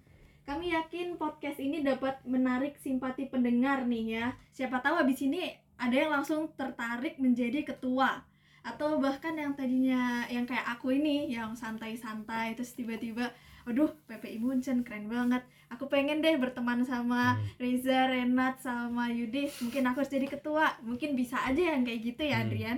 Kami 0.50 0.74
yakin 0.74 1.22
podcast 1.22 1.62
ini 1.62 1.86
dapat 1.86 2.18
menarik 2.26 2.82
simpati 2.82 3.30
pendengar 3.30 3.86
nih 3.86 4.06
ya. 4.18 4.26
Siapa 4.50 4.82
tahu 4.82 4.98
habis 4.98 5.22
ini 5.22 5.54
ada 5.78 5.94
yang 5.94 6.10
langsung 6.10 6.50
tertarik 6.58 7.22
menjadi 7.22 7.70
ketua. 7.70 8.26
Atau 8.66 8.98
bahkan 8.98 9.38
yang 9.38 9.54
tadinya 9.54 10.26
yang 10.26 10.50
kayak 10.50 10.74
aku 10.74 10.90
ini 10.90 11.30
yang 11.30 11.54
santai-santai 11.54 12.58
terus 12.58 12.74
tiba-tiba 12.74 13.30
aduh 13.64 13.90
PPI 14.06 14.38
Munchen 14.38 14.82
keren 14.82 15.06
banget. 15.06 15.42
Aku 15.70 15.86
pengen 15.86 16.20
deh 16.20 16.36
berteman 16.36 16.82
sama 16.82 17.34
Hmm. 17.34 17.48
Reza, 17.58 18.06
Renat, 18.06 18.60
sama 18.60 19.08
Yudis 19.08 19.56
mungkin 19.60 19.86
aku 19.86 20.02
harus 20.02 20.10
jadi 20.10 20.28
ketua 20.28 20.76
mungkin 20.82 21.14
bisa 21.14 21.40
aja 21.40 21.72
yang 21.72 21.82
kayak 21.82 22.02
gitu 22.06 22.22
ya 22.24 22.38
Hmm. 22.38 22.46
Adrian 22.46 22.78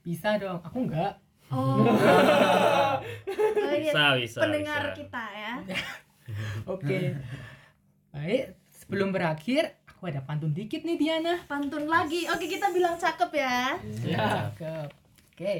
Bisa 0.00 0.36
dong, 0.36 0.60
aku 0.60 0.78
enggak. 0.82 1.18
oh, 1.48 1.82
Oh, 3.26 3.72
iya. 3.72 3.90
bisa 3.90 4.02
bisa 4.16 4.38
pendengar 4.38 4.82
bisa. 4.86 4.96
kita 4.96 5.24
ya 5.28 5.54
Oke. 6.72 7.18
Baik, 8.10 8.42
sebelum 8.72 9.10
berakhir, 9.10 9.74
aku 9.84 10.06
ada 10.06 10.20
pantun 10.20 10.50
dikit 10.50 10.80
nih 10.80 10.96
Diana. 10.96 11.42
pantun 11.44 11.86
lagi 11.86 12.26
oke 12.26 12.44
kita 12.44 12.70
bilang 12.70 12.94
cakep 12.94 13.30
ya 13.32 13.74
Cakep. 14.06 14.88
Oke. 15.32 15.54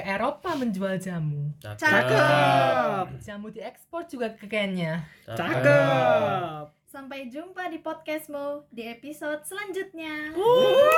Ke 0.00 0.16
Eropa 0.16 0.56
menjual 0.56 0.96
jamu. 0.96 1.52
Cakep. 1.60 3.20
Jamu 3.20 3.52
diekspor 3.52 4.08
juga 4.08 4.32
ke 4.32 4.48
Kenya. 4.48 5.04
cakep 5.28 6.72
sampai 6.88 7.28
jumpa 7.28 7.68
di 7.68 7.84
podcastmu 7.84 8.64
di 8.72 8.88
episode 8.88 9.44
selanjutnya 9.44 10.32
Oke. 10.32 10.88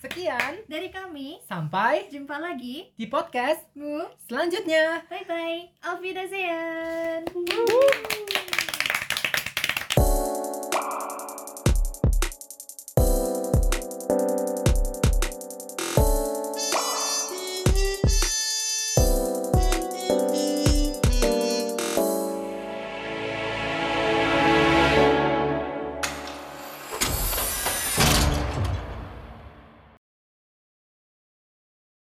Sekian, 0.00 0.64
dari 0.64 0.88
kami 0.88 1.44
sampai 1.44 2.08
jumpa 2.08 2.40
lagi 2.40 2.88
di 2.96 3.06
podcast 3.12 3.60
mu 3.76 4.08
selanjutnya. 4.24 5.04
bye 5.12 5.28
bye 5.28 5.68
auf 5.84 6.00
wiedersehen 6.00 7.28